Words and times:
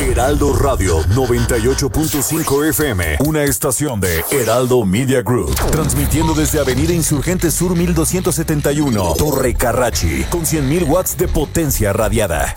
Heraldo 0.00 0.54
Radio 0.54 1.02
98.5 1.08 2.68
FM, 2.70 3.18
una 3.26 3.42
estación 3.44 4.00
de 4.00 4.24
Heraldo 4.30 4.86
Media 4.86 5.20
Group, 5.20 5.54
transmitiendo 5.70 6.32
desde 6.32 6.58
Avenida 6.58 6.94
Insurgente 6.94 7.50
Sur 7.50 7.76
1271, 7.76 9.14
Torre 9.18 9.54
Carrachi, 9.54 10.24
con 10.30 10.46
100.000 10.46 10.88
watts 10.88 11.18
de 11.18 11.28
potencia 11.28 11.92
radiada. 11.92 12.54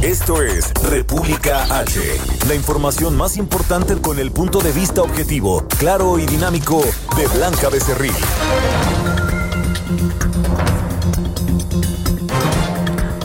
Esto 0.00 0.40
es 0.40 0.72
República 0.88 1.64
H, 1.64 2.00
la 2.48 2.54
información 2.54 3.14
más 3.14 3.36
importante 3.36 4.00
con 4.00 4.18
el 4.18 4.32
punto 4.32 4.60
de 4.60 4.72
vista 4.72 5.02
objetivo, 5.02 5.66
claro 5.78 6.18
y 6.18 6.24
dinámico 6.24 6.82
de 7.18 7.26
Blanca 7.28 7.68
Becerril. 7.68 8.14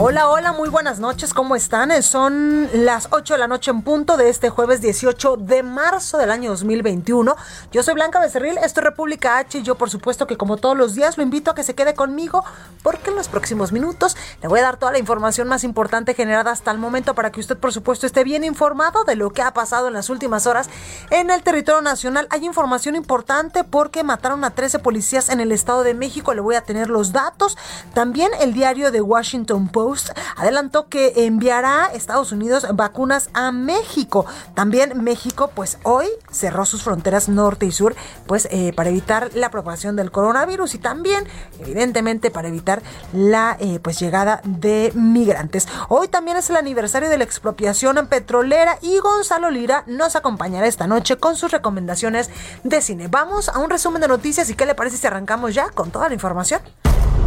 Hola, 0.04 0.30
hola, 0.30 0.52
muy 0.52 0.68
buenas 0.68 1.00
noches, 1.00 1.32
¿cómo 1.32 1.56
están? 1.56 1.92
Eh, 1.92 2.02
Son 2.02 2.68
las 2.74 3.10
8 3.12 3.36
de 3.36 3.38
la 3.38 3.48
noche 3.48 3.70
en 3.70 3.84
punto 3.84 4.18
de 4.18 4.30
este 4.30 4.50
jueves 4.50 4.82
18 4.82 5.38
de 5.38 5.62
marzo 5.62 6.18
del 6.18 6.32
año 6.32 6.50
2021. 6.50 7.36
Yo 7.72 7.84
soy 7.84 7.94
Blanca 7.94 8.20
Becerril, 8.20 8.58
esto 8.58 8.80
es 8.80 8.84
República 8.84 9.38
H 9.38 9.60
y 9.60 9.62
yo 9.62 9.76
por 9.76 9.92
supuesto 9.92 10.26
que 10.26 10.38
como 10.38 10.58
todos 10.58 10.76
los 10.76 10.96
días 10.96 11.20
lo 11.20 11.24
invito 11.24 11.52
a 11.52 11.56
que 11.56 11.62
se 11.62 11.76
quede 11.76 11.94
conmigo 11.94 12.44
porque 12.82 13.12
en 13.12 13.16
los 13.16 13.28
próximos 13.28 13.72
minutos 13.72 14.18
le 14.42 14.48
voy 14.48 14.62
a 14.62 14.64
dar 14.64 14.78
toda 14.78 14.92
la 14.92 14.98
información 14.98 15.48
más 15.48 15.64
importante 15.64 16.16
generada 16.16 16.50
hasta 16.50 16.72
el 16.72 16.80
momento 16.80 17.14
para 17.14 17.32
que 17.32 17.40
usted 17.40 17.60
por 17.60 17.72
supuesto 17.72 18.08
esté 18.08 18.24
bien 18.24 18.44
informado 18.44 19.04
de 19.04 19.16
lo 19.16 19.30
que 19.30 19.44
ha 19.44 19.54
pasado 19.54 19.88
en 19.88 19.94
las 19.94 20.10
últimas 20.10 20.48
horas 20.48 20.68
en 21.12 21.30
el 21.30 21.44
territorio 21.44 21.84
nacional. 21.84 22.26
Hay 22.32 22.44
información 22.44 22.96
importante 22.96 23.64
porque 23.64 24.04
mataron 24.04 24.46
a 24.46 24.50
13 24.50 24.80
policías 24.80 25.30
en 25.30 25.42
el 25.42 25.52
Estado 25.52 25.84
de 25.84 25.94
México, 25.94 26.34
le 26.34 26.42
voy 26.42 26.56
a 26.56 26.62
tener 26.62 26.90
los 26.90 27.12
datos. 27.12 27.56
También 27.94 28.32
el 28.40 28.56
diario 28.56 28.92
de 28.92 29.02
Washington 29.02 29.68
Post 29.68 29.91
adelantó 30.36 30.88
que 30.88 31.26
enviará 31.26 31.86
a 31.86 31.94
Estados 31.94 32.32
Unidos 32.32 32.66
vacunas 32.74 33.30
a 33.34 33.52
México. 33.52 34.26
También 34.54 35.04
México, 35.04 35.52
pues 35.54 35.78
hoy 35.84 36.08
cerró 36.32 36.66
sus 36.66 36.84
fronteras 36.84 37.30
norte 37.30 37.66
y 37.66 37.72
sur, 37.72 37.96
pues 38.28 38.48
eh, 38.52 38.74
para 38.76 38.90
evitar 38.90 39.30
la 39.34 39.52
propagación 39.52 39.96
del 39.96 40.12
coronavirus 40.12 40.76
y 40.76 40.78
también, 40.78 41.26
evidentemente, 41.60 42.32
para 42.32 42.48
evitar 42.48 42.82
la 43.14 43.58
eh, 43.60 43.80
pues 43.82 44.00
llegada 44.00 44.42
de 44.44 44.92
migrantes. 44.96 45.68
Hoy 45.90 46.08
también 46.08 46.38
es 46.38 46.50
el 46.50 46.56
aniversario 46.56 47.10
de 47.10 47.18
la 47.18 47.24
expropiación 47.24 48.08
petrolera 48.08 48.78
y 48.82 49.00
Gonzalo 49.00 49.50
Lira 49.50 49.84
nos 49.88 50.16
acompañará 50.16 50.68
esta 50.68 50.88
noche 50.88 51.18
con 51.18 51.36
sus 51.36 51.52
recomendaciones 51.52 52.30
de 52.64 52.82
cine. 52.82 53.08
Vamos 53.08 53.50
a 53.50 53.60
un 53.60 53.70
resumen 53.70 54.02
de 54.02 54.08
noticias 54.08 54.50
y 54.50 54.56
qué 54.56 54.66
le 54.66 54.76
parece 54.76 54.98
si 54.98 55.08
arrancamos 55.08 55.54
ya 55.54 55.70
con 55.70 55.92
toda 55.92 56.08
la 56.08 56.14
información. 56.14 56.62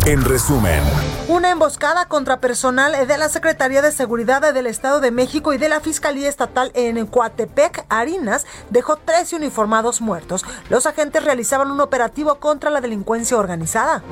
En 0.06 0.22
resumen, 0.22 0.82
Una 1.28 1.50
emboscada 1.50 2.04
contra 2.08 2.38
personal 2.38 2.92
de 3.08 3.16
la 3.16 3.30
Secretaría 3.30 3.80
de 3.80 3.90
Seguridad 3.90 4.52
del 4.52 4.66
Estado 4.66 5.00
de 5.00 5.10
México 5.10 5.54
y 5.54 5.58
de 5.58 5.70
la 5.70 5.80
Fiscalía 5.80 6.28
Estatal 6.28 6.70
en 6.74 7.06
Coatepec, 7.06 7.86
Arinas, 7.88 8.44
dejó 8.68 8.96
13 8.96 9.36
uniformados 9.36 10.02
muertos. 10.02 10.44
Los 10.68 10.84
agentes 10.84 11.24
realizaban 11.24 11.70
un 11.70 11.80
operativo 11.80 12.34
contra 12.34 12.68
la 12.68 12.82
delincuencia 12.82 13.38
organizada. 13.38 14.02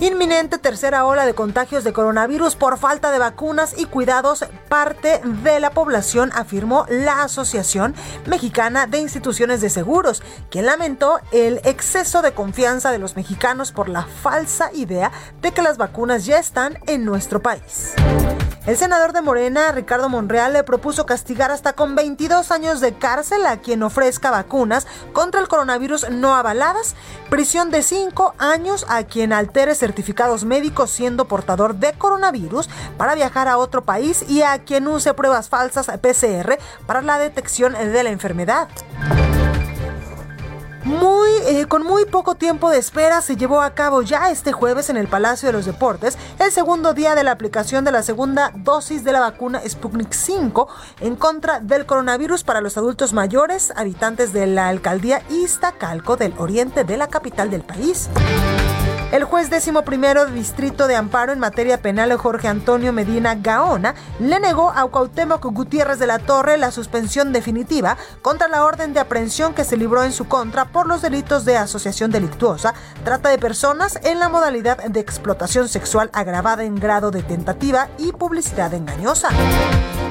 Inminente 0.00 0.58
tercera 0.58 1.06
ola 1.06 1.24
de 1.24 1.34
contagios 1.34 1.82
de 1.82 1.92
coronavirus 1.92 2.54
por 2.54 2.78
falta 2.78 3.10
de 3.10 3.18
vacunas 3.18 3.74
y 3.78 3.86
cuidados 3.86 4.44
parte 4.68 5.20
de 5.24 5.58
la 5.58 5.70
población, 5.70 6.30
afirmó 6.34 6.84
la 6.88 7.22
Asociación 7.22 7.94
Mexicana 8.26 8.86
de 8.86 8.98
Instituciones 8.98 9.60
de 9.60 9.70
Seguros, 9.70 10.22
quien 10.50 10.66
lamentó 10.66 11.18
el 11.32 11.60
exceso 11.64 12.22
de 12.22 12.32
confianza 12.32 12.90
de 12.90 12.98
los 12.98 13.16
mexicanos 13.16 13.72
por 13.72 13.88
la 13.88 14.02
falsa 14.02 14.70
idea 14.74 15.12
de 15.40 15.52
que 15.52 15.62
las 15.62 15.78
vacunas 15.78 16.26
ya 16.26 16.38
están 16.38 16.78
en 16.86 17.04
nuestro 17.04 17.40
país. 17.40 17.94
El 18.66 18.76
senador 18.76 19.12
de 19.12 19.22
Morena, 19.22 19.70
Ricardo 19.70 20.08
Monreal, 20.08 20.52
le 20.52 20.64
propuso 20.64 21.06
castigar 21.06 21.52
hasta 21.52 21.74
con 21.74 21.94
22 21.94 22.50
años 22.50 22.80
de 22.80 22.94
cárcel 22.94 23.46
a 23.46 23.58
quien 23.58 23.84
ofrezca 23.84 24.32
vacunas 24.32 24.88
contra 25.12 25.40
el 25.40 25.46
coronavirus 25.46 26.10
no 26.10 26.34
avaladas, 26.34 26.96
prisión 27.28 27.70
de 27.70 27.82
5 27.82 28.34
años 28.38 28.86
a 28.88 29.04
quien 29.04 29.32
altere 29.32 29.74
certificados 29.74 30.44
médicos 30.44 30.90
siendo 30.90 31.26
portador 31.26 31.74
de 31.74 31.92
coronavirus 31.92 32.68
para 32.96 33.14
viajar 33.14 33.48
a 33.48 33.58
otro 33.58 33.84
país 33.84 34.24
y 34.28 34.42
a 34.42 34.58
quien 34.58 34.86
use 34.86 35.14
pruebas 35.14 35.48
falsas 35.48 35.86
PCR 35.86 36.58
para 36.86 37.02
la 37.02 37.18
detección 37.18 37.72
de 37.72 38.02
la 38.02 38.10
enfermedad. 38.10 38.68
Muy, 40.86 41.30
eh, 41.48 41.66
con 41.66 41.82
muy 41.82 42.04
poco 42.04 42.36
tiempo 42.36 42.70
de 42.70 42.78
espera 42.78 43.20
se 43.20 43.34
llevó 43.34 43.60
a 43.60 43.74
cabo 43.74 44.02
ya 44.02 44.30
este 44.30 44.52
jueves 44.52 44.88
en 44.88 44.96
el 44.96 45.08
Palacio 45.08 45.48
de 45.48 45.52
los 45.52 45.66
Deportes 45.66 46.16
el 46.38 46.52
segundo 46.52 46.94
día 46.94 47.16
de 47.16 47.24
la 47.24 47.32
aplicación 47.32 47.84
de 47.84 47.90
la 47.90 48.04
segunda 48.04 48.52
dosis 48.54 49.02
de 49.02 49.10
la 49.10 49.18
vacuna 49.18 49.60
Sputnik 49.66 50.12
5 50.12 50.68
en 51.00 51.16
contra 51.16 51.58
del 51.58 51.86
coronavirus 51.86 52.44
para 52.44 52.60
los 52.60 52.78
adultos 52.78 53.12
mayores, 53.12 53.72
habitantes 53.74 54.32
de 54.32 54.46
la 54.46 54.68
alcaldía 54.68 55.22
Iztacalco 55.28 56.16
del 56.16 56.34
oriente 56.38 56.84
de 56.84 56.96
la 56.96 57.08
capital 57.08 57.50
del 57.50 57.62
país. 57.62 58.08
El 59.16 59.24
juez 59.24 59.48
décimo 59.48 59.80
primero 59.80 60.26
de 60.26 60.32
Distrito 60.32 60.86
de 60.86 60.94
Amparo 60.94 61.32
en 61.32 61.38
materia 61.38 61.80
penal, 61.80 62.14
Jorge 62.18 62.48
Antonio 62.48 62.92
Medina 62.92 63.34
Gaona, 63.34 63.94
le 64.20 64.38
negó 64.40 64.68
a 64.68 64.86
Cuauhtémoc 64.90 65.42
Gutiérrez 65.42 65.98
de 65.98 66.06
la 66.06 66.18
Torre 66.18 66.58
la 66.58 66.70
suspensión 66.70 67.32
definitiva 67.32 67.96
contra 68.20 68.46
la 68.46 68.62
orden 68.62 68.92
de 68.92 69.00
aprehensión 69.00 69.54
que 69.54 69.64
se 69.64 69.78
libró 69.78 70.04
en 70.04 70.12
su 70.12 70.28
contra 70.28 70.66
por 70.66 70.86
los 70.86 71.00
delitos 71.00 71.46
de 71.46 71.56
asociación 71.56 72.10
delictuosa, 72.10 72.74
trata 73.04 73.30
de 73.30 73.38
personas 73.38 73.98
en 74.04 74.18
la 74.18 74.28
modalidad 74.28 74.84
de 74.84 75.00
explotación 75.00 75.70
sexual 75.70 76.10
agravada 76.12 76.64
en 76.64 76.74
grado 76.74 77.10
de 77.10 77.22
tentativa 77.22 77.88
y 77.96 78.12
publicidad 78.12 78.74
engañosa. 78.74 79.30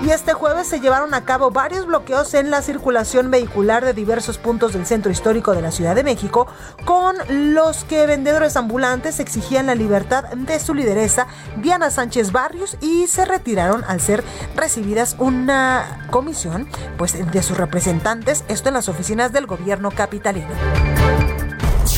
Y 0.03 0.11
este 0.11 0.33
jueves 0.33 0.67
se 0.67 0.79
llevaron 0.79 1.13
a 1.13 1.25
cabo 1.25 1.51
varios 1.51 1.85
bloqueos 1.87 2.33
en 2.35 2.51
la 2.51 2.61
circulación 2.61 3.31
vehicular 3.31 3.83
de 3.83 3.93
diversos 3.93 4.37
puntos 4.37 4.73
del 4.73 4.85
centro 4.85 5.11
histórico 5.11 5.53
de 5.53 5.61
la 5.61 5.71
Ciudad 5.71 5.95
de 5.95 6.03
México, 6.03 6.47
con 6.85 7.15
los 7.53 7.83
que 7.85 8.05
vendedores 8.05 8.55
ambulantes 8.55 9.19
exigían 9.19 9.65
la 9.65 9.75
libertad 9.75 10.25
de 10.25 10.59
su 10.59 10.73
lideresa, 10.73 11.27
Diana 11.57 11.89
Sánchez 11.89 12.31
Barrios, 12.31 12.77
y 12.81 13.07
se 13.07 13.25
retiraron 13.25 13.83
al 13.85 13.99
ser 13.99 14.23
recibidas 14.55 15.15
una 15.17 16.05
comisión 16.11 16.67
pues, 16.97 17.13
de 17.31 17.43
sus 17.43 17.57
representantes, 17.57 18.43
esto 18.47 18.69
en 18.69 18.75
las 18.75 18.89
oficinas 18.89 19.31
del 19.31 19.47
gobierno 19.47 19.89
capitalino. 19.91 20.49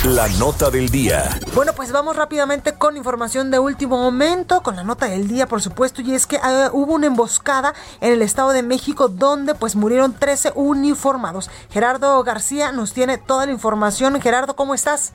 La 0.08 0.30
nota 0.40 0.70
del 0.70 0.90
día. 0.90 1.38
Bueno, 1.54 1.74
pues 1.74 1.92
vamos 1.92 2.16
rápidamente 2.16 2.76
con 2.76 2.96
información 2.96 3.52
de 3.52 3.60
último 3.60 3.98
momento, 3.98 4.64
con 4.64 4.78
la 4.78 4.84
nota 4.84 5.08
del 5.08 5.28
día, 5.28 5.48
por 5.48 5.62
supuesto, 5.62 6.02
y 6.02 6.14
es 6.14 6.26
que 6.26 6.40
ah, 6.42 6.70
hubo 6.72 6.94
una 6.94 7.08
emboscada 7.08 7.74
en 8.00 8.14
el 8.14 8.22
Estado 8.22 8.52
de 8.52 8.64
México 8.64 9.10
donde 9.10 9.54
pues 9.54 9.76
murieron 9.76 10.14
13 10.14 10.54
uniformados. 10.56 11.50
Gerardo 11.70 12.24
García 12.24 12.72
nos 12.72 12.94
tiene 12.94 13.18
toda 13.18 13.46
la 13.48 13.52
información. 13.52 14.20
Gerardo, 14.22 14.56
¿cómo 14.56 14.74
estás? 14.74 15.14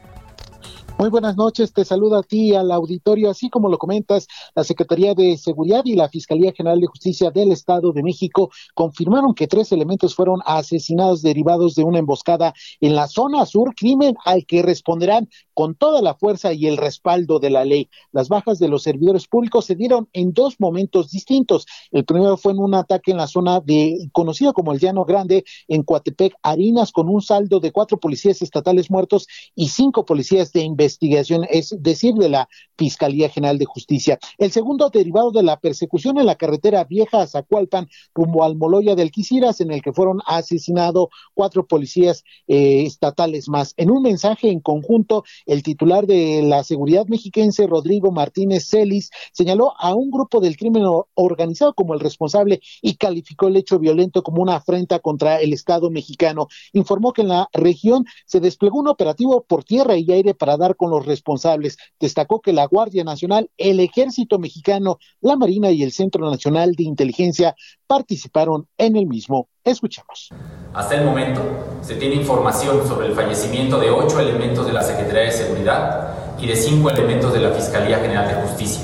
Muy 1.02 1.10
buenas 1.10 1.36
noches, 1.36 1.72
te 1.72 1.84
saludo 1.84 2.16
a 2.16 2.22
ti, 2.22 2.54
al 2.54 2.70
auditorio, 2.70 3.28
así 3.28 3.50
como 3.50 3.68
lo 3.68 3.76
comentas, 3.76 4.28
la 4.54 4.62
Secretaría 4.62 5.14
de 5.14 5.36
Seguridad 5.36 5.82
y 5.84 5.96
la 5.96 6.08
Fiscalía 6.08 6.52
General 6.56 6.80
de 6.80 6.86
Justicia 6.86 7.32
del 7.32 7.50
Estado 7.50 7.92
de 7.92 8.04
México 8.04 8.52
confirmaron 8.72 9.34
que 9.34 9.48
tres 9.48 9.72
elementos 9.72 10.14
fueron 10.14 10.38
asesinados 10.46 11.20
derivados 11.20 11.74
de 11.74 11.82
una 11.82 11.98
emboscada 11.98 12.54
en 12.80 12.94
la 12.94 13.08
zona 13.08 13.44
sur, 13.46 13.74
crimen 13.74 14.14
al 14.24 14.46
que 14.46 14.62
responderán 14.62 15.28
con 15.54 15.74
toda 15.74 16.02
la 16.02 16.14
fuerza 16.14 16.52
y 16.52 16.66
el 16.66 16.76
respaldo 16.76 17.38
de 17.38 17.50
la 17.50 17.64
ley. 17.64 17.88
Las 18.12 18.28
bajas 18.28 18.58
de 18.58 18.68
los 18.68 18.82
servidores 18.82 19.26
públicos 19.26 19.64
se 19.64 19.74
dieron 19.74 20.08
en 20.12 20.32
dos 20.32 20.58
momentos 20.58 21.10
distintos. 21.10 21.66
El 21.90 22.04
primero 22.04 22.36
fue 22.36 22.52
en 22.52 22.58
un 22.58 22.74
ataque 22.74 23.10
en 23.10 23.18
la 23.18 23.26
zona 23.26 23.60
de 23.60 24.08
conocida 24.12 24.52
como 24.52 24.72
el 24.72 24.80
Llano 24.80 25.04
Grande 25.04 25.44
en 25.68 25.82
Coatepec, 25.82 26.34
Harinas, 26.42 26.92
con 26.92 27.08
un 27.08 27.22
saldo 27.22 27.60
de 27.60 27.72
cuatro 27.72 27.98
policías 27.98 28.42
estatales 28.42 28.90
muertos 28.90 29.26
y 29.54 29.68
cinco 29.68 30.04
policías 30.04 30.52
de 30.52 30.62
investigación, 30.62 31.46
es 31.48 31.74
decir, 31.80 32.14
de 32.14 32.28
la 32.28 32.48
Fiscalía 32.76 33.28
General 33.28 33.58
de 33.58 33.64
Justicia. 33.64 34.18
El 34.38 34.50
segundo 34.52 34.90
derivado 34.90 35.30
de 35.30 35.42
la 35.42 35.58
persecución 35.58 36.18
en 36.18 36.26
la 36.26 36.36
carretera 36.36 36.84
vieja 36.84 37.22
a 37.22 37.26
Zacualpan, 37.26 37.88
rumbo 38.14 38.44
al 38.44 38.56
Moloya 38.56 38.94
del 38.94 39.10
Quisiras, 39.10 39.60
en 39.60 39.72
el 39.72 39.82
que 39.82 39.92
fueron 39.92 40.20
asesinados 40.26 41.08
cuatro 41.34 41.66
policías 41.66 42.24
eh, 42.46 42.84
estatales 42.84 43.48
más. 43.48 43.74
En 43.76 43.90
un 43.90 44.02
mensaje 44.02 44.50
en 44.50 44.60
conjunto, 44.60 45.24
el 45.46 45.62
titular 45.62 46.06
de 46.06 46.42
la 46.42 46.64
seguridad 46.64 47.06
mexiquense, 47.06 47.66
Rodrigo 47.66 48.10
Martínez 48.10 48.68
Celis, 48.68 49.10
señaló 49.32 49.72
a 49.78 49.94
un 49.94 50.10
grupo 50.10 50.40
del 50.40 50.56
crimen 50.56 50.84
organizado 51.14 51.74
como 51.74 51.94
el 51.94 52.00
responsable 52.00 52.60
y 52.80 52.94
calificó 52.96 53.48
el 53.48 53.56
hecho 53.56 53.78
violento 53.78 54.22
como 54.22 54.42
una 54.42 54.56
afrenta 54.56 54.98
contra 54.98 55.40
el 55.40 55.52
Estado 55.52 55.90
mexicano. 55.90 56.48
Informó 56.72 57.12
que 57.12 57.22
en 57.22 57.28
la 57.28 57.48
región 57.52 58.04
se 58.26 58.40
desplegó 58.40 58.78
un 58.78 58.88
operativo 58.88 59.44
por 59.44 59.64
tierra 59.64 59.96
y 59.96 60.10
aire 60.10 60.34
para 60.34 60.56
dar 60.56 60.76
con 60.76 60.90
los 60.90 61.06
responsables. 61.06 61.76
Destacó 61.98 62.40
que 62.40 62.52
la 62.52 62.66
Guardia 62.66 63.04
Nacional, 63.04 63.50
el 63.56 63.80
Ejército 63.80 64.38
Mexicano, 64.38 64.98
la 65.20 65.36
Marina 65.36 65.70
y 65.70 65.82
el 65.82 65.92
Centro 65.92 66.30
Nacional 66.30 66.72
de 66.74 66.84
Inteligencia 66.84 67.56
participaron 67.92 68.66
en 68.78 68.96
el 68.96 69.06
mismo. 69.06 69.48
Escuchemos. 69.62 70.30
Hasta 70.72 70.94
el 70.94 71.04
momento 71.04 71.42
se 71.82 71.96
tiene 71.96 72.14
información 72.14 72.88
sobre 72.88 73.08
el 73.08 73.12
fallecimiento 73.12 73.78
de 73.78 73.90
ocho 73.90 74.18
elementos 74.18 74.64
de 74.64 74.72
la 74.72 74.82
Secretaría 74.82 75.24
de 75.24 75.30
Seguridad 75.30 76.08
y 76.38 76.46
de 76.46 76.56
cinco 76.56 76.88
elementos 76.88 77.34
de 77.34 77.40
la 77.40 77.50
Fiscalía 77.50 77.98
General 77.98 78.26
de 78.28 78.48
Justicia. 78.48 78.82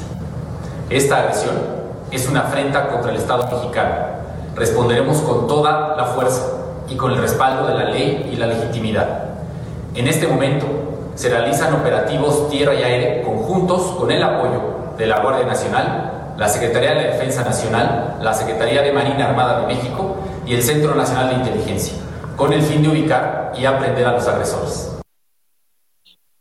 Esta 0.91 1.21
agresión 1.21 1.55
es 2.11 2.29
una 2.29 2.41
afrenta 2.41 2.91
contra 2.91 3.11
el 3.11 3.17
Estado 3.17 3.49
mexicano. 3.51 3.95
Responderemos 4.55 5.23
con 5.23 5.47
toda 5.47 5.97
la 5.97 6.05
fuerza 6.05 6.47
y 6.87 6.95
con 6.97 7.13
el 7.13 7.17
respaldo 7.17 7.67
de 7.67 7.75
la 7.77 7.85
ley 7.85 8.29
y 8.31 8.37
la 8.37 8.47
legitimidad. 8.47 9.25
En 9.95 10.07
este 10.07 10.29
momento 10.29 10.67
se 11.15 11.31
realizan 11.31 11.73
operativos 11.73 12.51
tierra 12.51 12.75
y 12.75 12.83
aire 12.83 13.23
conjuntos 13.23 13.81
con 13.99 14.11
el 14.11 14.23
apoyo 14.23 14.61
de 14.99 15.07
la 15.07 15.21
Guardia 15.21 15.47
Nacional, 15.47 16.18
la 16.39 16.49
Secretaría 16.49 16.91
de 16.91 16.95
la 16.95 17.13
Defensa 17.15 17.43
Nacional, 17.43 18.19
la 18.23 18.33
Secretaría 18.33 18.81
de 18.81 18.93
Marina 18.93 19.29
Armada 19.29 19.61
de 19.61 19.75
México 19.75 20.17
y 20.47 20.55
el 20.55 20.63
Centro 20.63 20.95
Nacional 20.95 21.31
de 21.31 21.35
Inteligencia, 21.35 21.95
con 22.37 22.53
el 22.53 22.63
fin 22.63 22.81
de 22.81 22.91
ubicar 22.91 23.53
y 23.59 23.65
aprender 23.65 24.07
a 24.07 24.13
los 24.13 24.27
agresores. 24.29 24.93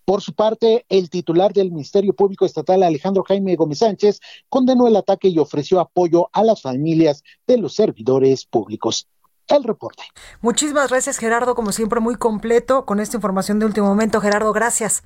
Por 0.05 0.21
su 0.21 0.33
parte, 0.33 0.85
el 0.87 1.09
titular 1.09 1.51
del 1.51 1.71
Ministerio 1.71 2.13
Público 2.13 2.45
Estatal, 2.45 2.83
Alejandro 2.83 3.23
Jaime 3.27 3.55
Gómez 3.55 3.79
Sánchez, 3.79 4.21
condenó 4.49 4.87
el 4.87 4.95
ataque 4.95 5.29
y 5.29 5.39
ofreció 5.39 5.79
apoyo 5.79 6.29
a 6.31 6.43
las 6.43 6.61
familias 6.61 7.23
de 7.47 7.57
los 7.57 7.73
servidores 7.73 8.45
públicos. 8.45 9.07
El 9.47 9.63
reporte. 9.63 10.03
Muchísimas 10.41 10.91
gracias, 10.91 11.17
Gerardo, 11.17 11.55
como 11.55 11.71
siempre, 11.71 12.01
muy 12.01 12.17
completo 12.17 12.85
con 12.85 12.99
esta 12.99 13.17
información 13.17 13.57
de 13.57 13.65
último 13.65 13.87
momento. 13.87 14.21
Gerardo, 14.21 14.53
gracias. 14.53 15.03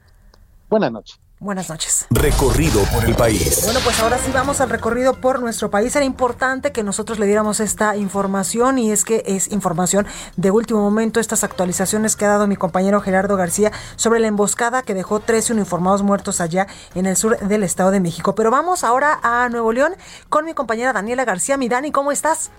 Buenas 0.70 0.92
noches. 0.92 1.31
Buenas 1.42 1.72
noches. 1.72 2.06
Recorrido 2.12 2.84
por 2.94 3.04
el 3.04 3.16
país. 3.16 3.64
Bueno, 3.66 3.80
pues 3.84 4.00
ahora 4.00 4.20
sí 4.20 4.30
vamos 4.32 4.62
al 4.62 4.70
recorrido 4.70 5.16
por 5.16 5.40
nuestro 5.40 5.72
país. 5.72 5.96
Era 5.96 6.06
importante 6.06 6.72
que 6.72 6.84
nosotros 6.84 7.18
le 7.18 7.26
diéramos 7.26 7.60
esta 7.60 7.98
información 7.98 8.78
y 8.78 8.92
es 8.92 9.04
que 9.04 9.24
es 9.26 9.52
información 9.52 10.06
de 10.38 10.52
último 10.52 10.82
momento, 10.82 11.20
estas 11.20 11.44
actualizaciones 11.44 12.16
que 12.16 12.26
ha 12.26 12.28
dado 12.28 12.46
mi 12.46 12.58
compañero 12.58 13.02
Gerardo 13.02 13.38
García 13.38 13.72
sobre 13.96 14.20
la 14.20 14.28
emboscada 14.28 14.84
que 14.84 14.94
dejó 14.94 15.20
13 15.20 15.54
uniformados 15.54 16.04
muertos 16.04 16.42
allá 16.42 16.68
en 16.94 17.08
el 17.08 17.16
sur 17.16 17.40
del 17.40 17.64
Estado 17.64 17.90
de 17.90 18.02
México. 18.02 18.36
Pero 18.36 18.52
vamos 18.52 18.84
ahora 18.84 19.20
a 19.24 19.50
Nuevo 19.50 19.74
León 19.74 19.94
con 20.30 20.46
mi 20.46 20.54
compañera 20.54 20.94
Daniela 20.94 21.26
García. 21.26 21.58
Mi 21.58 21.70
Dani, 21.70 21.90
¿cómo 21.92 22.12
estás? 22.12 22.52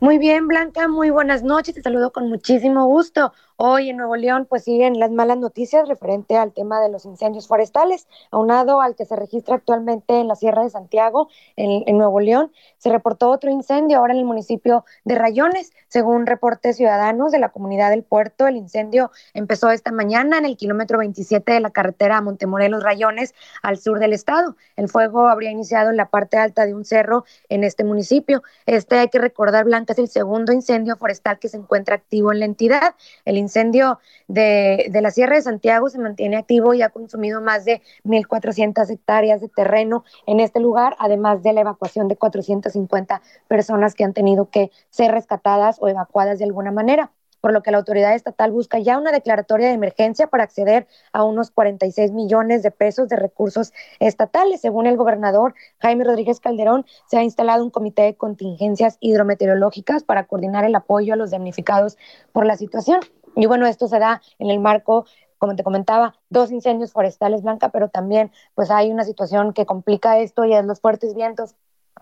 Muy 0.00 0.18
bien, 0.18 0.48
Blanca, 0.48 0.86
muy 0.86 1.08
buenas 1.08 1.42
noches. 1.42 1.74
Te 1.74 1.82
saludo 1.82 2.10
con 2.12 2.28
muchísimo 2.28 2.84
gusto. 2.86 3.32
Hoy 3.62 3.90
en 3.90 3.98
Nuevo 3.98 4.16
León 4.16 4.46
pues 4.48 4.64
siguen 4.64 4.98
las 4.98 5.10
malas 5.10 5.36
noticias 5.36 5.86
referente 5.86 6.34
al 6.34 6.54
tema 6.54 6.80
de 6.80 6.88
los 6.88 7.04
incendios 7.04 7.46
forestales, 7.46 8.08
aunado 8.30 8.80
al 8.80 8.96
que 8.96 9.04
se 9.04 9.16
registra 9.16 9.56
actualmente 9.56 10.18
en 10.18 10.28
la 10.28 10.34
Sierra 10.34 10.62
de 10.62 10.70
Santiago, 10.70 11.28
en, 11.56 11.98
Nuevo 11.98 12.20
León. 12.20 12.50
Se 12.78 12.88
reportó 12.88 13.28
otro 13.28 13.50
incendio 13.50 13.98
ahora 13.98 14.14
en 14.14 14.20
el 14.20 14.24
municipio 14.24 14.86
de 15.04 15.14
Rayones. 15.16 15.72
Según 15.88 16.24
reportes 16.24 16.78
ciudadanos 16.78 17.32
de 17.32 17.38
la 17.38 17.50
comunidad 17.50 17.90
del 17.90 18.02
puerto, 18.02 18.46
el 18.46 18.56
incendio 18.56 19.10
empezó 19.34 19.70
esta 19.70 19.92
mañana 19.92 20.38
en 20.38 20.46
el 20.46 20.56
kilómetro 20.56 20.96
27 20.96 21.52
de 21.52 21.60
la 21.60 21.68
carretera 21.68 22.22
Montemorelos 22.22 22.82
Rayones 22.82 23.34
al 23.62 23.76
sur 23.76 23.98
del 23.98 24.14
estado. 24.14 24.56
El 24.76 24.88
fuego 24.88 25.28
habría 25.28 25.50
iniciado 25.50 25.90
en 25.90 25.98
la 25.98 26.08
parte 26.08 26.38
alta 26.38 26.64
de 26.64 26.72
un 26.72 26.86
cerro 26.86 27.26
en 27.50 27.64
este 27.64 27.84
municipio. 27.84 28.42
Este 28.64 28.96
hay 28.96 29.08
que 29.08 29.18
recordar, 29.18 29.66
Blanca, 29.66 29.92
es 29.92 29.98
el 29.98 30.08
segundo 30.08 30.54
incendio 30.54 30.96
forestal 30.96 31.38
que 31.38 31.50
se 31.50 31.58
encuentra 31.58 31.96
activo 31.96 32.32
en 32.32 32.38
la 32.38 32.46
entidad. 32.46 32.94
El 33.26 33.36
incendio 33.50 33.98
de, 34.28 34.86
de, 34.90 35.02
la 35.02 35.10
Sierra 35.10 35.34
de 35.34 35.42
Santiago 35.42 35.88
se 35.88 35.98
mantiene 35.98 36.36
activo 36.36 36.72
y 36.72 36.82
ha 36.82 36.90
consumido 36.90 37.40
más 37.40 37.64
de 37.64 37.82
1.400 38.04 38.88
hectáreas 38.88 39.40
de 39.40 39.48
terreno 39.48 40.04
en 40.26 40.38
este 40.38 40.60
lugar, 40.60 40.94
además 41.00 41.42
de 41.42 41.52
la 41.52 41.62
evacuación 41.62 42.06
de 42.06 42.16
450 42.16 43.22
personas 43.48 43.94
que 43.94 44.04
han 44.04 44.14
tenido 44.14 44.50
que 44.50 44.70
ser 44.90 45.10
rescatadas 45.10 45.78
o 45.80 45.88
evacuadas 45.88 46.38
de 46.38 46.44
alguna 46.44 46.70
manera 46.70 47.10
por 47.40 47.52
lo 47.52 47.62
que 47.62 47.70
la 47.70 47.78
autoridad 47.78 48.14
estatal 48.14 48.52
busca 48.52 48.78
ya 48.78 48.98
una 48.98 49.12
declaratoria 49.12 49.68
de 49.68 49.74
emergencia 49.74 50.26
para 50.26 50.44
acceder 50.44 50.86
a 51.12 51.24
unos 51.24 51.50
46 51.50 52.12
millones 52.12 52.62
de 52.62 52.70
pesos 52.70 53.08
de 53.08 53.16
recursos 53.16 53.72
estatales. 53.98 54.60
Según 54.60 54.86
el 54.86 54.96
gobernador 54.96 55.54
Jaime 55.78 56.04
Rodríguez 56.04 56.40
Calderón, 56.40 56.86
se 57.06 57.18
ha 57.18 57.22
instalado 57.22 57.64
un 57.64 57.70
comité 57.70 58.02
de 58.02 58.14
contingencias 58.14 58.98
hidrometeorológicas 59.00 60.04
para 60.04 60.26
coordinar 60.26 60.64
el 60.64 60.74
apoyo 60.74 61.14
a 61.14 61.16
los 61.16 61.30
damnificados 61.30 61.96
por 62.32 62.46
la 62.46 62.56
situación. 62.56 63.00
Y 63.36 63.46
bueno, 63.46 63.66
esto 63.66 63.88
se 63.88 63.98
da 63.98 64.20
en 64.38 64.50
el 64.50 64.60
marco 64.60 65.06
como 65.40 65.56
te 65.56 65.64
comentaba, 65.64 66.14
dos 66.28 66.52
incendios 66.52 66.92
forestales, 66.92 67.42
Blanca, 67.42 67.70
pero 67.70 67.88
también 67.88 68.30
pues 68.54 68.70
hay 68.70 68.90
una 68.90 69.04
situación 69.04 69.54
que 69.54 69.64
complica 69.64 70.18
esto 70.18 70.44
y 70.44 70.52
es 70.52 70.66
los 70.66 70.82
fuertes 70.82 71.14
vientos 71.14 71.56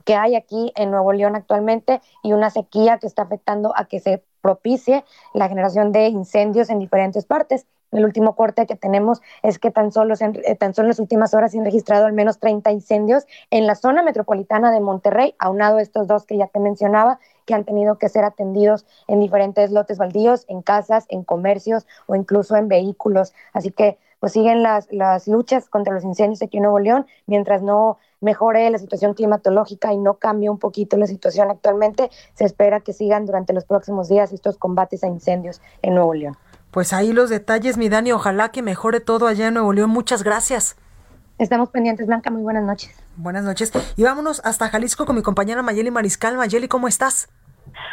que 0.04 0.16
hay 0.16 0.34
aquí 0.34 0.72
en 0.74 0.90
Nuevo 0.90 1.12
León 1.12 1.36
actualmente 1.36 2.00
y 2.24 2.32
una 2.32 2.50
sequía 2.50 2.98
que 2.98 3.06
está 3.06 3.22
afectando 3.22 3.72
a 3.76 3.84
que 3.84 4.00
se 4.00 4.24
propicie 4.40 5.04
la 5.34 5.48
generación 5.48 5.92
de 5.92 6.08
incendios 6.08 6.68
en 6.68 6.80
diferentes 6.80 7.26
partes. 7.26 7.66
El 7.90 8.04
último 8.04 8.36
corte 8.36 8.66
que 8.66 8.76
tenemos 8.76 9.20
es 9.42 9.58
que 9.58 9.70
tan 9.70 9.92
solo, 9.92 10.14
eh, 10.20 10.56
tan 10.56 10.74
solo 10.74 10.86
en 10.86 10.90
las 10.90 11.00
últimas 11.00 11.32
horas 11.34 11.52
se 11.52 11.58
han 11.58 11.64
registrado 11.64 12.06
al 12.06 12.12
menos 12.12 12.38
30 12.38 12.70
incendios 12.70 13.26
en 13.50 13.66
la 13.66 13.74
zona 13.74 14.02
metropolitana 14.02 14.70
de 14.72 14.80
Monterrey, 14.80 15.34
aunado 15.38 15.78
a 15.78 15.82
estos 15.82 16.06
dos 16.06 16.26
que 16.26 16.36
ya 16.36 16.48
te 16.48 16.60
mencionaba, 16.60 17.18
que 17.46 17.54
han 17.54 17.64
tenido 17.64 17.96
que 17.96 18.10
ser 18.10 18.24
atendidos 18.24 18.86
en 19.06 19.20
diferentes 19.20 19.70
lotes 19.70 19.96
baldíos, 19.96 20.44
en 20.48 20.60
casas, 20.60 21.06
en 21.08 21.24
comercios 21.24 21.86
o 22.06 22.14
incluso 22.14 22.56
en 22.56 22.68
vehículos. 22.68 23.32
Así 23.54 23.70
que 23.70 23.98
pues 24.20 24.32
siguen 24.32 24.62
las, 24.62 24.92
las 24.92 25.28
luchas 25.28 25.68
contra 25.68 25.94
los 25.94 26.04
incendios 26.04 26.42
aquí 26.42 26.56
en 26.56 26.64
Nuevo 26.64 26.80
León, 26.80 27.06
mientras 27.26 27.62
no 27.62 27.98
mejore 28.20 28.68
la 28.68 28.78
situación 28.78 29.14
climatológica 29.14 29.92
y 29.92 29.98
no 29.98 30.14
cambie 30.14 30.50
un 30.50 30.58
poquito 30.58 30.96
la 30.96 31.06
situación 31.06 31.50
actualmente, 31.50 32.10
se 32.34 32.44
espera 32.44 32.80
que 32.80 32.92
sigan 32.92 33.26
durante 33.26 33.52
los 33.52 33.64
próximos 33.64 34.08
días 34.08 34.32
estos 34.32 34.58
combates 34.58 35.04
a 35.04 35.06
incendios 35.06 35.62
en 35.82 35.94
Nuevo 35.94 36.14
León. 36.14 36.36
Pues 36.70 36.92
ahí 36.92 37.12
los 37.12 37.30
detalles, 37.30 37.78
mi 37.78 37.88
Dani. 37.88 38.12
Ojalá 38.12 38.50
que 38.50 38.62
mejore 38.62 39.00
todo 39.00 39.26
allá 39.26 39.48
en 39.48 39.54
Nuevo 39.54 39.72
León. 39.72 39.90
Muchas 39.90 40.22
gracias. 40.22 40.76
Estamos 41.38 41.70
pendientes, 41.70 42.06
Blanca. 42.06 42.30
Muy 42.30 42.42
buenas 42.42 42.64
noches. 42.64 42.98
Buenas 43.16 43.44
noches. 43.44 43.72
Y 43.96 44.02
vámonos 44.02 44.40
hasta 44.44 44.68
Jalisco 44.68 45.06
con 45.06 45.16
mi 45.16 45.22
compañera 45.22 45.62
Mayeli 45.62 45.90
Mariscal. 45.90 46.36
Mayeli, 46.36 46.68
¿cómo 46.68 46.88
estás? 46.88 47.28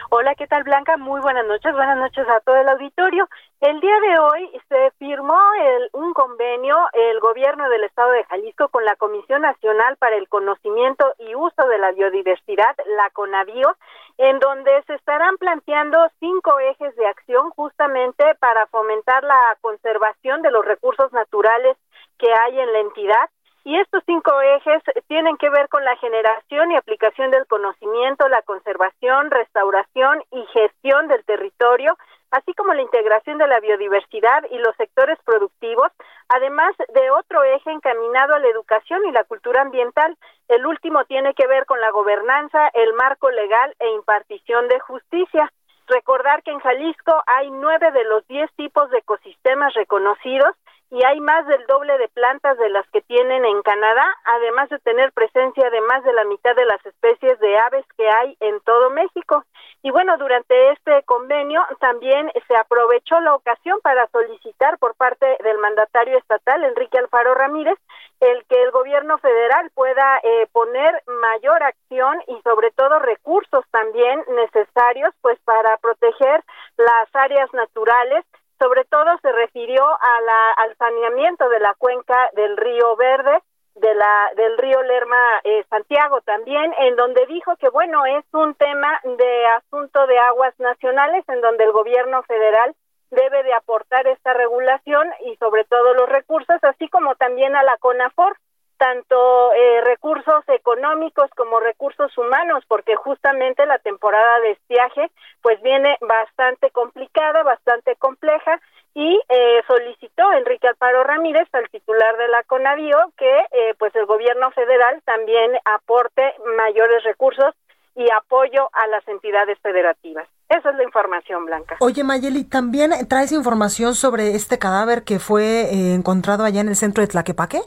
Hola, 0.10 0.36
¿qué 0.36 0.48
tal 0.48 0.64
Blanca? 0.64 0.98
Muy 0.98 1.20
buenas 1.22 1.46
noches, 1.46 1.74
buenas 1.74 1.98
noches 1.98 2.26
a 2.30 2.40
todo 2.42 2.56
el 2.56 2.70
auditorio. 2.70 3.28
El 3.60 3.80
día 3.82 4.00
de 4.00 4.20
hoy 4.20 4.62
se 4.70 4.92
firmó 4.98 5.38
el, 5.60 5.90
un 5.94 6.14
convenio 6.14 6.78
el 6.94 7.20
gobierno 7.20 7.68
del 7.70 7.84
estado 7.84 8.12
de 8.12 8.24
Jalisco 8.26 8.70
con 8.70 8.86
la 8.86 8.96
Comisión 8.96 9.42
Nacional 9.42 9.98
para 9.98 10.16
el 10.16 10.30
Conocimiento 10.30 11.14
y 11.20 11.36
Uso 11.36 11.68
de 11.68 11.78
la 11.78 11.92
Biodiversidad, 11.92 12.76
la 12.96 13.10
CONABIO, 13.12 13.76
en 14.18 14.40
donde 14.40 14.84
se 14.88 14.96
estarán 14.96 15.38
planteando 15.38 15.98
cinco 16.20 16.60
ejes 16.60 16.96
de 16.96 17.08
acción 17.08 17.50
justamente 17.52 18.24
para 18.40 18.66
fomentar 18.68 19.24
la 19.24 19.58
conservación 19.62 20.42
de 20.42 20.52
los 20.52 20.66
recursos 20.66 21.12
naturales 21.12 21.78
que 22.18 22.32
hay 22.34 22.60
en 22.60 22.72
la 22.72 22.80
entidad. 22.80 23.30
Y 23.66 23.78
estos 23.80 24.04
cinco 24.06 24.32
ejes 24.42 24.84
tienen 25.08 25.38
que 25.38 25.50
ver 25.50 25.68
con 25.70 25.84
la 25.84 25.96
generación 25.98 26.72
y 26.72 26.76
aplicación 26.76 27.32
del 27.32 27.48
conocimiento, 27.48 28.30
la 28.30 28.44
conservación, 28.44 29.32
restauración 29.32 30.24
y 30.32 30.46
gestión 30.54 31.08
del 31.08 31.26
territorio, 31.26 31.98
así 32.36 32.54
como 32.54 32.74
la 32.74 32.82
integración 32.82 33.38
de 33.38 33.48
la 33.48 33.62
biodiversidad 33.62 34.44
y 34.52 34.58
los 34.58 34.76
sectores 34.76 35.18
productivos, 35.24 35.90
además 36.28 36.76
de 36.94 37.10
otro 37.12 37.44
eje 37.44 37.72
encaminado 37.72 38.36
a 38.36 38.40
la 38.40 38.48
educación 38.48 39.06
y 39.06 39.12
la 39.12 39.24
cultura 39.24 39.62
ambiental. 39.62 40.18
El 40.50 40.66
último 40.66 41.06
tiene 41.06 41.34
que 41.34 41.48
ver 41.48 41.66
con 41.66 41.80
la 41.80 41.92
gobernanza, 41.92 42.68
el 42.74 42.94
marco 42.94 43.32
legal 43.32 43.74
e 43.80 43.90
impartición 43.92 44.68
de 44.68 44.80
justicia. 44.82 45.50
Recordar 45.88 46.44
que 46.44 46.52
en 46.52 46.60
Jalisco 46.60 47.24
hay 47.26 47.50
nueve 47.52 47.92
de 47.92 48.04
los 48.04 48.28
diez 48.28 48.52
tipos 48.56 48.90
de 48.90 48.98
ecosistemas 48.98 49.74
reconocidos 49.74 50.56
y 50.92 51.04
hay 51.04 51.20
más 51.20 51.46
del 51.48 51.66
doble 51.66 51.98
de 51.98 52.08
plantas 52.10 52.58
de 52.58 52.70
las 52.70 52.88
que 52.90 53.02
tienen 53.02 53.44
en 53.44 53.62
Canadá, 53.64 54.06
además 54.24 54.70
de 54.70 54.80
tener 54.80 55.12
presencia 55.14 55.70
de 55.70 55.82
más 55.82 56.04
de 56.04 56.14
la 56.14 56.24
mitad 56.26 56.56
de 56.56 56.66
las 56.66 56.86
especies 56.86 57.40
de 57.40 57.58
aves 57.58 57.86
que 57.98 58.08
hay 58.08 58.38
en 58.40 58.60
todo 58.62 58.90
México. 58.92 59.44
Y 59.82 59.92
bueno, 59.92 60.18
durante 60.18 60.72
este 60.72 61.04
convenio 61.04 61.62
también 61.80 62.32
se 62.48 62.56
aprovechó 62.56 63.20
la 63.20 63.36
ocasión 63.36 63.80
para 63.82 64.08
solicitar 64.08 64.78
por 64.78 64.96
parte 64.96 65.26
del 65.44 65.58
mandatario 65.58 66.18
estatal, 66.18 66.64
Enrique 66.64 66.98
Alfaro 66.98 67.36
Ramírez, 67.36 67.78
el 68.20 68.46
que 68.46 68.62
el 68.64 68.72
gobierno 68.72 69.18
federal 69.18 69.70
pueda 69.74 70.20
eh, 70.24 70.48
poner 70.52 71.04
mayor 71.08 71.62
acción 71.64 72.22
y 72.28 72.40
sobre 72.42 72.72
todo 72.72 73.00
recursos 73.00 73.66
también 73.72 74.24
necesarios 74.30 75.14
pues 75.22 75.38
para 75.46 75.78
proteger 75.78 76.44
las 76.78 77.14
áreas 77.14 77.54
naturales 77.54 78.26
sobre 78.60 78.86
todo 78.86 79.18
se 79.22 79.32
refirió 79.32 79.84
a 79.86 80.22
la, 80.22 80.52
al 80.58 80.76
saneamiento 80.78 81.50
de 81.50 81.60
la 81.60 81.74
cuenca 81.76 82.30
del 82.34 82.58
río 82.58 82.96
Verde, 82.96 83.40
de 83.76 83.94
la 83.94 84.32
del 84.38 84.58
río 84.58 84.82
Lerma 84.84 85.42
eh, 85.44 85.66
Santiago 85.70 86.22
también, 86.22 86.74
en 86.80 86.96
donde 86.96 87.26
dijo 87.26 87.56
que 87.58 87.70
bueno 87.70 88.06
es 88.06 88.24
un 88.32 88.56
tema 88.56 89.00
de 89.04 89.46
asunto 89.48 90.08
de 90.08 90.18
aguas 90.18 90.58
nacionales, 90.60 91.28
en 91.28 91.42
donde 91.42 91.66
el 91.66 91.74
gobierno 91.74 92.24
federal 92.24 92.74
debe 93.12 93.44
de 93.44 93.54
aportar 93.54 94.08
esta 94.08 94.34
regulación 94.34 95.08
y 95.26 95.36
sobre 95.38 95.66
todo 95.66 95.94
los 95.94 96.08
recursos, 96.10 96.56
así 96.64 96.88
como 96.88 97.16
también 97.16 97.56
a 97.56 97.64
la 97.64 97.78
CONAFOR 97.78 98.38
tanto 98.86 99.52
eh, 99.54 99.82
recursos 99.82 100.44
económicos 100.48 101.32
como 101.36 101.60
recursos 101.60 102.16
humanos, 102.20 102.64
porque 102.68 102.96
justamente 102.96 103.66
la 103.66 103.80
temporada 103.80 104.40
de 104.42 104.52
estiaje 104.52 105.10
pues 105.42 105.60
viene 105.64 105.98
bastante 106.02 106.70
complicada, 106.70 107.42
bastante 107.42 107.96
compleja 107.96 108.62
y 108.94 109.20
eh, 109.28 109.64
solicitó 109.66 110.32
Enrique 110.34 110.68
Alparo 110.68 111.04
Ramírez 111.04 111.48
al 111.54 111.68
titular 111.72 112.16
de 112.18 112.28
la 112.28 112.44
CONAVIO 112.44 112.98
que 113.18 113.38
eh, 113.52 113.74
pues 113.80 113.96
el 113.96 114.06
gobierno 114.06 114.52
federal 114.52 115.02
también 115.04 115.54
aporte 115.66 116.36
mayores 116.56 117.04
recursos 117.06 117.56
y 117.96 118.06
apoyo 118.12 118.70
a 118.72 118.86
las 118.88 119.08
entidades 119.08 119.58
federativas. 119.64 120.28
Esa 120.48 120.70
es 120.70 120.76
la 120.76 120.84
información, 120.84 121.46
Blanca. 121.46 121.78
Oye, 121.80 122.04
Mayeli, 122.04 122.44
¿también 122.44 122.92
traes 123.10 123.32
información 123.32 123.96
sobre 123.96 124.36
este 124.36 124.60
cadáver 124.60 125.04
que 125.04 125.18
fue 125.18 125.74
encontrado 125.96 126.44
allá 126.44 126.62
en 126.62 126.68
el 126.68 126.76
centro 126.76 127.02
de 127.02 127.08
Tlaquepaque? 127.08 127.62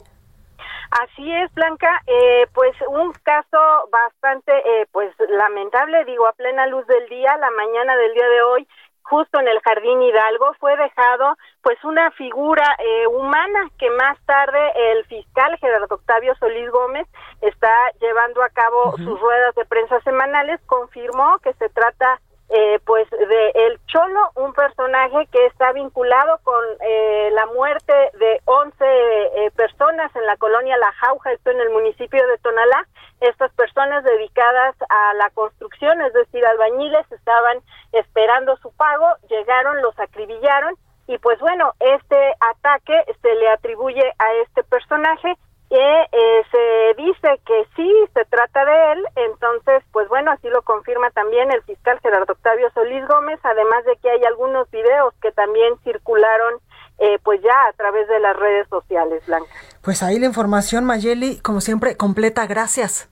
Así 0.91 1.31
es, 1.31 1.53
Blanca. 1.53 2.01
Eh, 2.07 2.47
pues 2.53 2.75
un 2.87 3.13
caso 3.23 3.59
bastante, 3.91 4.51
eh, 4.51 4.87
pues 4.91 5.13
lamentable, 5.29 6.03
digo, 6.05 6.27
a 6.27 6.33
plena 6.33 6.65
luz 6.67 6.85
del 6.87 7.07
día, 7.09 7.37
la 7.37 7.51
mañana 7.51 7.95
del 7.95 8.13
día 8.13 8.27
de 8.27 8.41
hoy, 8.41 8.67
justo 9.03 9.39
en 9.39 9.47
el 9.47 9.59
Jardín 9.61 10.01
Hidalgo, 10.01 10.53
fue 10.59 10.75
dejado 10.77 11.35
pues 11.61 11.83
una 11.83 12.11
figura 12.11 12.63
eh, 12.79 13.07
humana 13.07 13.69
que 13.77 13.89
más 13.91 14.17
tarde 14.25 14.59
el 14.91 15.05
fiscal 15.05 15.57
Gerardo 15.57 15.95
Octavio 15.95 16.35
Solís 16.35 16.69
Gómez 16.69 17.07
está 17.41 17.71
llevando 17.99 18.43
a 18.43 18.49
cabo 18.49 18.95
sus 18.97 19.19
ruedas 19.19 19.55
de 19.55 19.65
prensa 19.65 19.99
semanales, 20.01 20.59
confirmó 20.67 21.37
que 21.39 21.53
se 21.53 21.69
trata 21.69 22.19
eh, 22.49 22.79
pues 22.85 23.09
de 23.09 23.51
El 23.53 23.79
Cholo, 23.85 24.31
un 24.35 24.53
personaje 24.53 25.27
que 25.31 25.45
está 25.45 25.71
vinculado 25.71 26.39
con 26.43 26.63
eh, 26.81 27.29
la 27.33 27.45
muerte 27.47 27.93
de 28.19 28.41
11 28.45 28.75
eh, 28.81 29.51
personas 29.55 30.15
en 30.15 30.25
la 30.25 30.35
colonia 30.37 30.77
La 30.77 30.91
Jauja, 30.93 31.31
esto 31.31 31.51
en 31.51 31.61
el 31.61 31.69
municipio 31.69 32.25
de 32.27 32.37
Tonalá. 32.39 32.87
Estas 33.21 33.51
personas 33.53 34.03
dedicadas 34.03 34.75
a 34.89 35.13
la 35.15 35.29
construcción, 35.31 36.01
es 36.01 36.13
decir, 36.13 36.45
albañiles, 36.45 37.11
estaban 37.11 37.59
esperando 37.91 38.55
su 38.57 38.71
pago, 38.71 39.07
llegaron, 39.29 39.81
los 39.81 39.97
acribillaron 39.99 40.75
y 41.09 41.17
pues 41.17 41.39
bueno, 41.39 41.73
este 41.79 42.35
ataque 42.39 42.93
se 43.21 43.33
le 43.35 43.49
atribuye 43.49 44.13
a 44.19 44.33
este 44.43 44.63
personaje 44.63 45.35
que 45.69 46.01
eh, 46.11 46.43
se 46.51 47.01
dice 47.01 47.39
que 47.45 47.65
sí 47.75 47.91
se 48.13 48.25
trata 48.25 48.63
de 48.65 48.91
él, 48.93 49.05
entonces, 49.15 49.83
así 50.29 50.47
lo 50.49 50.61
confirma 50.61 51.09
también 51.11 51.51
el 51.51 51.61
fiscal 51.63 51.99
Gerardo 52.01 52.33
Octavio 52.33 52.69
Solís 52.73 53.05
Gómez, 53.07 53.39
además 53.43 53.85
de 53.85 53.95
que 53.97 54.09
hay 54.09 54.23
algunos 54.23 54.69
videos 54.71 55.13
que 55.21 55.31
también 55.31 55.73
circularon 55.83 56.55
eh, 56.99 57.17
pues 57.23 57.41
ya 57.41 57.55
a 57.69 57.73
través 57.73 58.07
de 58.07 58.19
las 58.19 58.35
redes 58.35 58.67
sociales, 58.67 59.25
Blanca. 59.25 59.49
Pues 59.81 60.03
ahí 60.03 60.19
la 60.19 60.25
información, 60.25 60.83
Mayeli, 60.85 61.39
como 61.39 61.61
siempre, 61.61 61.95
completa, 61.95 62.45
gracias. 62.45 63.09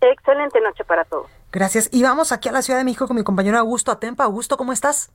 Excelente 0.00 0.60
noche 0.60 0.84
para 0.84 1.04
todos. 1.04 1.26
Gracias. 1.52 1.88
Y 1.92 2.02
vamos 2.02 2.32
aquí 2.32 2.48
a 2.48 2.52
la 2.52 2.62
Ciudad 2.62 2.78
de 2.78 2.84
México 2.84 3.06
con 3.06 3.16
mi 3.16 3.24
compañero 3.24 3.58
Augusto 3.58 3.90
Atempa. 3.90 4.24
Augusto, 4.24 4.56
¿cómo 4.56 4.72
estás? 4.72 5.10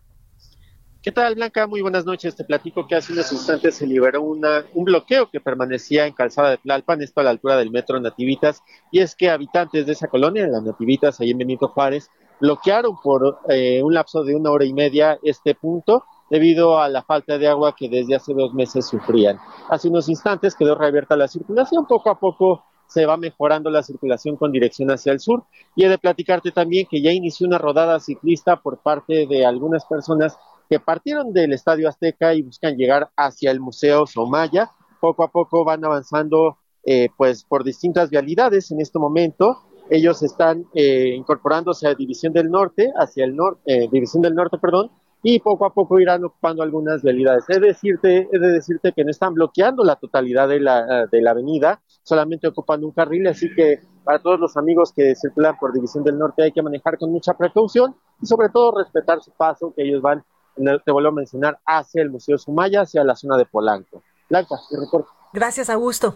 ¿Qué 1.04 1.12
tal, 1.12 1.34
Blanca? 1.34 1.66
Muy 1.66 1.82
buenas 1.82 2.06
noches. 2.06 2.36
Te 2.36 2.44
platico 2.44 2.86
que 2.86 2.94
hace 2.94 3.12
unos 3.12 3.32
instantes 3.32 3.74
se 3.74 3.88
liberó 3.88 4.22
una, 4.22 4.66
un 4.76 4.86
bloqueo 4.86 5.32
que 5.32 5.40
permanecía 5.40 6.06
en 6.06 6.14
Calzada 6.14 6.52
de 6.52 6.58
Tlalpan, 6.60 7.02
esto 7.02 7.22
a 7.22 7.24
la 7.24 7.32
altura 7.32 7.58
del 7.58 7.72
metro 7.72 8.00
Nativitas, 8.00 8.62
y 8.92 9.00
es 9.00 9.16
que 9.16 9.32
habitantes 9.32 9.88
de 9.88 9.94
esa 9.94 10.10
colonia, 10.10 10.46
las 10.46 10.62
Nativitas, 10.62 11.20
ahí 11.20 11.32
en 11.32 11.40
Benito 11.40 11.70
Juárez, 11.70 12.12
bloquearon 12.40 12.98
por 13.04 13.40
eh, 13.50 13.82
un 13.82 13.96
lapso 13.96 14.24
de 14.24 14.36
una 14.36 14.52
hora 14.52 14.64
y 14.64 14.74
media 14.74 15.18
este 15.24 15.56
punto 15.56 16.04
debido 16.30 16.80
a 16.80 16.88
la 16.88 17.02
falta 17.02 17.40
de 17.40 17.48
agua 17.48 17.76
que 17.76 17.90
desde 17.90 18.14
hace 18.14 18.36
dos 18.36 18.54
meses 18.54 18.86
sufrían. 18.86 19.40
Hace 19.72 19.88
unos 19.88 20.08
instantes 20.08 20.54
quedó 20.54 20.76
reabierta 20.76 21.16
la 21.16 21.28
circulación, 21.28 21.88
poco 21.88 22.12
a 22.12 22.20
poco 22.20 22.64
se 22.92 23.06
va 23.06 23.16
mejorando 23.16 23.70
la 23.70 23.84
circulación 23.84 24.36
con 24.36 24.52
dirección 24.52 24.92
hacia 24.92 25.14
el 25.14 25.22
sur. 25.22 25.46
Y 25.78 25.86
he 25.86 25.90
de 25.90 25.98
platicarte 25.98 26.52
también 26.52 26.88
que 26.92 27.02
ya 27.02 27.12
inició 27.14 27.48
una 27.48 27.58
rodada 27.58 28.02
ciclista 28.02 28.58
por 28.58 28.80
parte 28.80 29.28
de 29.28 29.46
algunas 29.46 29.86
personas 29.86 30.38
que 30.72 30.80
partieron 30.80 31.34
del 31.34 31.52
Estadio 31.52 31.90
Azteca 31.90 32.34
y 32.34 32.44
buscan 32.44 32.78
llegar 32.78 33.10
hacia 33.18 33.52
el 33.52 33.60
Museo 33.60 34.08
Somaya. 34.08 34.72
Poco 35.02 35.26
a 35.26 35.28
poco 35.28 35.66
van 35.66 35.84
avanzando 35.84 36.60
eh, 36.86 37.10
pues 37.18 37.44
por 37.44 37.66
distintas 37.66 38.10
vialidades 38.10 38.72
en 38.72 38.80
este 38.80 38.98
momento. 38.98 39.64
Ellos 39.90 40.24
están 40.24 40.64
eh, 40.74 41.14
incorporándose 41.14 41.90
a 41.90 41.94
División 41.94 42.32
del 42.32 42.50
Norte, 42.50 42.90
hacia 42.96 43.26
el 43.26 43.36
norte, 43.36 43.62
eh, 43.66 43.90
División 43.92 44.22
del 44.22 44.34
Norte, 44.34 44.60
perdón, 44.60 44.92
y 45.22 45.42
poco 45.42 45.66
a 45.66 45.74
poco 45.74 46.00
irán 46.00 46.24
ocupando 46.24 46.64
algunas 46.64 47.04
vialidades. 47.04 47.44
Es 47.50 47.60
decirte, 47.60 48.30
es 48.32 48.40
de 48.40 48.52
decirte 48.52 48.94
que 48.94 49.04
no 49.04 49.12
están 49.12 49.34
bloqueando 49.34 49.84
la 49.84 49.98
totalidad 49.98 50.48
de 50.48 50.62
la, 50.62 51.06
de 51.12 51.22
la 51.22 51.32
avenida, 51.32 51.82
solamente 52.04 52.48
ocupando 52.48 52.88
un 52.88 52.94
carril, 52.94 53.28
así 53.28 53.54
que 53.54 53.82
para 54.06 54.20
todos 54.20 54.40
los 54.40 54.56
amigos 54.56 54.94
que 54.96 55.16
circulan 55.16 55.58
por 55.60 55.74
División 55.74 56.06
del 56.06 56.18
Norte 56.18 56.44
hay 56.44 56.54
que 56.54 56.64
manejar 56.64 56.98
con 56.98 57.12
mucha 57.12 57.34
precaución 57.34 57.94
y 58.22 58.26
sobre 58.26 58.48
todo 58.48 58.72
respetar 58.72 59.22
su 59.22 59.32
paso, 59.32 59.74
que 59.76 59.84
ellos 59.84 60.02
van 60.02 60.24
te 60.56 60.92
vuelvo 60.92 61.10
a 61.10 61.14
mencionar, 61.14 61.60
hacia 61.66 62.02
el 62.02 62.10
Museo 62.10 62.38
Sumaya, 62.38 62.82
hacia 62.82 63.04
la 63.04 63.16
zona 63.16 63.38
de 63.38 63.46
Polanco. 63.46 64.04
Blanca, 64.30 64.56
mi 64.72 64.80
reporte. 64.80 65.10
Gracias, 65.34 65.70
Augusto. 65.70 66.16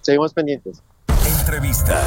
Seguimos 0.00 0.32
pendientes. 0.34 0.82
Entrevista. 1.42 2.00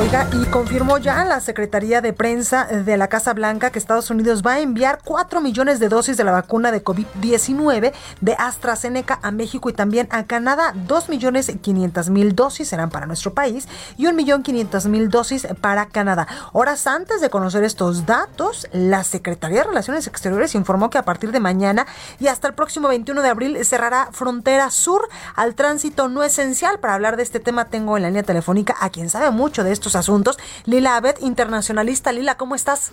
Oiga, 0.00 0.28
y 0.32 0.44
confirmó 0.46 0.98
ya 0.98 1.24
la 1.24 1.40
Secretaría 1.40 2.00
de 2.00 2.12
Prensa 2.12 2.66
de 2.66 2.96
la 2.96 3.08
Casa 3.08 3.32
Blanca 3.32 3.70
que 3.70 3.80
Estados 3.80 4.10
Unidos 4.10 4.44
va 4.46 4.52
a 4.52 4.60
enviar 4.60 5.00
4 5.02 5.40
millones 5.40 5.80
de 5.80 5.88
dosis 5.88 6.16
de 6.16 6.22
la 6.22 6.30
vacuna 6.30 6.70
de 6.70 6.84
COVID-19 6.84 7.92
de 8.20 8.36
AstraZeneca 8.38 9.18
a 9.22 9.32
México 9.32 9.68
y 9.70 9.72
también 9.72 10.06
a 10.10 10.22
Canadá. 10.24 10.72
2 10.72 11.08
millones 11.08 11.50
500 11.60 12.10
mil 12.10 12.36
dosis 12.36 12.68
serán 12.68 12.90
para 12.90 13.06
nuestro 13.06 13.34
país 13.34 13.66
y 13.96 14.06
1 14.06 14.14
millón 14.14 14.44
500 14.44 14.86
mil 14.86 15.08
dosis 15.08 15.48
para 15.60 15.86
Canadá. 15.86 16.28
Horas 16.52 16.86
antes 16.86 17.20
de 17.20 17.30
conocer 17.30 17.64
estos 17.64 18.06
datos, 18.06 18.68
la 18.72 19.02
Secretaría 19.02 19.62
de 19.62 19.68
Relaciones 19.68 20.06
Exteriores 20.06 20.54
informó 20.54 20.90
que 20.90 20.98
a 20.98 21.04
partir 21.04 21.32
de 21.32 21.40
mañana 21.40 21.86
y 22.20 22.28
hasta 22.28 22.46
el 22.46 22.54
próximo 22.54 22.86
21 22.86 23.20
de 23.20 23.28
abril 23.28 23.64
cerrará 23.64 24.10
frontera 24.12 24.70
sur 24.70 25.08
al 25.34 25.56
tránsito 25.56 26.08
no 26.08 26.22
esencial. 26.22 26.78
Para 26.78 26.94
hablar 26.94 27.16
de 27.16 27.24
este 27.24 27.40
tema 27.40 27.64
tengo 27.64 27.96
en 27.96 28.04
la 28.04 28.10
línea 28.10 28.22
telefónica 28.22 28.43
a 28.80 28.90
quien 28.90 29.10
sabe 29.10 29.30
mucho 29.30 29.64
de 29.64 29.72
estos 29.72 29.96
asuntos, 29.96 30.38
Lila 30.64 30.96
Abed, 30.96 31.16
internacionalista. 31.20 32.12
Lila, 32.12 32.36
¿cómo 32.36 32.54
estás? 32.54 32.92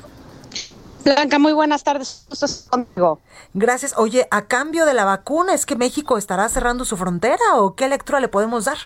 Blanca, 1.04 1.40
muy 1.40 1.54
buenas 1.54 1.84
tardes. 1.84 2.26
Contigo. 2.70 3.20
Gracias. 3.54 3.94
Oye, 3.98 4.28
a 4.30 4.44
cambio 4.44 4.86
de 4.86 4.94
la 4.94 5.06
vacuna, 5.06 5.54
¿es 5.54 5.66
que 5.66 5.76
México 5.76 6.18
estará 6.18 6.48
cerrando 6.50 6.86
su 6.86 6.96
frontera 6.96 7.56
o 7.56 7.76
qué 7.76 7.90
lectura 7.90 8.20
le 8.20 8.28
podemos 8.28 8.66
dar? 8.66 8.78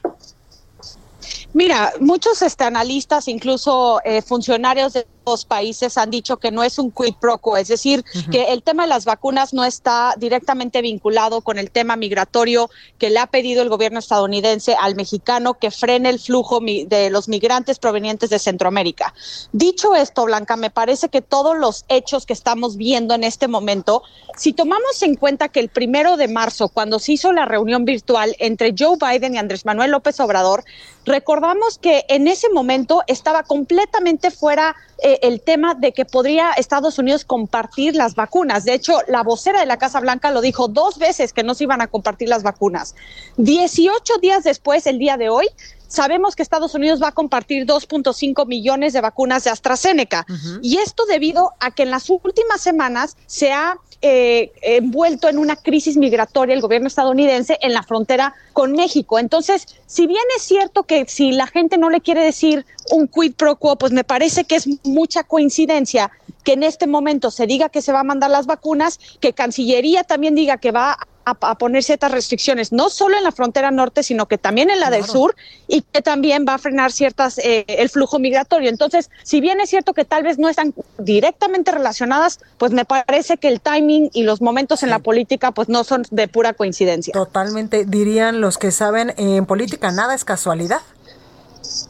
Mira, 1.56 1.94
muchos 2.02 2.42
este, 2.42 2.66
analistas, 2.66 3.30
incluso 3.30 4.02
eh, 4.04 4.22
funcionarios 4.22 4.92
de 4.92 5.08
los 5.26 5.46
países 5.46 5.98
han 5.98 6.12
dicho 6.12 6.36
que 6.36 6.52
no 6.52 6.64
es 6.64 6.78
un 6.78 6.92
quid 6.92 7.14
pro 7.20 7.38
quo, 7.38 7.56
es 7.56 7.70
decir, 7.70 8.04
que 8.30 8.52
el 8.54 8.62
tema 8.62 8.84
de 8.84 8.90
las 8.90 9.06
vacunas 9.06 9.54
no 9.54 9.64
está 9.64 10.16
directamente 10.18 10.82
vinculado 10.82 11.40
con 11.40 11.58
el 11.58 11.72
tema 11.72 11.96
migratorio 11.96 12.70
que 12.98 13.10
le 13.10 13.20
ha 13.20 13.28
pedido 13.28 13.62
el 13.62 13.70
gobierno 13.70 14.00
estadounidense 14.00 14.76
al 14.80 14.96
mexicano 14.96 15.56
que 15.56 15.72
frene 15.72 16.10
el 16.10 16.20
flujo 16.20 16.60
de 16.60 17.10
los 17.10 17.30
migrantes 17.30 17.80
provenientes 17.80 18.30
de 18.30 18.38
Centroamérica. 18.38 19.14
Dicho 19.54 19.96
esto, 19.96 20.26
Blanca, 20.26 20.58
me 20.58 20.70
parece 20.70 21.08
que 21.08 21.22
todos 21.22 21.58
los 21.58 21.86
hechos 21.88 22.26
que 22.26 22.34
estamos 22.34 22.76
viendo 22.76 23.16
en 23.16 23.24
este 23.24 23.48
momento, 23.48 24.04
si 24.38 24.54
tomamos 24.54 25.01
en 25.01 25.15
cuenta 25.15 25.50
que 25.50 25.60
el 25.60 25.70
primero 25.70 26.18
de 26.18 26.27
marzo, 26.27 26.70
cuando 26.70 27.00
se 27.00 27.13
hizo 27.13 27.32
la 27.32 27.46
reunión 27.46 27.86
virtual 27.86 28.36
entre 28.39 28.74
Joe 28.77 28.98
Biden 29.00 29.36
y 29.36 29.38
Andrés 29.38 29.65
Manuel 29.65 29.92
López 29.92 30.20
Obrador, 30.20 30.63
recordamos 31.06 31.77
que 31.77 32.06
en 32.10 32.27
ese 32.27 32.50
momento 32.50 33.04
estaba 33.08 33.44
completamente 33.44 34.32
fuera 34.32 34.75
eh, 35.01 35.20
el 35.24 35.42
tema 35.42 35.74
de 35.74 35.92
que 35.92 36.06
podría 36.06 36.51
Estados 36.51 37.00
Unidos 37.00 37.25
compartir 37.25 37.96
las 37.96 38.15
vacunas. 38.15 38.65
De 38.65 38.74
hecho, 38.74 39.00
la 39.08 39.24
vocera 39.24 39.60
de 39.60 39.65
la 39.65 39.77
Casa 39.77 40.00
Blanca 40.00 40.32
lo 40.32 40.42
dijo 40.42 40.68
dos 40.68 40.98
veces 40.98 41.34
que 41.34 41.44
no 41.44 41.54
se 41.54 41.63
iban 41.63 41.82
a 41.82 41.88
compartir 41.88 42.30
las 42.30 42.44
vacunas. 42.44 42.96
Dieciocho 43.38 44.18
días 44.22 44.44
después, 44.44 44.88
el 44.88 45.00
día 45.00 45.18
de 45.18 45.30
hoy, 45.30 45.48
sabemos 45.96 46.36
que 46.36 46.44
Estados 46.44 46.75
Unidos 46.75 47.02
va 47.02 47.10
a 47.10 47.12
compartir 47.12 47.66
2.5 47.66 48.46
millones 48.46 48.94
de 48.94 49.02
vacunas 49.02 49.44
de 49.44 49.50
AstraZeneca. 49.50 50.25
Y 50.62 50.78
esto 50.78 51.06
debido 51.06 51.54
a 51.60 51.72
que 51.72 51.84
en 51.84 51.92
las 51.92 52.10
últimas 52.10 52.62
semanas 52.62 53.18
se 53.25 53.52
ha 53.52 53.78
eh, 54.02 54.52
envuelto 54.62 55.30
en 55.30 55.40
una 55.40 55.56
crisis 55.56 55.98
migratoria 55.98 56.54
el 56.54 56.62
gobierno 56.62 56.88
estadounidense 56.88 57.58
en 57.62 57.74
la 57.74 57.82
frontera 57.82 58.36
con 58.54 58.74
México. 58.74 59.18
Entonces, 59.18 59.68
si 59.88 60.06
bien 60.06 60.24
es 60.38 60.44
cierto 60.44 60.84
que 60.84 61.06
si 61.08 61.32
la 61.32 61.48
gente 61.48 61.78
no 61.78 61.90
le 61.90 62.02
quiere 62.02 62.24
decir 62.24 62.66
un 62.92 63.08
quid 63.08 63.34
pro 63.34 63.56
quo, 63.56 63.78
pues 63.78 63.92
me 63.92 64.04
parece 64.04 64.44
que 64.44 64.58
es 64.58 64.68
mucha 64.84 65.24
coincidencia 65.24 66.12
que 66.44 66.54
en 66.54 66.64
este 66.64 66.86
momento 66.88 67.32
se 67.32 67.48
diga 67.48 67.70
que 67.70 67.82
se 67.82 67.92
va 67.92 68.02
a 68.02 68.04
mandar 68.04 68.30
las 68.30 68.46
vacunas, 68.46 69.00
que 69.20 69.34
Cancillería 69.34 70.04
también 70.04 70.36
diga 70.36 70.58
que 70.58 70.72
va 70.72 70.98
a, 71.25 71.55
poner 71.55 71.84
ciertas 71.84 72.12
restricciones, 72.12 72.72
no 72.72 72.89
solo 72.89 73.17
en 73.17 73.24
la 73.24 73.32
frontera 73.32 73.72
norte, 73.72 74.03
sino 74.03 74.27
que 74.27 74.38
también 74.38 74.70
en 74.70 74.79
la 74.79 74.89
del 74.89 75.05
sur 75.05 75.36
y 75.67 75.82
que 75.82 76.01
también 76.01 76.46
va 76.48 76.55
a 76.55 76.58
frenar 76.58 76.91
ciertas 76.91 77.39
eh, 77.39 77.65
el 77.67 77.89
flujo 77.89 78.20
migratorio. 78.20 78.70
Entonces, 78.70 79.10
si 79.24 79.41
bien 79.41 79.60
es 79.60 79.70
cierto 79.70 79.94
que 79.94 80.05
tal 80.05 80.24
vez 80.24 80.38
no 80.38 80.50
están 80.50 80.74
directamente 81.00 81.72
relacionadas, 81.72 82.39
pues 82.58 82.72
me 82.72 82.86
parece 82.86 83.38
que 83.38 83.48
el 83.48 83.60
timing 83.60 84.12
y 84.13 84.24
los 84.24 84.41
momentos 84.41 84.84
en 84.84 84.89
la 84.89 85.00
política 85.00 85.51
pues 85.51 85.67
no 85.67 85.84
son 85.84 86.03
de 86.12 86.27
pura 86.27 86.53
coincidencia. 86.53 87.12
Totalmente, 87.13 87.86
dirían 87.86 88.41
los 88.41 88.58
que 88.58 88.72
saben 88.72 89.13
en 89.17 89.46
política, 89.46 89.91
nada 89.91 90.13
es 90.13 90.24
casualidad. 90.24 90.82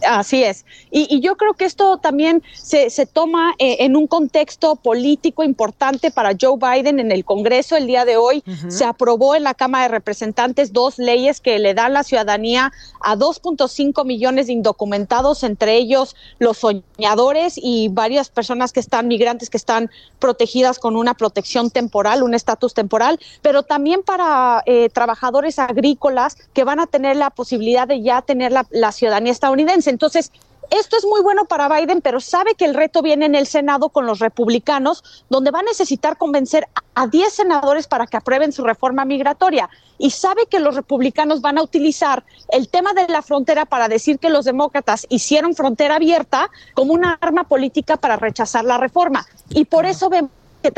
Así 0.07 0.43
es. 0.43 0.65
Y, 0.91 1.19
yo 1.19 1.35
creo 1.35 1.53
que 1.53 1.65
esto 1.65 1.97
también 1.97 2.43
se, 2.53 2.89
toma 3.05 3.53
eh, 3.59 3.77
en 3.79 3.95
un 3.95 4.07
contexto 4.07 4.75
político 4.75 5.43
importante 5.43 6.11
para 6.11 6.31
Joe 6.39 6.57
Biden 6.57 6.99
en 6.99 7.11
el 7.11 7.25
Congreso 7.25 7.75
el 7.75 7.87
día 7.87 8.05
de 8.05 8.17
hoy. 8.17 8.43
Se 8.69 8.85
aprobó 8.85 9.35
en 9.35 9.43
la 9.43 9.53
Cámara 9.53 9.83
de 9.83 9.89
Representantes 9.89 10.73
dos 10.73 10.97
leyes 10.97 11.41
que 11.41 11.59
le 11.59 11.73
dan 11.73 11.93
la 11.93 12.03
ciudadanía 12.03 12.71
a 13.01 13.15
2.5 13.15 14.05
millones 14.05 14.47
de 14.47 14.53
indocumentados, 14.53 15.43
entre 15.43 15.75
ellos 15.75 16.15
los 16.39 16.57
soñadores 16.57 17.55
y 17.57 17.89
varias 17.89 18.29
personas 18.29 18.71
que 18.71 18.79
están 18.79 19.07
migrantes 19.07 19.49
que 19.49 19.57
están 19.57 19.89
protegidas 20.19 20.79
con 20.79 20.95
una 20.95 21.13
protección 21.13 21.69
temporal, 21.71 22.23
un 22.23 22.33
estatus 22.33 22.73
temporal, 22.73 23.19
pero 23.41 23.63
también 23.63 24.03
para 24.03 24.63
eh, 24.65 24.89
trabajadores 24.89 25.59
agrícolas 25.59 26.37
que 26.53 26.63
van 26.63 26.79
a 26.79 26.87
tener 26.87 27.15
la 27.15 27.29
posibilidad 27.29 27.87
de 27.87 28.01
ya 28.01 28.21
tener 28.21 28.51
la 28.51 28.91
ciudadanía 28.91 29.31
estadounidense. 29.31 29.64
Entonces, 29.69 30.31
esto 30.71 30.97
es 30.97 31.05
muy 31.05 31.21
bueno 31.21 31.45
para 31.45 31.69
Biden, 31.69 32.01
pero 32.01 32.19
sabe 32.19 32.55
que 32.55 32.65
el 32.65 32.73
reto 32.73 33.01
viene 33.01 33.25
en 33.25 33.35
el 33.35 33.47
Senado 33.47 33.89
con 33.89 34.05
los 34.05 34.19
republicanos, 34.19 35.25
donde 35.29 35.51
va 35.51 35.59
a 35.59 35.63
necesitar 35.63 36.17
convencer 36.17 36.67
a 36.95 37.07
10 37.07 37.31
senadores 37.31 37.87
para 37.87 38.07
que 38.07 38.17
aprueben 38.17 38.51
su 38.51 38.63
reforma 38.63 39.05
migratoria. 39.05 39.69
Y 39.97 40.11
sabe 40.11 40.47
que 40.47 40.59
los 40.59 40.75
republicanos 40.75 41.41
van 41.41 41.57
a 41.57 41.63
utilizar 41.63 42.23
el 42.49 42.67
tema 42.69 42.93
de 42.93 43.07
la 43.07 43.21
frontera 43.21 43.65
para 43.65 43.87
decir 43.87 44.19
que 44.19 44.29
los 44.29 44.45
demócratas 44.45 45.05
hicieron 45.09 45.55
frontera 45.55 45.95
abierta 45.95 46.49
como 46.73 46.93
una 46.93 47.17
arma 47.21 47.45
política 47.45 47.97
para 47.97 48.15
rechazar 48.17 48.65
la 48.65 48.77
reforma. 48.77 49.25
Y 49.49 49.65
por 49.65 49.85
eso 49.85 50.09
vemos 50.09 50.31
que 50.61 50.71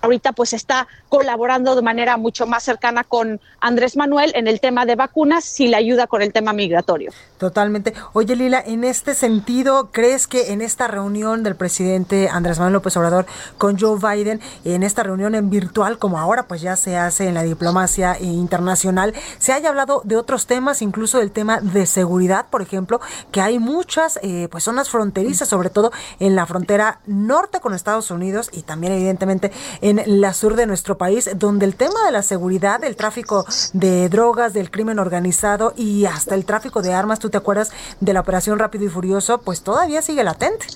ahorita 0.00 0.32
pues 0.32 0.52
está 0.52 0.86
colaborando 1.08 1.74
de 1.74 1.82
manera 1.82 2.16
mucho 2.16 2.46
más 2.46 2.62
cercana 2.62 3.04
con 3.04 3.40
Andrés 3.60 3.96
Manuel 3.96 4.32
en 4.34 4.48
el 4.48 4.60
tema 4.60 4.86
de 4.86 4.96
vacunas 4.96 5.44
si 5.44 5.68
le 5.68 5.76
ayuda 5.76 6.06
con 6.06 6.22
el 6.22 6.32
tema 6.32 6.52
migratorio. 6.52 7.12
Totalmente. 7.38 7.94
Oye 8.12 8.36
Lila, 8.36 8.62
en 8.64 8.84
este 8.84 9.14
sentido, 9.14 9.90
¿crees 9.92 10.26
que 10.26 10.52
en 10.52 10.60
esta 10.60 10.88
reunión 10.88 11.42
del 11.42 11.56
presidente 11.56 12.28
Andrés 12.28 12.58
Manuel 12.58 12.74
López 12.74 12.96
Obrador 12.96 13.26
con 13.56 13.78
Joe 13.78 13.98
Biden, 13.98 14.40
en 14.64 14.82
esta 14.82 15.02
reunión 15.02 15.34
en 15.34 15.50
virtual 15.50 15.98
como 15.98 16.18
ahora 16.18 16.44
pues 16.44 16.60
ya 16.60 16.76
se 16.76 16.96
hace 16.96 17.28
en 17.28 17.34
la 17.34 17.42
diplomacia 17.42 18.18
internacional, 18.20 19.14
se 19.38 19.52
haya 19.52 19.68
hablado 19.68 20.02
de 20.04 20.16
otros 20.16 20.46
temas, 20.46 20.82
incluso 20.82 21.18
del 21.18 21.30
tema 21.30 21.60
de 21.60 21.86
seguridad, 21.86 22.46
por 22.50 22.62
ejemplo, 22.62 23.00
que 23.32 23.40
hay 23.40 23.58
muchas 23.58 24.18
eh, 24.22 24.48
pues 24.50 24.64
zonas 24.64 24.90
fronterizas, 24.90 25.48
sobre 25.48 25.70
todo 25.70 25.92
en 26.18 26.36
la 26.36 26.46
frontera 26.46 27.00
norte 27.06 27.60
con 27.60 27.74
Estados 27.74 28.10
Unidos 28.10 28.50
y 28.52 28.62
también 28.62 28.92
evidentemente 28.92 29.52
en 29.80 29.87
la 29.94 30.32
sur 30.32 30.56
de 30.56 30.66
nuestro 30.66 30.98
país, 30.98 31.30
donde 31.36 31.66
el 31.66 31.74
tema 31.74 32.04
de 32.04 32.12
la 32.12 32.22
seguridad, 32.22 32.80
del 32.80 32.96
tráfico 32.96 33.46
de 33.72 34.08
drogas, 34.08 34.52
del 34.52 34.70
crimen 34.70 34.98
organizado 34.98 35.72
y 35.76 36.06
hasta 36.06 36.34
el 36.34 36.44
tráfico 36.44 36.82
de 36.82 36.92
armas, 36.92 37.18
tú 37.18 37.30
te 37.30 37.38
acuerdas 37.38 37.70
de 38.00 38.12
la 38.12 38.20
operación 38.20 38.58
Rápido 38.58 38.84
y 38.84 38.88
Furioso, 38.88 39.38
pues 39.38 39.62
todavía 39.62 40.02
sigue 40.02 40.24
latente. 40.24 40.66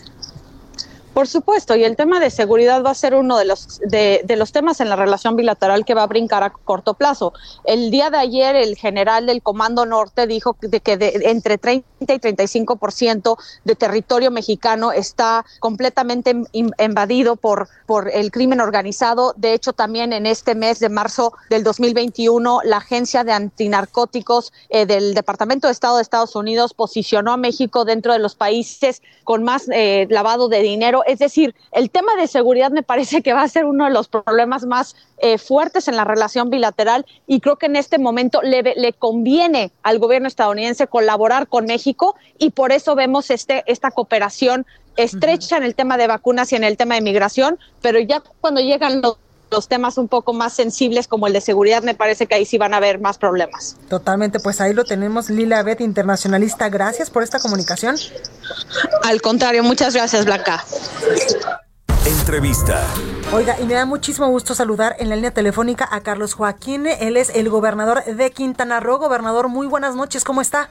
Por 1.14 1.28
supuesto, 1.28 1.76
y 1.76 1.84
el 1.84 1.94
tema 1.94 2.20
de 2.20 2.30
seguridad 2.30 2.82
va 2.82 2.90
a 2.90 2.94
ser 2.94 3.14
uno 3.14 3.36
de 3.36 3.44
los, 3.44 3.80
de, 3.80 4.24
los 4.34 4.50
temas 4.50 4.80
en 4.80 4.88
la 4.88 4.96
relación 4.96 5.36
bilateral 5.36 5.84
que 5.84 5.92
va 5.92 6.04
a 6.04 6.06
brincar 6.06 6.42
a 6.42 6.50
corto 6.50 6.94
plazo. 6.94 7.34
El 7.64 7.90
día 7.90 8.08
de 8.08 8.16
ayer 8.16 8.56
el 8.56 8.76
general 8.76 9.26
del 9.26 9.42
Comando 9.42 9.84
Norte 9.84 10.26
dijo 10.26 10.56
de 10.62 10.80
que 10.80 10.96
de, 10.96 11.20
entre 11.24 11.58
30 11.58 11.86
y 12.00 12.06
35% 12.06 13.36
de 13.64 13.74
territorio 13.74 14.30
mexicano 14.30 14.90
está 14.90 15.44
completamente 15.60 16.34
invadido 16.52 17.36
por, 17.36 17.68
por 17.86 18.10
el 18.10 18.30
crimen 18.30 18.60
organizado. 18.60 19.34
De 19.36 19.52
hecho, 19.52 19.74
también 19.74 20.14
en 20.14 20.24
este 20.24 20.54
mes 20.54 20.80
de 20.80 20.88
marzo 20.88 21.34
del 21.50 21.62
2021, 21.62 22.60
la 22.64 22.78
Agencia 22.78 23.22
de 23.22 23.32
Antinarcóticos 23.32 24.52
eh, 24.70 24.86
del 24.86 25.12
Departamento 25.12 25.68
de 25.68 25.72
Estado 25.72 25.96
de 25.96 26.02
Estados 26.02 26.34
Unidos 26.36 26.72
posicionó 26.72 27.32
a 27.32 27.36
México 27.36 27.84
dentro 27.84 28.14
de 28.14 28.18
los 28.18 28.34
países 28.34 29.02
con 29.24 29.44
más 29.44 29.68
eh, 29.72 30.06
lavado 30.10 30.48
de 30.48 30.62
dinero 30.62 31.01
es 31.06 31.18
decir, 31.18 31.54
el 31.72 31.90
tema 31.90 32.14
de 32.16 32.26
seguridad 32.26 32.70
me 32.70 32.82
parece 32.82 33.22
que 33.22 33.32
va 33.32 33.42
a 33.42 33.48
ser 33.48 33.64
uno 33.64 33.84
de 33.84 33.90
los 33.90 34.08
problemas 34.08 34.64
más 34.64 34.96
eh, 35.18 35.38
fuertes 35.38 35.88
en 35.88 35.96
la 35.96 36.04
relación 36.04 36.50
bilateral 36.50 37.06
y 37.26 37.40
creo 37.40 37.56
que 37.56 37.66
en 37.66 37.76
este 37.76 37.98
momento 37.98 38.42
le, 38.42 38.62
le 38.62 38.92
conviene 38.92 39.72
al 39.82 39.98
gobierno 39.98 40.28
estadounidense 40.28 40.86
colaborar 40.86 41.46
con 41.48 41.66
México 41.66 42.16
y 42.38 42.50
por 42.50 42.72
eso 42.72 42.94
vemos 42.94 43.30
este, 43.30 43.62
esta 43.66 43.90
cooperación 43.90 44.66
estrecha 44.96 45.56
en 45.56 45.62
el 45.62 45.74
tema 45.74 45.96
de 45.96 46.06
vacunas 46.06 46.52
y 46.52 46.56
en 46.56 46.64
el 46.64 46.76
tema 46.76 46.94
de 46.94 47.00
migración, 47.00 47.58
pero 47.80 47.98
ya 47.98 48.22
cuando 48.40 48.60
llegan 48.60 49.00
los 49.00 49.16
los 49.52 49.68
temas 49.68 49.98
un 49.98 50.08
poco 50.08 50.32
más 50.32 50.52
sensibles 50.54 51.06
como 51.06 51.28
el 51.28 51.32
de 51.32 51.40
seguridad, 51.40 51.82
me 51.82 51.94
parece 51.94 52.26
que 52.26 52.34
ahí 52.34 52.44
sí 52.44 52.58
van 52.58 52.74
a 52.74 52.78
haber 52.78 53.00
más 53.00 53.18
problemas. 53.18 53.76
Totalmente, 53.88 54.40
pues 54.40 54.60
ahí 54.60 54.74
lo 54.74 54.84
tenemos, 54.84 55.30
Lila 55.30 55.62
Bet, 55.62 55.80
internacionalista. 55.80 56.68
Gracias 56.68 57.10
por 57.10 57.22
esta 57.22 57.38
comunicación. 57.38 57.96
Al 59.04 59.20
contrario, 59.22 59.62
muchas 59.62 59.94
gracias, 59.94 60.24
Blanca. 60.24 60.64
Entrevista. 62.04 62.84
Oiga, 63.32 63.56
y 63.60 63.64
me 63.64 63.74
da 63.74 63.86
muchísimo 63.86 64.28
gusto 64.28 64.54
saludar 64.54 64.96
en 64.98 65.08
la 65.08 65.14
línea 65.14 65.30
telefónica 65.30 65.88
a 65.90 66.00
Carlos 66.00 66.34
Joaquín. 66.34 66.86
Él 66.86 67.16
es 67.16 67.30
el 67.30 67.48
gobernador 67.48 68.04
de 68.04 68.30
Quintana 68.30 68.80
Roo. 68.80 68.98
Gobernador, 68.98 69.48
muy 69.48 69.66
buenas 69.66 69.94
noches, 69.94 70.24
¿cómo 70.24 70.40
está? 70.40 70.68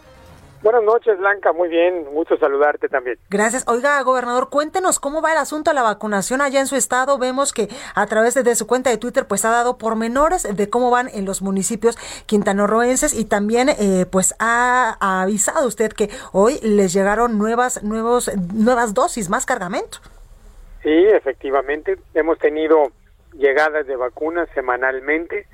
Buenas 0.62 0.84
noches, 0.84 1.18
Blanca. 1.18 1.54
Muy 1.54 1.70
bien. 1.70 2.06
Mucho 2.14 2.38
saludarte 2.38 2.88
también. 2.88 3.18
Gracias. 3.30 3.68
Oiga, 3.68 4.02
gobernador, 4.04 4.50
cuéntenos 4.50 5.00
cómo 5.00 5.22
va 5.22 5.32
el 5.32 5.40
asunto 5.40 5.72
de 5.72 5.76
la 5.76 5.82
vacunación 5.82 6.40
allá 6.40 6.60
en 6.60 6.68
su 6.68 6.76
estado. 6.76 7.18
Vemos 7.18 7.52
que 7.52 7.68
a 7.96 8.06
través 8.06 8.36
de, 8.36 8.56
su 8.56 8.68
cuenta 8.68 8.92
de 8.92 8.98
Twitter, 8.98 9.26
pues 9.28 9.44
ha 9.44 9.50
dado 9.50 9.80
pormenores 9.80 10.56
de 10.56 10.70
cómo 10.70 10.92
van 10.92 11.10
en 11.10 11.26
los 11.26 11.42
municipios 11.42 11.98
quintanarroenses 12.28 13.18
y 13.18 13.26
también, 13.26 13.70
eh, 13.70 14.06
pues 14.12 14.36
ha, 14.40 14.98
avisado 15.22 15.68
usted 15.68 15.94
que 15.94 16.10
hoy 16.32 16.60
les 16.62 16.94
llegaron 16.94 17.40
nuevas, 17.40 17.84
nuevos, 17.84 18.30
nuevas 18.54 18.94
dosis, 18.94 19.30
más 19.30 19.48
cargamento. 19.48 19.98
Sí, 20.84 21.06
efectivamente. 21.08 21.98
Hemos 22.14 22.38
tenido 22.38 22.92
llegadas 23.34 23.88
de 23.88 23.96
vacunas 23.96 24.48
semanalmente. 24.54 25.48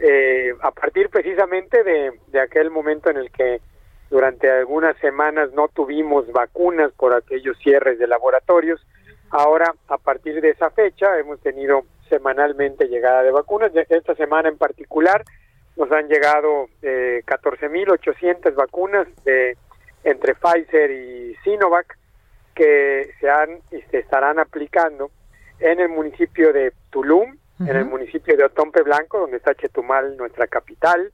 Eh, 0.00 0.54
a 0.62 0.70
partir 0.70 1.08
precisamente 1.08 1.82
de, 1.82 2.12
de 2.28 2.40
aquel 2.40 2.70
momento 2.70 3.10
en 3.10 3.16
el 3.16 3.32
que 3.32 3.60
durante 4.10 4.50
algunas 4.50 4.96
semanas 4.98 5.52
no 5.52 5.68
tuvimos 5.68 6.30
vacunas 6.32 6.92
por 6.92 7.12
aquellos 7.14 7.58
cierres 7.58 7.98
de 7.98 8.06
laboratorios. 8.06 8.84
Ahora, 9.30 9.74
a 9.88 9.98
partir 9.98 10.40
de 10.40 10.50
esa 10.50 10.70
fecha, 10.70 11.18
hemos 11.18 11.40
tenido 11.40 11.82
semanalmente 12.08 12.86
llegada 12.86 13.22
de 13.22 13.32
vacunas. 13.32 13.72
Esta 13.74 14.14
semana 14.14 14.48
en 14.48 14.58
particular 14.58 15.24
nos 15.76 15.90
han 15.90 16.08
llegado 16.08 16.68
eh, 16.82 17.22
14.800 17.26 18.54
vacunas 18.54 19.08
de, 19.24 19.56
entre 20.04 20.34
Pfizer 20.34 20.90
y 20.90 21.34
Sinovac 21.42 21.98
que 22.54 23.10
se, 23.20 23.28
han, 23.28 23.60
y 23.70 23.82
se 23.90 23.98
estarán 23.98 24.38
aplicando 24.38 25.10
en 25.58 25.80
el 25.80 25.88
municipio 25.88 26.52
de 26.52 26.72
Tulum, 26.90 27.36
en 27.60 27.76
el 27.76 27.86
municipio 27.86 28.36
de 28.36 28.44
Otompe 28.44 28.82
Blanco, 28.82 29.18
donde 29.18 29.38
está 29.38 29.54
Chetumal, 29.54 30.16
nuestra 30.16 30.46
capital, 30.46 31.10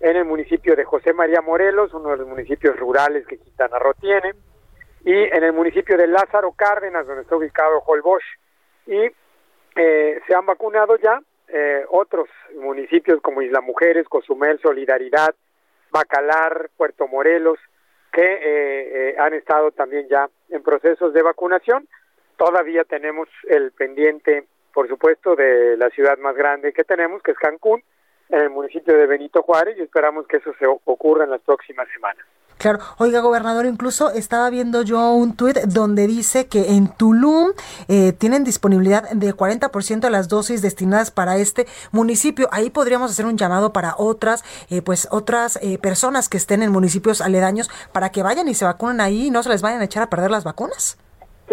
en 0.00 0.16
el 0.16 0.24
municipio 0.24 0.76
de 0.76 0.84
José 0.84 1.12
María 1.12 1.40
Morelos, 1.40 1.94
uno 1.94 2.10
de 2.10 2.18
los 2.18 2.28
municipios 2.28 2.76
rurales 2.76 3.26
que 3.26 3.38
Quintana 3.38 3.78
Roo 3.78 3.94
tiene, 3.94 4.34
y 5.04 5.12
en 5.12 5.44
el 5.44 5.52
municipio 5.52 5.96
de 5.96 6.06
Lázaro 6.06 6.52
Cárdenas, 6.52 7.06
donde 7.06 7.22
está 7.22 7.36
ubicado 7.36 7.82
Holbox, 7.86 8.24
y 8.86 9.10
eh, 9.76 10.20
se 10.26 10.34
han 10.34 10.46
vacunado 10.46 10.96
ya 10.96 11.20
eh, 11.48 11.84
otros 11.90 12.28
municipios 12.58 13.20
como 13.20 13.42
Isla 13.42 13.60
Mujeres, 13.60 14.08
Cozumel, 14.08 14.60
Solidaridad, 14.60 15.34
Bacalar, 15.90 16.70
Puerto 16.76 17.06
Morelos, 17.06 17.58
que 18.12 18.38
eh, 18.42 19.16
han 19.18 19.34
estado 19.34 19.72
también 19.72 20.08
ya 20.08 20.28
en 20.50 20.62
procesos 20.62 21.12
de 21.12 21.22
vacunación. 21.22 21.88
Todavía 22.36 22.84
tenemos 22.84 23.28
el 23.48 23.72
pendiente, 23.72 24.44
por 24.72 24.88
supuesto, 24.88 25.36
de 25.36 25.76
la 25.76 25.90
ciudad 25.90 26.18
más 26.18 26.34
grande 26.36 26.72
que 26.72 26.84
tenemos, 26.84 27.22
que 27.22 27.32
es 27.32 27.38
Cancún, 27.38 27.82
en 28.28 28.40
el 28.40 28.50
municipio 28.50 28.96
de 28.96 29.06
Benito 29.06 29.42
Juárez 29.42 29.76
y 29.78 29.82
esperamos 29.82 30.26
que 30.26 30.38
eso 30.38 30.52
se 30.58 30.66
ocurra 30.66 31.24
en 31.24 31.30
las 31.30 31.40
próximas 31.40 31.86
semanas. 31.92 32.24
Claro, 32.58 32.78
oiga 32.98 33.20
gobernador, 33.20 33.66
incluso 33.66 34.10
estaba 34.10 34.48
viendo 34.48 34.82
yo 34.82 35.10
un 35.10 35.36
tuit 35.36 35.56
donde 35.66 36.06
dice 36.06 36.46
que 36.46 36.76
en 36.76 36.88
Tulum 36.88 37.52
eh, 37.88 38.12
tienen 38.12 38.44
disponibilidad 38.44 39.10
de 39.10 39.34
40% 39.34 40.00
de 40.00 40.10
las 40.10 40.28
dosis 40.28 40.62
destinadas 40.62 41.10
para 41.10 41.36
este 41.36 41.66
municipio. 41.92 42.48
Ahí 42.52 42.70
podríamos 42.70 43.10
hacer 43.10 43.26
un 43.26 43.36
llamado 43.36 43.72
para 43.72 43.94
otras, 43.98 44.44
eh, 44.70 44.82
pues 44.82 45.08
otras 45.10 45.58
eh, 45.62 45.78
personas 45.78 46.28
que 46.28 46.36
estén 46.36 46.62
en 46.62 46.72
municipios 46.72 47.20
aledaños 47.20 47.68
para 47.92 48.10
que 48.10 48.22
vayan 48.22 48.48
y 48.48 48.54
se 48.54 48.64
vacunen 48.64 49.00
ahí 49.00 49.26
y 49.26 49.30
no 49.30 49.42
se 49.42 49.50
les 49.50 49.60
vayan 49.60 49.82
a 49.82 49.84
echar 49.84 50.02
a 50.04 50.08
perder 50.08 50.30
las 50.30 50.44
vacunas. 50.44 50.96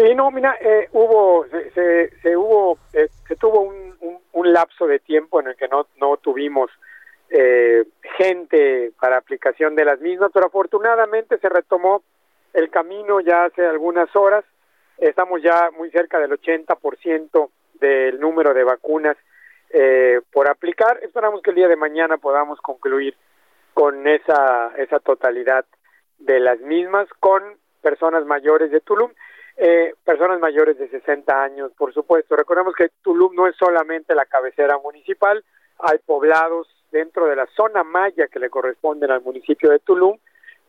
Sí, 0.02 0.16
no, 0.16 0.32
mira, 0.32 0.56
eh, 0.60 0.88
hubo, 0.92 1.46
se, 1.46 2.10
se, 2.20 2.36
hubo, 2.36 2.76
eh, 2.92 3.08
se 3.28 3.36
tuvo 3.36 3.60
un, 3.60 4.18
un, 4.32 4.52
lapso 4.52 4.88
de 4.88 4.98
tiempo 4.98 5.38
en 5.38 5.46
el 5.46 5.54
que 5.54 5.68
no, 5.68 5.86
no 6.00 6.16
tuvimos 6.16 6.72
eh, 7.30 7.84
gente 8.18 8.90
para 8.98 9.16
aplicación 9.16 9.76
de 9.76 9.84
las 9.84 10.00
mismas, 10.00 10.32
pero 10.34 10.46
afortunadamente 10.46 11.38
se 11.38 11.48
retomó 11.48 12.02
el 12.52 12.68
camino 12.68 13.20
ya 13.20 13.44
hace 13.44 13.64
algunas 13.64 14.14
horas. 14.16 14.44
Estamos 14.98 15.40
ya 15.40 15.70
muy 15.78 15.88
cerca 15.92 16.18
del 16.18 16.32
80% 16.32 17.50
del 17.74 18.18
número 18.18 18.54
de 18.54 18.64
vacunas 18.64 19.16
eh, 19.70 20.20
por 20.32 20.50
aplicar. 20.50 20.98
Esperamos 21.02 21.42
que 21.42 21.50
el 21.50 21.56
día 21.56 21.68
de 21.68 21.76
mañana 21.76 22.18
podamos 22.18 22.60
concluir 22.60 23.14
con 23.72 24.08
esa, 24.08 24.72
esa 24.78 24.98
totalidad 24.98 25.64
de 26.18 26.40
las 26.40 26.58
mismas 26.58 27.06
con 27.20 27.42
personas 27.82 28.26
mayores 28.26 28.72
de 28.72 28.80
Tulum. 28.80 29.12
Eh, 29.56 29.94
personas 30.04 30.40
mayores 30.40 30.78
de 30.78 30.88
60 30.88 31.42
años, 31.42 31.72
por 31.76 31.92
supuesto. 31.92 32.36
Recordemos 32.36 32.74
que 32.74 32.90
Tulum 33.02 33.34
no 33.34 33.46
es 33.46 33.56
solamente 33.56 34.14
la 34.14 34.24
cabecera 34.24 34.78
municipal, 34.78 35.44
hay 35.78 35.98
poblados 35.98 36.68
dentro 36.90 37.26
de 37.26 37.36
la 37.36 37.46
zona 37.46 37.82
maya 37.84 38.28
que 38.28 38.38
le 38.38 38.50
corresponden 38.50 39.10
al 39.10 39.22
municipio 39.22 39.70
de 39.70 39.80
Tulum, 39.80 40.18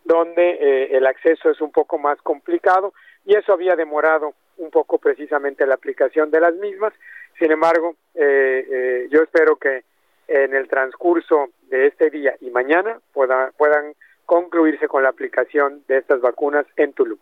donde 0.03 0.51
eh, 0.51 0.97
el 0.97 1.05
acceso 1.05 1.49
es 1.49 1.61
un 1.61 1.71
poco 1.71 1.97
más 1.97 2.21
complicado 2.21 2.93
y 3.25 3.35
eso 3.35 3.53
había 3.53 3.75
demorado 3.75 4.33
un 4.57 4.69
poco 4.69 4.97
precisamente 4.97 5.65
la 5.65 5.75
aplicación 5.75 6.31
de 6.31 6.39
las 6.39 6.53
mismas. 6.55 6.93
Sin 7.39 7.51
embargo, 7.51 7.95
eh, 8.15 8.67
eh, 8.69 9.07
yo 9.09 9.21
espero 9.21 9.55
que 9.55 9.83
en 10.27 10.55
el 10.55 10.67
transcurso 10.67 11.49
de 11.63 11.87
este 11.87 12.09
día 12.09 12.35
y 12.41 12.49
mañana 12.49 12.99
pueda, 13.13 13.51
puedan 13.57 13.93
concluirse 14.25 14.87
con 14.87 15.03
la 15.03 15.09
aplicación 15.09 15.83
de 15.87 15.97
estas 15.97 16.21
vacunas 16.21 16.65
en 16.77 16.93
Tulum. 16.93 17.17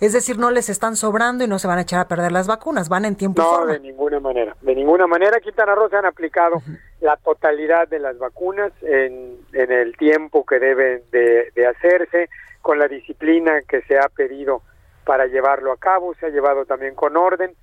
Es 0.00 0.12
decir, 0.12 0.38
no 0.38 0.50
les 0.50 0.68
están 0.68 0.96
sobrando 0.96 1.44
y 1.44 1.48
no 1.48 1.58
se 1.58 1.68
van 1.68 1.78
a 1.78 1.82
echar 1.82 2.00
a 2.00 2.08
perder 2.08 2.32
las 2.32 2.46
vacunas, 2.46 2.88
van 2.88 3.04
en 3.04 3.16
tiempo 3.16 3.42
no, 3.42 3.48
y 3.48 3.56
forma. 3.56 3.72
de 3.74 3.80
ninguna 3.80 4.20
manera. 4.20 4.56
De 4.62 4.74
ninguna 4.74 5.06
manera, 5.06 5.40
Quintana 5.40 5.74
Roo 5.74 5.88
se 5.88 5.96
han 5.96 6.06
aplicado 6.06 6.62
la 7.00 7.16
totalidad 7.16 7.88
de 7.88 7.98
las 7.98 8.18
vacunas 8.18 8.72
en, 8.82 9.38
en 9.52 9.72
el 9.72 9.96
tiempo 9.96 10.44
que 10.46 10.58
deben 10.58 11.02
de, 11.12 11.52
de 11.54 11.66
hacerse, 11.66 12.28
con 12.62 12.78
la 12.78 12.88
disciplina 12.88 13.62
que 13.68 13.82
se 13.82 13.98
ha 13.98 14.08
pedido 14.08 14.62
para 15.04 15.26
llevarlo 15.26 15.70
a 15.72 15.76
cabo, 15.76 16.14
se 16.14 16.26
ha 16.26 16.30
llevado 16.30 16.64
también 16.64 16.94
con 16.94 17.16
orden, 17.16 17.54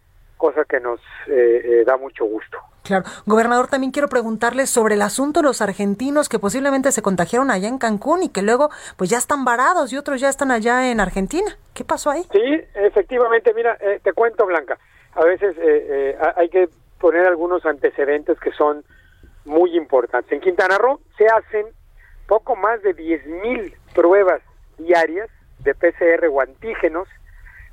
cosa 0.44 0.66
que 0.66 0.82
nos 0.82 1.00
eh, 1.28 1.62
eh, 1.64 1.84
da 1.86 1.96
mucho 1.96 2.26
gusto. 2.26 2.58
Claro. 2.84 3.06
Gobernador, 3.26 3.70
también 3.70 3.94
quiero 3.94 4.10
preguntarle 4.10 4.68
sobre 4.68 4.96
el 4.96 5.02
asunto 5.02 5.40
de 5.40 5.46
los 5.46 5.62
argentinos 5.62 6.28
que 6.28 6.38
posiblemente 6.38 6.92
se 6.92 7.02
contagiaron 7.02 7.50
allá 7.50 7.70
en 7.70 7.78
Cancún 7.78 8.24
y 8.24 8.30
que 8.30 8.42
luego 8.42 8.70
pues 8.98 9.10
ya 9.10 9.18
están 9.18 9.46
varados 9.46 9.94
y 9.94 9.98
otros 9.98 10.20
ya 10.20 10.28
están 10.28 10.52
allá 10.52 10.92
en 10.92 11.00
Argentina. 11.00 11.50
¿Qué 11.74 11.86
pasó 11.86 12.10
ahí? 12.10 12.24
Sí, 12.34 12.62
efectivamente, 12.76 13.54
mira, 13.54 13.78
eh, 13.80 14.02
te 14.04 14.12
cuento, 14.12 14.46
Blanca, 14.46 14.78
a 15.14 15.24
veces 15.24 15.56
eh, 15.60 15.62
eh, 15.90 16.18
hay 16.36 16.50
que 16.50 16.68
poner 17.00 17.26
algunos 17.26 17.66
antecedentes 17.66 18.38
que 18.42 18.52
son 18.52 18.84
muy 19.46 19.78
importantes. 19.78 20.34
En 20.34 20.42
Quintana 20.42 20.78
Roo 20.78 21.00
se 21.18 21.26
hacen 21.28 21.68
poco 22.28 22.58
más 22.58 22.82
de 22.82 22.94
10.000 22.94 23.76
pruebas 23.96 24.42
diarias 24.78 25.30
de 25.60 25.74
PCR 25.74 26.28
o 26.30 26.42
antígenos 26.42 27.08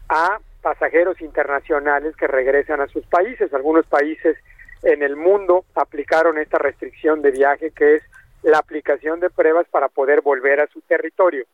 a 0.09 0.39
pasajeros 0.61 1.21
internacionales 1.21 2.17
que 2.17 2.27
regresan 2.27 2.81
a 2.81 2.89
sus 2.89 3.07
países. 3.07 3.53
Algunos 3.53 3.87
países 3.87 4.37
en 4.83 5.03
el 5.03 5.17
mundo 5.17 5.65
aplicaron 5.75 6.39
esta 6.39 6.59
restricción 6.59 7.23
de 7.23 7.31
viaje 7.31 7.71
que 7.71 7.97
es 7.97 8.03
la 8.43 8.59
aplicación 8.59 9.21
de 9.21 9.31
pruebas 9.31 9.67
para 9.69 9.89
poder 9.89 10.23
volver 10.23 10.61
a 10.61 10.67
su 10.69 10.81
territorio. 10.83 11.45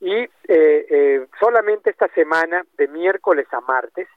Y 0.00 0.14
eh, 0.14 0.28
eh, 0.48 1.26
solamente 1.40 1.90
esta 1.90 2.08
semana, 2.08 2.64
de 2.76 2.88
miércoles 2.88 3.46
a 3.52 3.60
martes, 3.60 4.08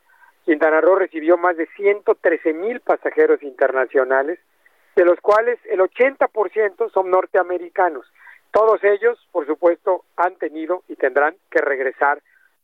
Quintana 0.44 0.82
Roo 0.82 0.96
recibió 0.96 1.38
más 1.38 1.56
de 1.58 1.68
113 1.78 2.54
mil 2.54 2.82
pasajeros 2.82 3.42
internacionales, 3.44 4.40
de 4.96 5.06
los 5.06 5.20
cuales 5.22 5.60
el 5.66 5.80
80% 5.80 6.92
son 6.92 7.10
norteamericanos. 7.10 8.06
Todos 8.52 8.84
ellos, 8.84 9.18
por 9.32 9.46
supuesto, 9.46 10.04
han 10.18 10.36
tenido 10.36 10.84
y 10.88 10.96
tendrán 10.96 11.36
que 11.52 11.60
regresar 11.62 12.22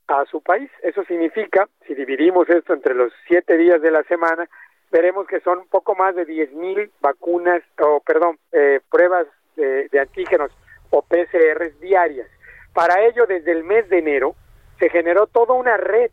a 0.08 0.26
su 0.26 0.42
país. 0.42 0.70
Eso 0.84 1.04
significa, 1.06 1.68
si 1.88 1.96
dividimos 1.96 2.50
esto 2.50 2.74
entre 2.74 2.94
los 2.94 3.12
siete 3.28 3.58
días 3.58 3.82
de 3.82 3.92
la 3.92 4.04
semana, 4.04 4.48
veremos 4.92 5.28
que 5.28 5.40
son 5.42 5.68
poco 5.68 5.96
más 5.96 6.16
de 6.16 6.26
10 6.26 6.54
mil 6.54 6.92
vacunas, 7.02 7.62
o 7.80 8.02
perdón, 8.02 8.38
eh, 8.52 8.80
pruebas 8.90 9.28
de, 9.56 9.90
de 9.90 10.00
antígenos 10.00 10.52
o 10.90 11.02
PCRs 11.02 11.80
diarias. 11.80 12.28
Para 12.74 13.04
ello, 13.06 13.26
desde 13.26 13.52
el 13.52 13.64
mes 13.64 13.90
de 13.90 14.00
enero, 14.00 14.36
se 14.80 14.90
generó 14.90 15.28
toda 15.28 15.54
una 15.54 15.78
red 15.78 16.12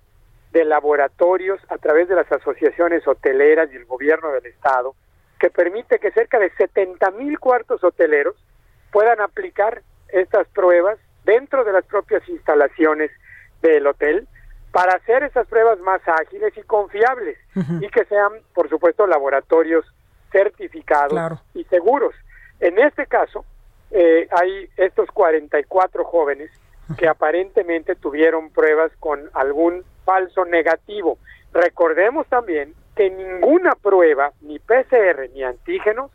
de 0.53 0.65
laboratorios 0.65 1.61
a 1.69 1.79
través 1.79 2.09
de 2.09 2.15
las 2.15 2.31
asociaciones 2.31 3.07
hoteleras 3.07 3.71
y 3.73 3.77
el 3.77 3.87
gobierno 3.87 4.33
del 4.33 4.47
estado 4.47 4.95
que 5.43 5.51
permite 5.51 5.99
que 5.99 6.13
cerca 6.13 6.39
de 6.39 6.51
70 6.51 7.11
mil 7.13 7.41
cuartos 7.41 7.83
hoteleros 7.83 8.37
puedan 8.93 9.21
aplicar 9.21 9.83
estas 10.09 10.47
pruebas 10.49 10.99
dentro 11.25 11.65
de 11.65 11.73
las 11.73 11.85
propias 11.85 12.27
instalaciones 12.29 13.11
del 13.63 13.87
hotel 13.87 14.29
para 14.73 14.95
hacer 14.95 15.23
esas 15.23 15.47
pruebas 15.47 15.79
más 15.81 16.01
ágiles 16.07 16.53
y 16.57 16.63
confiables 16.63 17.39
y 17.81 17.89
que 17.89 18.05
sean, 18.07 18.33
por 18.55 18.69
supuesto, 18.69 19.07
laboratorios 19.07 19.85
certificados 20.31 21.39
y 21.55 21.65
seguros. 21.65 22.15
En 22.59 22.79
este 22.79 23.07
caso, 23.07 23.45
eh, 23.91 24.27
hay 24.31 24.69
estos 24.79 25.11
44 25.11 26.05
jóvenes 26.05 26.51
que 26.97 27.07
aparentemente 27.07 27.95
tuvieron 27.95 28.51
pruebas 28.51 28.91
con 28.99 29.29
algún 29.35 29.85
falso 30.05 30.45
negativo. 30.47 31.19
Recordemos 31.53 32.27
también 32.29 32.75
que 32.97 33.11
ninguna 33.11 33.75
prueba, 33.75 34.33
ni 34.41 34.59
PCR 34.59 35.29
ni 35.35 35.43
antígenos, 35.43 36.11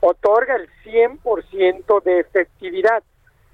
otorga 0.00 0.56
el 0.56 0.68
100% 0.84 2.02
de 2.02 2.20
efectividad. 2.20 3.02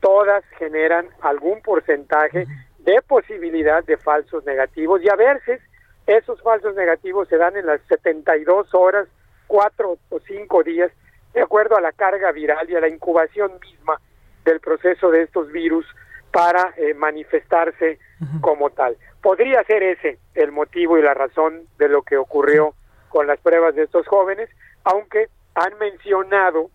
Todas 0.01 0.45
generan 0.59 1.07
algún 1.21 1.61
porcentaje 1.63 2.47
de 2.89 3.03
posibilidad 3.03 3.85
de 3.85 3.99
falsos 3.99 4.47
negativos 4.47 5.03
y 5.03 5.11
a 5.11 5.15
veces 5.15 5.61
esos 6.07 6.41
falsos 6.41 6.75
negativos 6.75 7.29
se 7.29 7.37
dan 7.37 7.55
en 7.55 7.67
las 7.67 7.83
72 7.83 8.73
horas, 8.73 9.07
4 9.47 9.99
o 10.09 10.21
5 10.21 10.63
días, 10.63 10.91
de 11.35 11.43
acuerdo 11.43 11.77
a 11.77 11.83
la 11.83 11.93
carga 11.93 12.33
viral 12.33 12.71
y 12.71 12.77
a 12.77 12.81
la 12.81 12.89
incubación 12.89 13.53
misma 13.61 14.01
del 14.43 14.61
proceso 14.61 15.11
de 15.11 15.25
estos 15.25 15.53
virus 15.53 15.85
para 16.33 16.73
eh, 16.79 16.95
manifestarse 16.95 17.99
como 18.41 18.71
tal. 18.71 18.97
Podría 19.21 19.63
ser 19.65 19.83
ese 19.83 20.19
el 20.35 20.51
motivo 20.51 20.97
y 20.97 21.03
la 21.03 21.13
razón 21.13 21.65
de 21.77 21.91
lo 21.91 22.01
que 22.01 22.17
ocurrió 22.17 22.73
con 23.11 23.27
las 23.27 23.39
pruebas 23.41 23.75
de 23.75 23.83
estos 23.83 24.07
jóvenes, 24.07 24.49
aunque 24.85 25.29
han 25.55 25.77
mencionado 25.77 26.71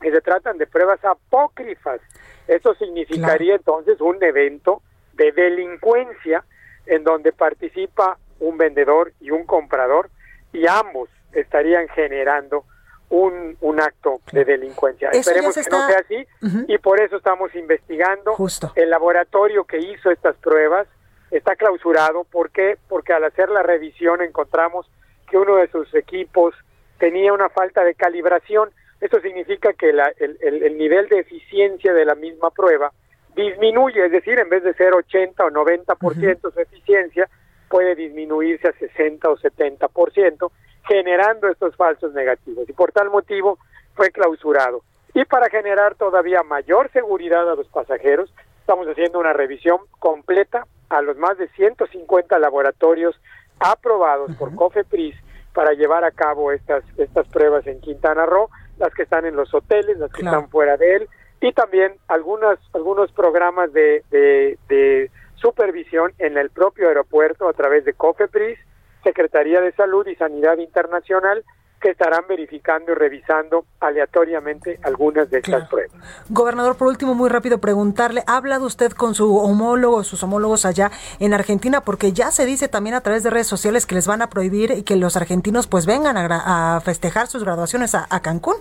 que 0.00 0.10
se 0.10 0.22
tratan 0.22 0.56
de 0.56 0.66
pruebas 0.66 1.04
apócrifas. 1.04 2.00
Eso 2.48 2.74
significaría 2.76 3.56
entonces 3.56 4.00
un 4.00 4.24
evento 4.24 4.80
de 5.20 5.32
delincuencia 5.32 6.44
en 6.86 7.04
donde 7.04 7.30
participa 7.32 8.16
un 8.38 8.56
vendedor 8.56 9.12
y 9.20 9.30
un 9.30 9.44
comprador 9.44 10.08
y 10.50 10.66
ambos 10.66 11.10
estarían 11.34 11.88
generando 11.88 12.64
un, 13.10 13.54
un 13.60 13.80
acto 13.80 14.20
de 14.32 14.46
delincuencia. 14.46 15.10
Esperemos 15.10 15.54
que 15.54 15.70
no 15.70 15.86
sea 15.86 15.98
así 15.98 16.26
y 16.68 16.78
por 16.78 17.02
eso 17.02 17.18
estamos 17.18 17.54
investigando. 17.54 18.34
El 18.76 18.88
laboratorio 18.88 19.64
que 19.64 19.78
hizo 19.78 20.10
estas 20.10 20.36
pruebas 20.36 20.88
está 21.30 21.54
clausurado. 21.54 22.24
¿Por 22.24 22.50
qué? 22.50 22.78
Porque 22.88 23.12
al 23.12 23.24
hacer 23.24 23.50
la 23.50 23.62
revisión 23.62 24.22
encontramos 24.22 24.90
que 25.28 25.36
uno 25.36 25.56
de 25.56 25.68
sus 25.68 25.94
equipos 25.94 26.54
tenía 26.98 27.34
una 27.34 27.50
falta 27.50 27.84
de 27.84 27.94
calibración. 27.94 28.70
Esto 29.02 29.20
significa 29.20 29.74
que 29.74 29.92
la, 29.92 30.12
el, 30.18 30.38
el, 30.40 30.62
el 30.62 30.78
nivel 30.78 31.08
de 31.08 31.18
eficiencia 31.18 31.92
de 31.92 32.06
la 32.06 32.14
misma 32.14 32.50
prueba 32.50 32.90
disminuye, 33.34 34.06
es 34.06 34.12
decir, 34.12 34.38
en 34.38 34.48
vez 34.48 34.62
de 34.62 34.74
ser 34.74 34.92
80 34.94 35.44
o 35.44 35.50
90% 35.50 36.52
su 36.52 36.60
eficiencia, 36.60 37.28
puede 37.68 37.94
disminuirse 37.94 38.68
a 38.68 38.72
60 38.72 39.28
o 39.28 39.36
70%, 39.36 40.50
generando 40.86 41.48
estos 41.48 41.76
falsos 41.76 42.12
negativos. 42.12 42.68
Y 42.68 42.72
por 42.72 42.92
tal 42.92 43.10
motivo 43.10 43.58
fue 43.94 44.10
clausurado. 44.10 44.82
Y 45.14 45.24
para 45.24 45.48
generar 45.48 45.94
todavía 45.94 46.42
mayor 46.42 46.90
seguridad 46.92 47.50
a 47.50 47.54
los 47.54 47.68
pasajeros, 47.68 48.32
estamos 48.60 48.86
haciendo 48.88 49.18
una 49.18 49.32
revisión 49.32 49.78
completa 49.98 50.66
a 50.88 51.02
los 51.02 51.16
más 51.16 51.38
de 51.38 51.48
150 51.48 52.38
laboratorios 52.38 53.20
aprobados 53.58 54.34
por 54.36 54.54
COFEPRIS 54.54 55.16
para 55.52 55.72
llevar 55.72 56.04
a 56.04 56.10
cabo 56.10 56.52
estas, 56.52 56.84
estas 56.96 57.26
pruebas 57.28 57.66
en 57.66 57.80
Quintana 57.80 58.26
Roo, 58.26 58.48
las 58.78 58.94
que 58.94 59.02
están 59.02 59.26
en 59.26 59.36
los 59.36 59.52
hoteles, 59.52 59.98
las 59.98 60.12
que 60.12 60.22
están 60.22 60.48
fuera 60.48 60.76
de 60.76 60.96
él, 60.96 61.08
y 61.40 61.52
también 61.52 61.94
algunas, 62.08 62.58
algunos 62.74 63.10
programas 63.12 63.72
de, 63.72 64.04
de, 64.10 65.10
supervisión 65.36 66.12
en 66.18 66.36
el 66.36 66.50
propio 66.50 66.88
aeropuerto 66.88 67.48
a 67.48 67.54
través 67.54 67.86
de 67.86 67.94
COFEPRIS, 67.94 68.58
Secretaría 69.02 69.62
de 69.62 69.72
Salud 69.72 70.06
y 70.06 70.14
Sanidad 70.14 70.58
Internacional, 70.58 71.42
que 71.80 71.90
estarán 71.90 72.24
verificando 72.28 72.92
y 72.92 72.94
revisando 72.94 73.64
aleatoriamente 73.80 74.78
algunas 74.82 75.30
de 75.30 75.38
estas 75.38 75.66
pruebas. 75.68 75.96
Gobernador, 76.28 76.76
por 76.76 76.88
último, 76.88 77.14
muy 77.14 77.30
rápido 77.30 77.58
preguntarle, 77.58 78.22
¿ha 78.26 78.36
hablado 78.36 78.66
usted 78.66 78.92
con 78.92 79.14
su 79.14 79.38
homólogo, 79.38 80.04
sus 80.04 80.22
homólogos 80.22 80.66
allá 80.66 80.90
en 81.18 81.32
Argentina? 81.32 81.80
Porque 81.80 82.12
ya 82.12 82.30
se 82.30 82.44
dice 82.44 82.68
también 82.68 82.94
a 82.94 83.00
través 83.00 83.22
de 83.22 83.30
redes 83.30 83.46
sociales 83.46 83.86
que 83.86 83.94
les 83.94 84.06
van 84.06 84.20
a 84.20 84.28
prohibir 84.28 84.72
y 84.72 84.82
que 84.82 84.96
los 84.96 85.16
argentinos 85.16 85.66
pues 85.66 85.86
vengan 85.86 86.18
a, 86.18 86.80
festejar 86.84 87.28
sus 87.28 87.44
graduaciones 87.44 87.94
a, 87.94 88.20
Cancún. 88.20 88.56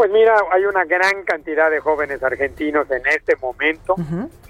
Pues 0.00 0.12
mira, 0.12 0.34
hay 0.50 0.64
una 0.64 0.86
gran 0.86 1.24
cantidad 1.24 1.70
de 1.70 1.78
jóvenes 1.78 2.22
argentinos 2.22 2.90
en 2.90 3.06
este 3.06 3.36
momento 3.36 3.96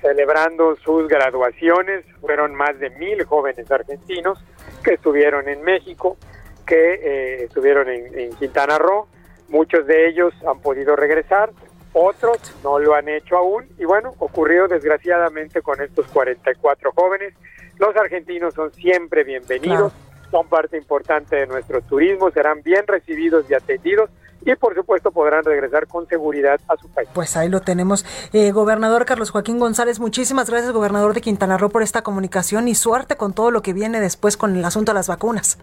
celebrando 0.01 0.77
sus 0.77 1.09
graduaciones. 1.09 2.05
Fueron 2.21 2.55
más 2.55 2.79
de 2.79 2.91
mil 2.91 3.25
jóvenes 3.25 3.69
argentinos 3.69 4.39
que 4.85 4.93
estuvieron 4.93 5.49
en 5.49 5.61
México 5.63 6.17
que 6.65 6.95
eh, 6.95 7.45
estuvieron 7.47 7.89
en, 7.89 8.33
Quintana 8.37 8.79
Roo. 8.79 9.09
Muchos 9.49 9.89
de 9.89 10.07
ellos 10.07 10.33
han 10.47 10.61
podido 10.61 10.95
regresar, 10.95 11.51
otros 11.95 12.39
no 12.63 12.79
lo 12.79 12.95
han 12.95 13.09
hecho 13.09 13.37
aún. 13.37 13.67
Y 13.77 13.85
bueno, 13.87 14.15
ocurrió 14.21 14.69
desgraciadamente 14.69 15.63
con 15.63 15.83
estos 15.83 16.07
44 16.13 16.93
jóvenes. 16.93 17.35
Los 17.81 17.97
argentinos 17.97 18.55
son 18.55 18.73
siempre 18.75 19.25
bienvenidos, 19.25 19.93
son 20.31 20.49
parte 20.49 20.77
importante 20.77 21.35
de 21.35 21.49
nuestro 21.49 21.81
turismo, 21.81 22.31
serán 22.31 22.63
bien 22.63 22.87
recibidos 22.87 23.51
y 23.51 23.55
atendidos 23.55 24.11
y 24.43 24.55
por 24.55 24.75
supuesto 24.75 25.11
podrán 25.11 25.45
regresar 25.45 25.87
con 25.87 26.07
seguridad 26.09 26.61
a 26.69 26.77
su 26.77 26.89
país. 26.89 27.09
Pues 27.13 27.37
ahí 27.37 27.49
lo 27.49 27.61
tenemos. 27.61 28.05
Eh, 28.33 28.51
gobernador 28.53 29.05
Carlos 29.05 29.31
Joaquín 29.31 29.59
González, 29.59 30.01
muchísimas 30.01 30.49
gracias, 30.49 30.73
gobernador 30.73 31.15
de 31.15 31.21
Quintana 31.21 31.59
Roo, 31.59 31.71
por 31.71 31.83
esta 31.83 32.03
comunicación 32.03 32.69
y 32.69 32.75
suerte 32.75 33.17
con 33.17 33.33
todo 33.33 33.51
lo 33.51 33.63
que 33.63 33.73
viene 33.73 34.01
después 34.01 34.37
con 34.37 34.57
el 34.57 34.65
asunto 34.65 34.93
de 34.93 34.95
las 34.95 35.09
vacunas. 35.09 35.59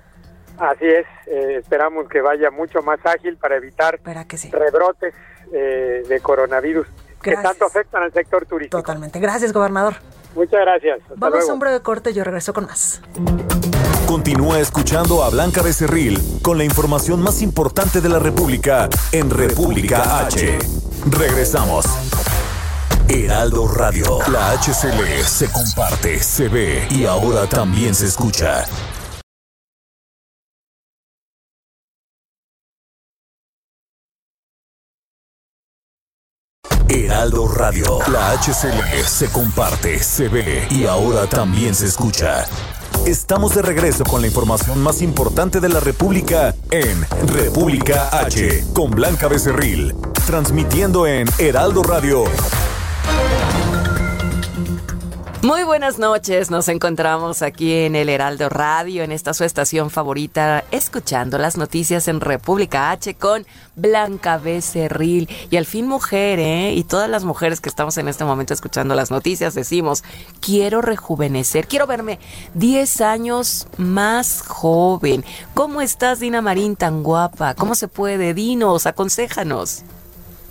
Así 0.58 0.86
es, 0.86 1.06
eh, 1.28 1.58
esperamos 1.60 2.10
que 2.10 2.22
vaya 2.22 2.50
mucho 2.50 2.82
más 2.82 3.00
ágil 3.06 3.38
para 3.38 3.58
evitar 3.58 4.00
rebrotes 4.04 5.14
eh, 5.54 6.04
de 6.08 6.20
coronavirus 6.20 6.88
que 7.22 7.36
tanto 7.36 7.66
afectan 7.66 8.04
al 8.04 8.14
sector 8.14 8.46
turístico. 8.46 8.78
Totalmente. 8.78 9.20
Gracias, 9.20 9.54
gobernador. 9.54 9.96
Muchas 10.38 10.62
gracias. 10.62 11.00
Vamos 11.16 11.50
a 11.50 11.54
un 11.54 11.60
breve 11.60 11.82
corte, 11.82 12.14
yo 12.14 12.24
regreso 12.24 12.54
con 12.54 12.66
más. 12.66 13.02
Continúa 14.06 14.60
escuchando 14.60 15.24
a 15.24 15.32
Blanca 15.32 15.64
Becerril 15.64 16.22
con 16.44 16.60
la 16.60 16.64
información 16.64 17.24
más 17.24 17.42
importante 17.42 18.02
de 18.02 18.08
la 18.08 18.20
República 18.20 18.88
en 19.12 19.32
República 19.32 20.20
H. 20.20 20.60
Regresamos. 21.10 21.86
Heraldo 23.10 23.68
Radio, 23.68 24.20
la 24.32 24.52
HCL 24.52 25.24
se 25.26 25.52
comparte, 25.52 26.20
se 26.20 26.50
ve 26.50 26.88
y 26.92 27.06
ahora 27.06 27.48
también 27.48 27.96
se 27.96 28.06
escucha. 28.06 28.66
Heraldo 36.90 37.48
Radio. 37.48 38.00
La 38.12 38.32
HCL 38.32 39.06
se 39.06 39.30
comparte, 39.30 40.00
se 40.00 40.30
ve 40.30 40.68
y 40.70 40.86
ahora 40.86 41.28
también 41.28 41.76
se 41.76 41.86
escucha. 41.86 42.46
Estamos 43.06 43.56
de 43.56 43.62
regreso 43.62 44.04
con 44.04 44.22
la 44.22 44.28
información 44.28 44.82
más 44.82 45.02
importante 45.02 45.60
de 45.60 45.70
la 45.70 45.80
República 45.80 46.56
en 46.72 47.06
República 47.28 48.10
H 48.12 48.66
con 48.74 48.92
Blanca 48.92 49.28
Becerril, 49.28 49.96
transmitiendo 50.26 51.08
en 51.08 51.28
Heraldo 51.40 51.84
Radio 51.84 52.24
muy 55.44 55.64
buenas 55.64 56.00
noches, 56.00 56.50
nos 56.50 56.68
encontramos 56.68 57.42
aquí 57.42 57.72
en 57.74 57.96
el 57.96 58.10
Heraldo 58.10 58.50
Radio, 58.50 59.04
en 59.04 59.12
esta 59.12 59.34
su 59.34 59.44
estación 59.44 59.90
favorita, 59.90 60.64
escuchando 60.72 61.38
las 61.38 61.58
noticias 61.58 62.08
en 62.08 62.22
República 62.22 62.92
H 62.92 63.16
con 63.16 63.46
Blanca 63.76 64.38
Becerril. 64.38 65.30
Y 65.50 65.58
al 65.58 65.66
fin 65.66 65.88
mujer, 65.88 66.40
¿eh? 66.40 66.74
Y 66.74 66.84
todas 66.84 67.10
las 67.10 67.24
mujeres 67.24 67.62
que 67.62 67.70
estamos 67.70 67.98
en 67.98 68.08
este 68.08 68.26
momento 68.26 68.54
escuchando 68.54 68.96
las 68.96 69.12
noticias 69.12 69.54
decimos, 69.54 70.04
quiero 70.40 70.82
rejuvenecer, 70.82 71.68
quiero 71.68 71.88
verme 71.88 72.20
10 72.56 73.02
años 73.02 73.68
más 73.78 74.42
joven. 74.42 75.24
¿Cómo 75.54 75.82
estás, 75.82 76.20
Dina 76.20 76.42
Marín, 76.42 76.76
tan 76.76 77.04
guapa? 77.04 77.54
¿Cómo 77.54 77.76
se 77.76 77.88
puede? 77.88 78.34
Dinos, 78.34 78.86
aconséjanos. 78.86 79.84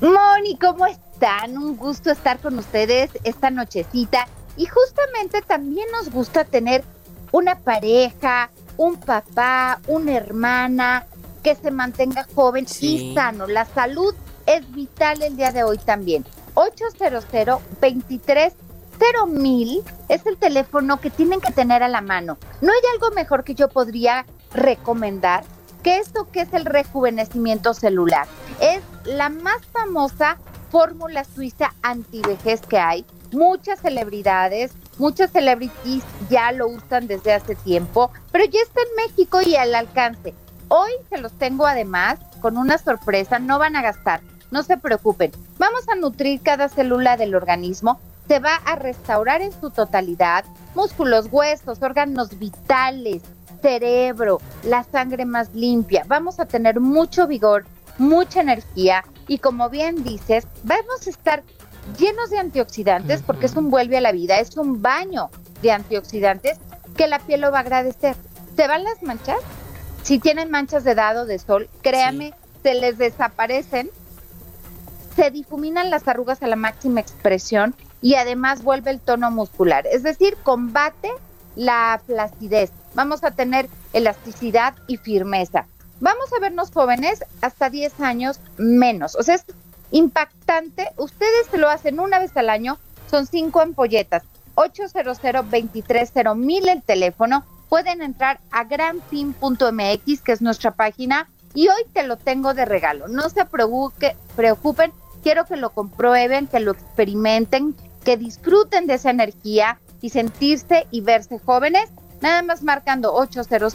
Moni, 0.01 0.59
¿cómo 0.59 0.87
están? 0.87 1.57
Un 1.57 1.77
gusto 1.77 2.11
estar 2.11 2.39
con 2.39 2.59
ustedes 2.59 3.11
esta 3.25 3.51
nochecita 3.51 4.29
y 4.57 4.67
justamente 4.67 5.43
también 5.43 5.87
nos 5.93 6.11
gusta 6.11 6.45
tener 6.45 6.85
una 7.33 7.59
pareja, 7.59 8.51
un 8.77 8.97
papá, 8.97 9.81
una 9.87 10.13
hermana 10.13 11.07
que 11.43 11.55
se 11.55 11.71
mantenga 11.71 12.27
joven 12.35 12.67
y 12.81 13.15
sano. 13.15 13.47
La 13.47 13.65
salud 13.65 14.15
es 14.47 14.71
vital 14.73 15.23
el 15.23 15.37
día 15.37 15.53
de 15.53 15.65
hoy 15.65 15.79
también. 15.79 16.25
800 16.55 17.25
23 17.81 18.55
mil 19.29 19.83
es 20.09 20.25
el 20.25 20.39
teléfono 20.39 20.99
que 21.01 21.11
tienen 21.11 21.41
que 21.41 21.53
tener 21.53 21.83
a 21.83 21.89
la 21.89 22.01
mano. 22.01 22.39
No 22.61 22.73
hay 22.73 22.81
algo 22.95 23.15
mejor 23.15 23.45
que 23.45 23.55
yo 23.55 23.69
podría 23.69 24.25
recomendar 24.53 25.45
que 25.83 25.99
esto 25.99 26.31
que 26.33 26.41
es 26.41 26.53
el 26.53 26.65
rejuvenecimiento 26.65 27.75
celular. 27.75 28.27
Es 28.61 28.81
la 29.05 29.29
más 29.29 29.65
famosa 29.67 30.39
fórmula 30.71 31.25
suiza 31.25 31.75
antivejez 31.83 32.63
que 32.63 32.79
hay 32.79 33.05
Muchas 33.33 33.81
celebridades, 33.81 34.73
muchas 34.99 35.31
celebrities 35.31 36.05
ya 36.31 36.53
lo 36.53 36.69
usan 36.69 37.07
desde 37.07 37.33
hace 37.33 37.55
tiempo, 37.55 38.11
pero 38.33 38.45
ya 38.45 38.61
está 38.61 38.81
en 38.81 39.09
México 39.09 39.41
y 39.43 39.57
al 39.57 39.75
alcance. 39.75 40.35
Hoy 40.69 40.91
se 41.11 41.19
los 41.19 41.33
tengo 41.33 41.67
además 41.67 42.19
con 42.41 42.57
una 42.57 42.79
sorpresa, 42.79 43.39
no 43.39 43.59
van 43.59 43.77
a 43.77 43.83
gastar, 43.83 44.21
no 44.51 44.63
se 44.63 44.77
preocupen. 44.77 45.33
Vamos 45.59 45.89
a 45.89 45.97
nutrir 45.97 46.41
cada 46.43 46.69
célula 46.69 47.17
del 47.17 47.35
organismo, 47.35 48.01
se 48.29 48.41
va 48.41 48.57
a 48.57 48.77
restaurar 48.77 49.43
en 49.43 49.53
su 49.53 49.71
totalidad, 49.71 50.45
músculos, 50.75 51.29
huesos, 51.31 51.83
órganos 51.83 52.39
vitales, 52.39 53.23
cerebro, 53.63 54.41
la 54.65 54.85
sangre 54.85 55.25
más 55.25 55.55
limpia. 55.55 56.05
Vamos 56.07 56.41
a 56.41 56.47
tener 56.47 56.81
mucho 56.81 57.27
vigor, 57.27 57.65
mucha 57.99 58.41
energía 58.41 59.05
y 59.29 59.39
como 59.39 59.71
bien 59.71 60.03
dices, 60.05 60.47
vamos 60.63 61.07
a 61.07 61.11
estar 61.11 61.43
llenos 61.99 62.31
de 62.31 62.39
antioxidantes, 62.39 63.23
porque 63.23 63.47
es 63.47 63.57
un 63.57 63.71
vuelve 63.71 63.99
a 63.99 64.01
la 64.01 64.13
vida, 64.13 64.39
es 64.39 64.57
un 64.57 64.83
baño 64.83 65.31
de 65.63 65.73
antioxidantes 65.73 66.59
que 66.97 67.07
la 67.07 67.19
piel 67.19 67.43
lo 67.43 67.51
va 67.51 67.59
a 67.59 67.63
agradecer. 67.63 68.17
¿Se 68.57 68.67
van 68.67 68.85
las 68.85 69.03
manchas? 69.03 69.39
Si 70.03 70.19
tienen 70.19 70.51
manchas 70.51 70.85
de 70.85 70.95
dado 70.95 71.27
de 71.27 71.39
sol, 71.39 71.69
créame, 71.83 72.33
se 72.63 72.75
les 72.75 72.99
desaparecen, 72.99 73.91
se 75.15 75.31
difuminan 75.31 75.91
las 75.91 76.07
arrugas 76.09 76.43
a 76.43 76.47
la 76.47 76.57
máxima 76.57 77.01
expresión 77.01 77.75
y 78.03 78.15
además 78.15 78.63
vuelve 78.63 78.91
el 78.91 79.01
tono 79.01 79.31
muscular, 79.31 79.87
es 79.91 80.03
decir, 80.03 80.37
combate 80.43 81.11
la 81.57 82.01
flacidez. 82.07 82.71
Vamos 82.95 83.25
a 83.25 83.31
tener 83.31 83.69
elasticidad 83.93 84.75
y 84.87 84.99
firmeza. 84.99 85.67
Vamos 86.01 86.31
a 86.33 86.41
vernos 86.41 86.71
jóvenes 86.71 87.25
hasta 87.41 87.71
10 87.71 88.01
años 88.01 88.41
menos. 88.59 89.17
O 89.17 89.23
sea, 89.23 89.37
es 89.37 89.47
impactante. 89.91 90.91
Ustedes 90.97 91.47
se 91.51 91.59
lo 91.59 91.69
hacen 91.69 92.01
una 92.01 92.19
vez 92.19 92.37
al 92.37 92.51
año, 92.51 92.79
son 93.11 93.27
cinco 93.27 93.61
ampolletas. 93.61 94.23
800 94.55 95.19
mil 96.37 96.69
el 96.69 96.83
teléfono. 96.83 97.45
Pueden 97.69 98.01
entrar 98.01 98.41
a 98.51 98.65
granfin.mx, 98.65 100.21
que 100.23 100.33
es 100.33 100.41
nuestra 100.41 100.71
página, 100.71 101.29
y 101.55 101.69
hoy 101.69 101.83
te 101.93 102.07
lo 102.07 102.17
tengo 102.17 102.55
de 102.55 102.65
regalo. 102.65 103.09
No 103.09 103.29
se 103.29 103.45
preocupen, 103.45 104.93
quiero 105.23 105.47
que 105.47 105.57
lo 105.57 105.71
comprueben, 105.71 106.47
que 106.47 106.61
lo 106.61 106.73
experimenten, 106.73 107.75
que 108.05 108.17
disfruten 108.17 108.87
de 108.87 108.95
esa 108.95 109.11
energía 109.11 109.81
y 110.01 110.11
sentirse 110.11 110.87
y 110.91 111.01
verse 111.01 111.39
jóvenes 111.39 111.91
nada 112.27 112.43
más 112.43 112.63
marcando 112.63 113.15
800 113.15 113.73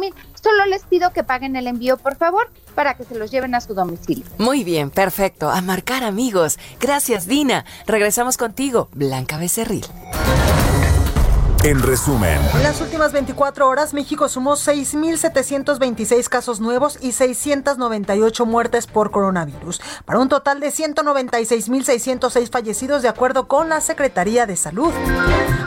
mil. 0.00 0.14
Solo 0.34 0.66
les 0.66 0.82
pido 0.82 1.12
que 1.12 1.22
paguen 1.22 1.54
el 1.54 1.68
envío, 1.68 1.96
por 1.96 2.16
favor, 2.16 2.50
para 2.74 2.94
que 2.94 3.04
se 3.04 3.14
los 3.14 3.30
lleven 3.30 3.54
a 3.54 3.60
su 3.60 3.74
domicilio. 3.74 4.24
Muy 4.38 4.64
bien, 4.64 4.90
perfecto. 4.90 5.48
A 5.48 5.60
marcar, 5.60 6.02
amigos. 6.02 6.58
Gracias, 6.80 7.26
Dina. 7.26 7.64
Regresamos 7.86 8.36
contigo, 8.36 8.88
Blanca 8.92 9.38
Becerril. 9.38 9.86
En 11.64 11.80
resumen, 11.80 12.40
en 12.54 12.62
las 12.64 12.80
últimas 12.80 13.12
24 13.12 13.68
horas 13.68 13.94
México 13.94 14.28
sumó 14.28 14.54
6.726 14.54 16.28
casos 16.28 16.58
nuevos 16.58 16.98
y 17.00 17.12
698 17.12 18.46
muertes 18.46 18.88
por 18.88 19.12
coronavirus, 19.12 19.80
para 20.04 20.18
un 20.18 20.28
total 20.28 20.58
de 20.58 20.72
196.606 20.72 22.50
fallecidos 22.50 23.02
de 23.02 23.08
acuerdo 23.08 23.46
con 23.46 23.68
la 23.68 23.80
Secretaría 23.80 24.44
de 24.44 24.56
Salud. 24.56 24.92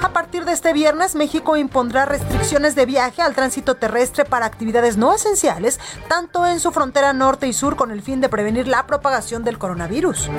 A 0.04 0.10
partir 0.10 0.44
de 0.44 0.52
este 0.52 0.74
viernes, 0.74 1.16
México 1.16 1.56
impondrá 1.56 2.04
restricciones 2.04 2.76
de 2.76 2.86
viaje 2.86 3.22
al 3.22 3.34
tránsito 3.34 3.76
terrestre 3.76 4.26
para 4.26 4.48
actividades 4.48 4.98
no 4.98 5.16
esenciales, 5.16 5.80
tanto 6.10 6.46
en 6.46 6.60
su 6.60 6.74
frontera 6.74 7.14
norte 7.14 7.48
y 7.48 7.54
sur 7.54 7.78
con 7.78 7.92
el 7.92 8.02
fin 8.02 8.20
de 8.20 8.28
prevenir 8.28 8.68
la 8.68 8.86
propagación 8.86 9.46
del 9.46 9.58
coronavirus. 9.58 10.30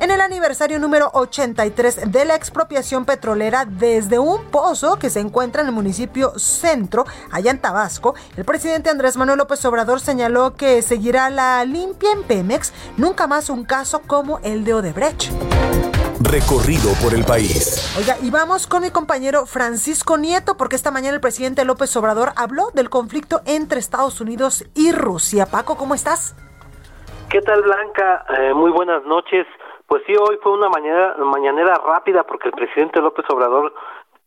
En 0.00 0.10
el 0.10 0.20
aniversario 0.20 0.78
número 0.78 1.10
83 1.12 2.10
de 2.10 2.24
la 2.24 2.34
expropiación 2.34 3.04
petrolera 3.04 3.66
desde 3.66 4.18
un 4.18 4.46
pozo 4.50 4.98
que 4.98 5.10
se 5.10 5.20
encuentra 5.20 5.60
en 5.60 5.68
el 5.68 5.74
municipio 5.74 6.32
Centro, 6.38 7.04
allá 7.30 7.50
en 7.50 7.60
Tabasco. 7.60 8.14
El 8.36 8.44
presidente 8.44 8.90
Andrés 8.90 9.16
Manuel 9.16 9.38
López 9.38 9.64
Obrador 9.66 10.00
señaló 10.00 10.54
que 10.54 10.80
seguirá 10.82 11.28
la 11.28 11.64
limpia 11.64 12.12
en 12.12 12.22
Pemex, 12.22 12.72
nunca 12.96 13.26
más 13.26 13.50
un 13.50 13.64
caso 13.64 14.00
como 14.06 14.38
el 14.42 14.64
de 14.64 14.74
Odebrecht. 14.74 15.30
Recorrido 16.22 16.92
por 17.02 17.14
el 17.14 17.24
país. 17.24 17.94
Oiga, 17.98 18.16
y 18.22 18.30
vamos 18.30 18.66
con 18.66 18.82
mi 18.82 18.90
compañero 18.90 19.46
Francisco 19.46 20.16
Nieto, 20.16 20.56
porque 20.56 20.76
esta 20.76 20.90
mañana 20.90 21.14
el 21.14 21.20
presidente 21.20 21.64
López 21.64 21.94
Obrador 21.96 22.32
habló 22.36 22.70
del 22.72 22.90
conflicto 22.90 23.42
entre 23.46 23.80
Estados 23.80 24.20
Unidos 24.20 24.64
y 24.74 24.92
Rusia. 24.92 25.46
Paco, 25.46 25.76
¿cómo 25.76 25.94
estás? 25.94 26.34
¿Qué 27.30 27.40
tal, 27.42 27.62
Blanca? 27.62 28.24
Eh, 28.38 28.52
muy 28.54 28.70
buenas 28.70 29.04
noches. 29.04 29.46
Pues 29.90 30.04
sí, 30.06 30.14
hoy 30.16 30.38
fue 30.40 30.52
una 30.52 30.68
mañana, 30.68 31.16
mañanera 31.16 31.74
rápida 31.84 32.22
porque 32.22 32.46
el 32.46 32.54
presidente 32.54 33.00
López 33.00 33.26
Obrador 33.28 33.74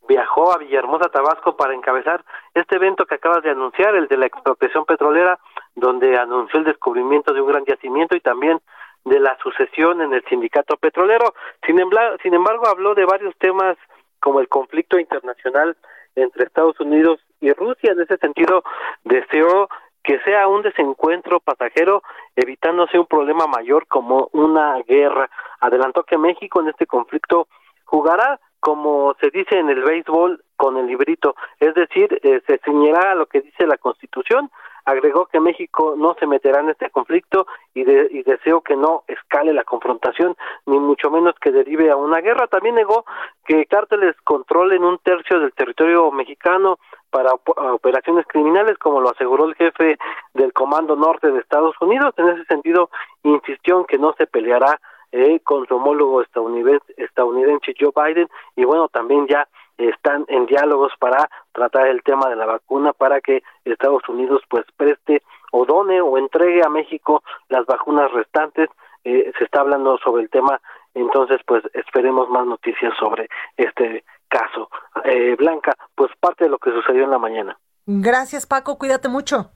viajó 0.09 0.51
a 0.51 0.57
Villahermosa, 0.57 1.07
Tabasco, 1.07 1.55
para 1.55 1.73
encabezar 1.73 2.21
este 2.53 2.75
evento 2.75 3.05
que 3.05 3.15
acabas 3.15 3.43
de 3.43 3.51
anunciar, 3.51 3.95
el 3.95 4.09
de 4.09 4.17
la 4.17 4.25
expropiación 4.25 4.83
petrolera, 4.83 5.39
donde 5.73 6.17
anunció 6.17 6.59
el 6.59 6.65
descubrimiento 6.65 7.33
de 7.33 7.39
un 7.39 7.47
gran 7.47 7.63
yacimiento 7.63 8.13
y 8.13 8.19
también 8.19 8.59
de 9.05 9.21
la 9.21 9.37
sucesión 9.37 10.01
en 10.01 10.13
el 10.13 10.21
sindicato 10.25 10.75
petrolero. 10.75 11.33
Sin 11.65 11.79
embargo, 11.79 12.17
sin 12.21 12.33
embargo, 12.33 12.67
habló 12.67 12.93
de 12.93 13.05
varios 13.05 13.33
temas 13.37 13.77
como 14.19 14.41
el 14.41 14.49
conflicto 14.49 14.99
internacional 14.99 15.77
entre 16.17 16.43
Estados 16.43 16.77
Unidos 16.81 17.21
y 17.39 17.53
Rusia. 17.53 17.93
En 17.93 18.01
ese 18.01 18.17
sentido, 18.17 18.65
deseó 19.05 19.69
que 20.03 20.19
sea 20.19 20.47
un 20.47 20.61
desencuentro 20.61 21.39
pasajero, 21.39 22.03
evitándose 22.35 22.99
un 22.99 23.05
problema 23.05 23.47
mayor 23.47 23.87
como 23.87 24.29
una 24.33 24.81
guerra. 24.83 25.29
Adelantó 25.59 26.03
que 26.03 26.17
México 26.17 26.61
en 26.61 26.69
este 26.69 26.85
conflicto 26.85 27.47
jugará, 27.85 28.39
como 28.59 29.15
se 29.21 29.29
dice 29.29 29.57
en 29.57 29.69
el 29.69 29.81
béisbol, 29.83 30.43
con 30.55 30.77
el 30.77 30.87
librito, 30.87 31.35
es 31.59 31.73
decir, 31.73 32.19
eh, 32.23 32.41
se 32.47 32.59
ciñerá 32.63 33.11
a 33.11 33.15
lo 33.15 33.25
que 33.25 33.41
dice 33.41 33.67
la 33.67 33.77
Constitución, 33.77 34.49
agregó 34.85 35.27
que 35.27 35.39
México 35.39 35.95
no 35.97 36.15
se 36.19 36.27
meterá 36.27 36.61
en 36.61 36.69
este 36.69 36.89
conflicto 36.89 37.47
y, 37.73 37.81
y 37.81 38.23
deseo 38.23 38.61
que 38.61 38.75
no 38.75 39.03
escale 39.07 39.53
la 39.53 39.63
confrontación, 39.63 40.35
ni 40.65 40.79
mucho 40.79 41.09
menos 41.09 41.35
que 41.39 41.51
derive 41.51 41.91
a 41.91 41.95
una 41.95 42.19
guerra. 42.21 42.47
También 42.47 42.75
negó 42.75 43.05
que 43.45 43.65
cárteles 43.65 44.15
controlen 44.23 44.83
un 44.83 44.97
tercio 44.99 45.39
del 45.39 45.53
territorio 45.53 46.11
mexicano 46.11 46.79
para 47.09 47.31
operaciones 47.33 48.25
criminales, 48.27 48.77
como 48.79 48.99
lo 48.99 49.11
aseguró 49.11 49.45
el 49.45 49.55
jefe 49.55 49.97
del 50.33 50.51
Comando 50.51 50.95
Norte 50.95 51.31
de 51.31 51.39
Estados 51.39 51.75
Unidos. 51.79 52.13
En 52.17 52.29
ese 52.29 52.45
sentido, 52.45 52.89
insistió 53.21 53.79
en 53.79 53.85
que 53.85 53.99
no 53.99 54.13
se 54.17 54.25
peleará 54.25 54.79
eh, 55.11 55.39
con 55.43 55.67
su 55.67 55.75
homólogo 55.75 56.23
estadounidense 56.23 57.75
Joe 57.79 57.91
Biden 57.95 58.27
y 58.55 58.65
bueno, 58.65 58.87
también 58.87 59.27
ya 59.27 59.47
están 59.77 60.25
en 60.27 60.45
diálogos 60.45 60.93
para 60.99 61.29
tratar 61.51 61.87
el 61.87 62.03
tema 62.03 62.29
de 62.29 62.35
la 62.35 62.45
vacuna 62.45 62.93
para 62.93 63.21
que 63.21 63.43
Estados 63.65 64.07
Unidos 64.07 64.41
pues 64.49 64.65
preste 64.77 65.23
o 65.51 65.65
done 65.65 66.01
o 66.01 66.17
entregue 66.17 66.61
a 66.65 66.69
México 66.69 67.23
las 67.49 67.65
vacunas 67.65 68.11
restantes. 68.11 68.69
Eh, 69.03 69.31
se 69.37 69.43
está 69.43 69.61
hablando 69.61 69.97
sobre 69.97 70.23
el 70.23 70.29
tema, 70.29 70.61
entonces 70.93 71.41
pues 71.45 71.63
esperemos 71.73 72.29
más 72.29 72.45
noticias 72.45 72.93
sobre 72.99 73.27
este 73.57 74.03
caso. 74.29 74.69
Eh, 75.03 75.35
Blanca, 75.37 75.75
pues 75.95 76.11
parte 76.19 76.45
de 76.45 76.49
lo 76.49 76.57
que 76.57 76.71
sucedió 76.71 77.03
en 77.03 77.11
la 77.11 77.19
mañana. 77.19 77.57
Gracias 77.85 78.45
Paco, 78.45 78.77
cuídate 78.77 79.09
mucho. 79.09 79.51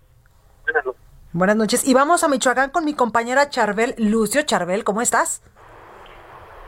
Buenas 0.64 0.86
noches. 0.86 1.02
Buenas 1.34 1.56
noches. 1.56 1.88
Y 1.88 1.94
vamos 1.94 2.24
a 2.24 2.30
Michoacán 2.30 2.72
con 2.72 2.84
mi 2.84 2.96
compañera 2.96 3.50
Charbel 3.50 3.94
Lucio. 3.98 4.42
Charbel, 4.42 4.84
¿cómo 4.84 5.02
estás? 5.02 5.44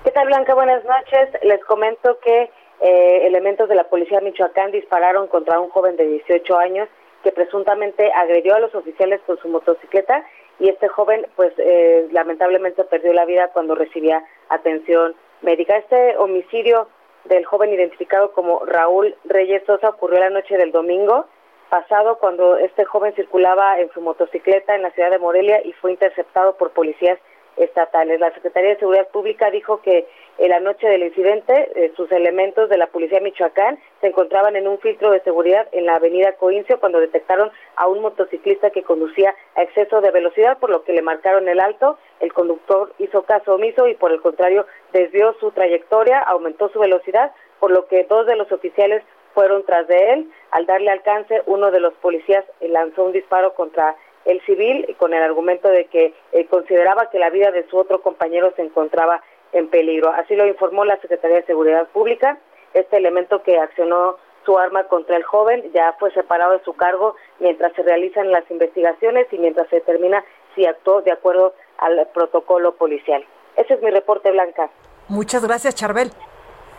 ¿Qué 0.04 0.12
tal 0.12 0.28
Blanca? 0.28 0.54
Buenas 0.54 0.84
noches. 0.86 1.30
Les 1.44 1.64
comento 1.66 2.18
que 2.24 2.52
eh, 2.82 3.28
elementos 3.28 3.68
de 3.68 3.76
la 3.76 3.86
policía 3.86 4.20
de 4.20 4.26
Michoacán 4.26 4.72
dispararon 4.72 5.28
contra 5.28 5.60
un 5.60 5.70
joven 5.70 5.96
de 5.98 6.08
18 6.08 6.58
años 6.58 6.88
que 7.24 7.32
presuntamente 7.32 8.12
agredió 8.14 8.56
a 8.56 8.60
los 8.60 8.74
oficiales 8.74 9.20
con 9.26 9.38
su 9.40 9.50
motocicleta 9.50 10.26
y 10.60 10.70
este 10.70 10.88
joven 10.88 11.28
pues 11.36 11.54
eh, 11.58 12.08
lamentablemente 12.12 12.84
perdió 12.86 13.14
la 13.14 13.26
vida 13.26 13.50
cuando 13.50 13.76
recibía 13.76 14.24
atención 14.50 15.16
médica. 15.42 15.78
Este 15.78 16.18
homicidio 16.18 16.88
del 17.26 17.46
joven 17.46 17.74
identificado 17.74 18.32
como 18.32 18.66
Raúl 18.66 19.16
Reyes 19.26 19.64
Sosa 19.66 19.90
ocurrió 19.90 20.20
la 20.20 20.30
noche 20.30 20.58
del 20.58 20.72
domingo 20.72 21.26
pasado 21.70 22.18
cuando 22.18 22.58
este 22.58 22.84
joven 22.86 23.14
circulaba 23.14 23.80
en 23.80 23.92
su 23.92 24.02
motocicleta 24.02 24.76
en 24.76 24.82
la 24.82 24.92
ciudad 24.92 25.12
de 25.12 25.20
Morelia 25.20 25.62
y 25.64 25.74
fue 25.74 25.92
interceptado 25.92 26.58
por 26.58 26.72
policías 26.72 27.20
estatales. 27.58 28.20
La 28.20 28.34
Secretaría 28.34 28.72
de 28.72 28.80
Seguridad 28.80 29.08
Pública 29.10 29.52
dijo 29.52 29.82
que 29.82 30.08
en 30.40 30.50
la 30.50 30.62
noche 30.62 30.88
del 30.88 31.04
incidente 31.04 31.70
eh, 31.76 31.92
sus 31.98 32.10
elementos 32.14 32.70
de 32.70 32.78
la 32.78 32.88
Policía 32.88 33.20
Michoacán 33.20 33.78
se 34.00 34.08
encontraban 34.08 34.56
en 34.56 34.70
un 34.70 34.80
filtro 34.80 35.12
de 35.12 35.20
seguridad 35.22 35.68
en 35.74 35.86
la 35.86 35.96
avenida 35.96 36.32
Coincio 36.32 36.80
cuando 36.80 37.02
detectaron 37.02 37.52
a 37.76 37.88
un 37.88 38.02
motociclista 38.02 38.70
que 38.70 38.84
conducía 38.84 39.36
a 39.56 39.64
exceso 39.64 40.00
de 40.00 40.12
velocidad, 40.12 40.58
por 40.58 40.70
lo 40.70 40.86
que 40.86 40.94
le 40.94 41.02
marcaron 41.02 41.50
el 41.50 41.60
alto. 41.60 41.98
El 42.22 42.32
conductor 42.32 42.94
hizo 43.00 43.24
caso 43.24 43.56
omiso 43.56 43.90
y 43.90 43.96
por 43.96 44.14
el 44.14 44.22
contrario 44.22 44.66
desvió 44.94 45.36
su 45.42 45.52
trayectoria, 45.52 46.20
aumentó 46.20 46.70
su 46.70 46.80
velocidad, 46.80 47.34
por 47.60 47.72
lo 47.72 47.88
que 47.88 48.06
dos 48.06 48.26
de 48.26 48.38
los 48.38 48.50
oficiales 48.54 49.04
fueron 49.34 49.66
tras 49.66 49.88
de 49.90 50.14
él. 50.14 50.32
Al 50.52 50.66
darle 50.66 50.90
alcance, 50.90 51.42
uno 51.48 51.70
de 51.70 51.82
los 51.82 51.94
policías 51.96 52.46
lanzó 52.62 53.04
un 53.04 53.12
disparo 53.12 53.54
contra 53.56 53.98
el 54.26 54.42
civil 54.46 54.96
con 54.98 55.14
el 55.14 55.24
argumento 55.24 55.70
de 55.70 55.86
que 55.86 56.14
eh, 56.32 56.46
consideraba 56.46 57.10
que 57.10 57.20
la 57.20 57.30
vida 57.30 57.52
de 57.52 57.68
su 57.68 57.78
otro 57.78 58.02
compañero 58.02 58.54
se 58.56 58.62
encontraba 58.62 59.22
en 59.54 59.70
peligro. 59.70 60.12
Así 60.12 60.36
lo 60.36 60.48
informó 60.48 60.86
la 60.86 61.00
Secretaría 61.02 61.38
de 61.38 61.46
Seguridad 61.46 61.88
Pública. 61.90 62.38
Este 62.74 62.98
elemento 62.98 63.42
que 63.44 63.60
accionó 63.60 64.18
su 64.46 64.58
arma 64.58 64.86
contra 64.86 65.18
el 65.18 65.24
joven 65.24 65.72
ya 65.74 65.96
fue 66.00 66.12
separado 66.12 66.54
de 66.54 66.64
su 66.64 66.74
cargo 66.74 67.16
mientras 67.40 67.74
se 67.74 67.84
realizan 67.84 68.32
las 68.32 68.50
investigaciones 68.50 69.28
y 69.32 69.38
mientras 69.38 69.68
se 69.70 69.78
determina 69.78 70.24
si 70.56 70.66
actuó 70.66 71.02
de 71.02 71.12
acuerdo 71.12 71.54
al 71.78 72.08
protocolo 72.14 72.76
policial. 72.76 73.24
Ese 73.56 73.74
es 73.74 73.82
mi 73.82 73.92
reporte, 73.92 74.32
Blanca. 74.32 74.70
Muchas 75.08 75.46
gracias, 75.46 75.76
Charbel. 75.76 76.12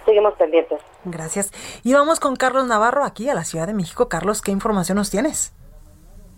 Seguimos 0.05 0.35
pendientes. 0.35 0.81
Gracias. 1.05 1.53
Y 1.85 1.93
vamos 1.93 2.21
con 2.21 2.37
Carlos 2.37 2.67
Navarro 2.67 3.05
aquí 3.05 3.29
a 3.29 3.35
la 3.35 3.45
Ciudad 3.45 3.67
de 3.67 3.75
México. 3.75 4.09
Carlos, 4.09 4.41
¿qué 4.41 4.51
información 4.51 4.97
nos 4.97 5.11
tienes? 5.11 5.55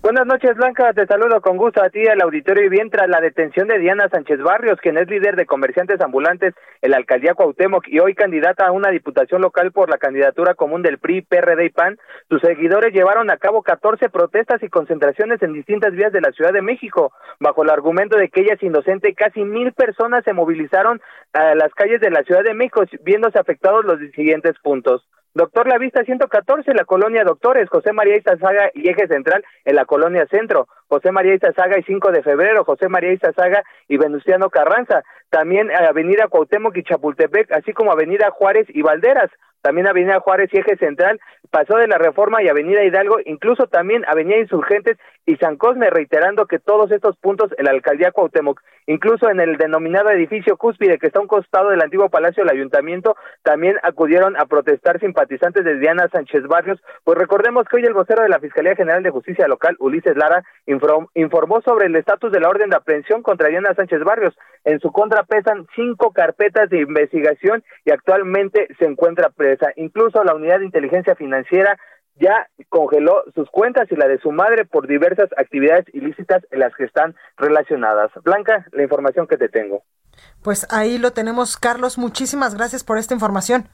Buenas 0.03 0.27
noches, 0.27 0.57
Blanca. 0.57 0.93
Te 0.93 1.07
saludo 1.07 1.41
con 1.41 1.57
gusto 1.57 1.81
a 1.81 1.89
ti, 1.89 2.05
al 2.09 2.21
auditorio 2.21 2.65
y 2.65 2.69
bien 2.69 2.91
tras 2.91 3.09
la 3.09 3.21
detención 3.21 3.69
de 3.69 3.79
Diana 3.79 4.09
Sánchez 4.09 4.41
Barrios, 4.41 4.81
quien 4.81 4.99
es 4.99 5.09
líder 5.09 5.37
de 5.37 5.47
comerciantes 5.47 6.01
ambulantes 6.01 6.55
en 6.81 6.91
la 6.91 6.97
alcaldía 6.97 7.35
Cuauhtémoc 7.35 7.87
y 7.87 8.01
hoy 8.01 8.17
candidata 8.17 8.67
a 8.67 8.73
una 8.73 8.91
diputación 8.91 9.41
local 9.41 9.71
por 9.71 9.89
la 9.89 9.99
candidatura 9.99 10.55
común 10.55 10.83
del 10.83 10.99
PRI, 10.99 11.23
PRD 11.23 11.67
y 11.67 11.71
PAN. 11.71 12.01
Sus 12.29 12.41
seguidores 12.41 12.93
llevaron 12.93 13.31
a 13.31 13.37
cabo 13.37 13.63
14 13.63 14.09
protestas 14.09 14.61
y 14.65 14.69
concentraciones 14.69 15.41
en 15.41 15.53
distintas 15.53 15.93
vías 15.93 16.13
de 16.13 16.21
la 16.21 16.33
Ciudad 16.33 16.53
de 16.53 16.63
México, 16.63 17.13
bajo 17.39 17.63
el 17.63 17.71
argumento 17.71 18.19
de 18.19 18.29
que 18.29 18.41
ella 18.41 18.55
es 18.55 18.63
inocente. 18.65 19.15
Casi 19.15 19.45
mil 19.45 19.73
personas 19.73 20.25
se 20.25 20.33
movilizaron 20.33 21.01
a 21.33 21.55
las 21.55 21.73
calles 21.75 22.01
de 22.01 22.11
la 22.11 22.25
Ciudad 22.25 22.43
de 22.43 22.55
México, 22.55 22.83
viéndose 23.05 23.39
afectados 23.39 23.85
los 23.85 24.01
siguientes 24.17 24.59
puntos. 24.65 25.07
Doctor 25.35 25.67
La 25.67 25.79
Vista 25.79 26.05
114, 26.05 26.75
la 26.75 26.85
colonia 26.85 27.25
Doctores, 27.25 27.69
José 27.71 27.93
María 27.95 28.19
Izazaga 28.19 28.71
y 28.75 28.91
Eje 28.91 29.09
Central 29.09 29.43
en 29.65 29.77
la 29.77 29.87
colonia 29.87 30.27
Centro, 30.31 30.69
José 30.93 31.11
María 31.11 31.33
Izazaga 31.33 31.79
y 31.79 31.83
5 31.85 32.13
de 32.13 32.23
febrero, 32.23 32.67
José 32.67 32.91
María 32.91 33.15
Izazaga 33.15 33.63
y 33.89 33.97
Venustiano 33.97 34.51
Carranza, 34.51 35.03
también 35.31 35.71
Avenida 35.71 36.29
Cuauhtémoc 36.29 36.77
y 36.77 36.83
Chapultepec, 36.83 37.51
así 37.51 37.73
como 37.73 37.93
Avenida 37.93 38.31
Juárez 38.31 38.67
y 38.69 38.83
Valderas, 38.83 39.31
también 39.63 39.87
Avenida 39.87 40.21
Juárez 40.21 40.51
y 40.53 40.59
Eje 40.59 40.77
Central, 40.77 41.19
pasó 41.51 41.77
de 41.77 41.87
la 41.87 41.97
Reforma 41.97 42.43
y 42.43 42.49
Avenida 42.49 42.85
Hidalgo, 42.85 43.19
incluso 43.25 43.69
también 43.69 44.05
Avenida 44.07 44.39
Insurgentes 44.39 44.99
y 45.25 45.37
San 45.37 45.57
Cosme, 45.57 45.89
reiterando 45.89 46.47
que 46.47 46.59
todos 46.59 46.91
estos 46.91 47.17
puntos 47.17 47.51
la 47.59 47.71
alcaldía 47.71 48.11
Cuauhtémoc, 48.11 48.61
incluso 48.87 49.31
en 49.31 49.39
el 49.39 49.57
denominado 49.57 50.11
edificio 50.11 50.57
Cúspide, 50.57 50.99
que 50.99 51.07
está 51.07 51.21
a 51.21 51.23
un 51.23 51.29
costado 51.29 51.71
del 51.71 51.81
antiguo 51.81 52.09
Palacio 52.11 52.43
del 52.43 52.53
Ayuntamiento, 52.53 53.17
también 53.43 53.77
acudieron 53.83 54.37
a 54.37 54.47
protestar 54.47 54.99
simpatizantes 54.99 55.65
de 55.65 55.79
Diana 55.79 56.09
Sánchez 56.13 56.43
Barrios, 56.49 56.83
pues 57.05 57.17
recordemos 57.17 57.69
que 57.69 57.77
hoy 57.77 57.85
el 57.85 57.95
vocero 57.95 58.23
de 58.23 58.29
la 58.29 58.41
Fiscalía 58.41 58.75
General 58.75 59.03
de 59.03 59.11
Justicia 59.11 59.47
Local, 59.47 59.77
Ulises 59.79 60.17
Lara, 60.17 60.43
informó 60.67 60.82
sobre 61.65 61.87
el 61.87 61.97
estatus 61.97 62.33
de 62.33 62.41
la 62.41 62.49
orden 62.49 62.71
de 62.71 62.77
aprehensión 62.77 63.23
contra 63.23 63.49
Diana 63.49 63.75
Sánchez 63.75 64.03
Barrios. 64.05 64.35
En 64.65 64.81
su 64.81 64.93
contra 64.93 65.25
pesan 65.25 65.67
cinco 65.75 66.13
carpetas 66.13 66.71
de 66.71 66.81
investigación 66.81 67.63
y 67.85 67.91
actualmente 67.91 68.69
se 68.79 68.87
encuentra 68.87 69.31
presa. 69.31 69.69
Incluso 69.77 70.23
la 70.25 70.35
unidad 70.35 70.59
de 70.59 70.67
inteligencia 70.67 71.15
financiera 71.15 71.79
ya 72.17 72.49
congeló 72.69 73.25
sus 73.35 73.49
cuentas 73.51 73.91
y 73.91 73.97
la 73.97 74.07
de 74.07 74.19
su 74.19 74.33
madre 74.33 74.65
por 74.65 74.87
diversas 74.87 75.31
actividades 75.37 75.87
ilícitas 75.93 76.43
en 76.51 76.61
las 76.61 76.75
que 76.75 76.85
están 76.85 77.15
relacionadas. 77.37 78.11
Blanca, 78.23 78.67
la 78.73 78.83
información 78.83 79.27
que 79.27 79.39
te 79.39 79.49
tengo. 79.49 79.83
Pues 80.43 80.67
ahí 80.71 80.99
lo 80.99 81.13
tenemos, 81.13 81.57
Carlos. 81.57 81.97
Muchísimas 81.99 82.55
gracias 82.55 82.85
por 82.85 82.99
esta 82.99 83.15
información. 83.15 83.69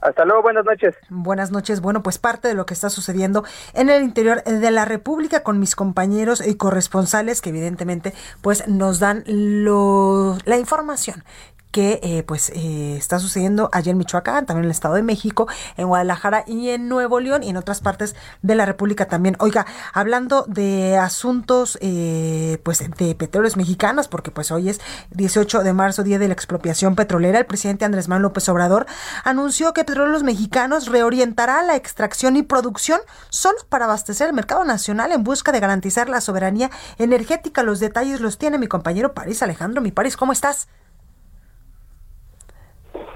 Hasta 0.00 0.24
luego, 0.24 0.42
buenas 0.42 0.64
noches. 0.64 0.94
Buenas 1.08 1.50
noches. 1.50 1.80
Bueno, 1.80 2.02
pues 2.02 2.18
parte 2.18 2.48
de 2.48 2.54
lo 2.54 2.66
que 2.66 2.74
está 2.74 2.88
sucediendo 2.88 3.44
en 3.74 3.90
el 3.90 4.02
interior 4.02 4.42
de 4.44 4.70
la 4.70 4.84
República 4.84 5.42
con 5.42 5.58
mis 5.58 5.76
compañeros 5.76 6.46
y 6.46 6.54
corresponsales 6.56 7.40
que 7.40 7.50
evidentemente 7.50 8.14
pues 8.40 8.66
nos 8.66 8.98
dan 8.98 9.24
la 9.26 10.56
información 10.56 11.24
que 11.70 12.00
eh, 12.02 12.22
pues 12.24 12.50
eh, 12.50 12.96
está 12.96 13.18
sucediendo 13.18 13.68
allá 13.72 13.92
en 13.92 13.98
Michoacán, 13.98 14.46
también 14.46 14.64
en 14.64 14.66
el 14.66 14.70
Estado 14.72 14.94
de 14.94 15.02
México, 15.02 15.48
en 15.76 15.88
Guadalajara 15.88 16.44
y 16.46 16.70
en 16.70 16.88
Nuevo 16.88 17.20
León 17.20 17.42
y 17.42 17.50
en 17.50 17.56
otras 17.56 17.80
partes 17.80 18.16
de 18.42 18.54
la 18.54 18.66
República 18.66 19.06
también. 19.06 19.36
Oiga, 19.38 19.66
hablando 19.92 20.44
de 20.48 20.96
asuntos 20.96 21.78
eh, 21.80 22.58
pues 22.64 22.78
de 22.96 23.14
petróleos 23.14 23.56
mexicanos, 23.56 24.08
porque 24.08 24.30
pues 24.30 24.50
hoy 24.50 24.68
es 24.68 24.80
18 25.10 25.62
de 25.62 25.72
marzo, 25.72 26.02
día 26.02 26.18
de 26.18 26.28
la 26.28 26.34
expropiación 26.34 26.96
petrolera, 26.96 27.38
el 27.38 27.46
presidente 27.46 27.84
Andrés 27.84 28.08
Manuel 28.08 28.22
López 28.22 28.48
Obrador 28.48 28.86
anunció 29.24 29.72
que 29.72 29.84
Petróleos 29.84 30.22
Mexicanos 30.22 30.86
reorientará 30.86 31.62
la 31.62 31.76
extracción 31.76 32.36
y 32.36 32.42
producción 32.42 33.00
solo 33.28 33.58
para 33.68 33.84
abastecer 33.84 34.28
el 34.28 34.34
mercado 34.34 34.64
nacional 34.64 35.12
en 35.12 35.24
busca 35.24 35.52
de 35.52 35.60
garantizar 35.60 36.08
la 36.08 36.20
soberanía 36.20 36.70
energética. 36.98 37.62
Los 37.62 37.80
detalles 37.80 38.20
los 38.20 38.38
tiene 38.38 38.58
mi 38.58 38.66
compañero 38.66 39.14
París 39.14 39.42
Alejandro. 39.42 39.82
Mi 39.82 39.92
París, 39.92 40.16
¿cómo 40.16 40.32
estás? 40.32 40.68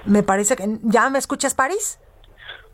Me 0.07 0.23
parece 0.23 0.57
que... 0.57 0.65
¿Ya 0.83 1.09
me 1.09 1.19
escuchas, 1.19 1.55
París? 1.55 1.99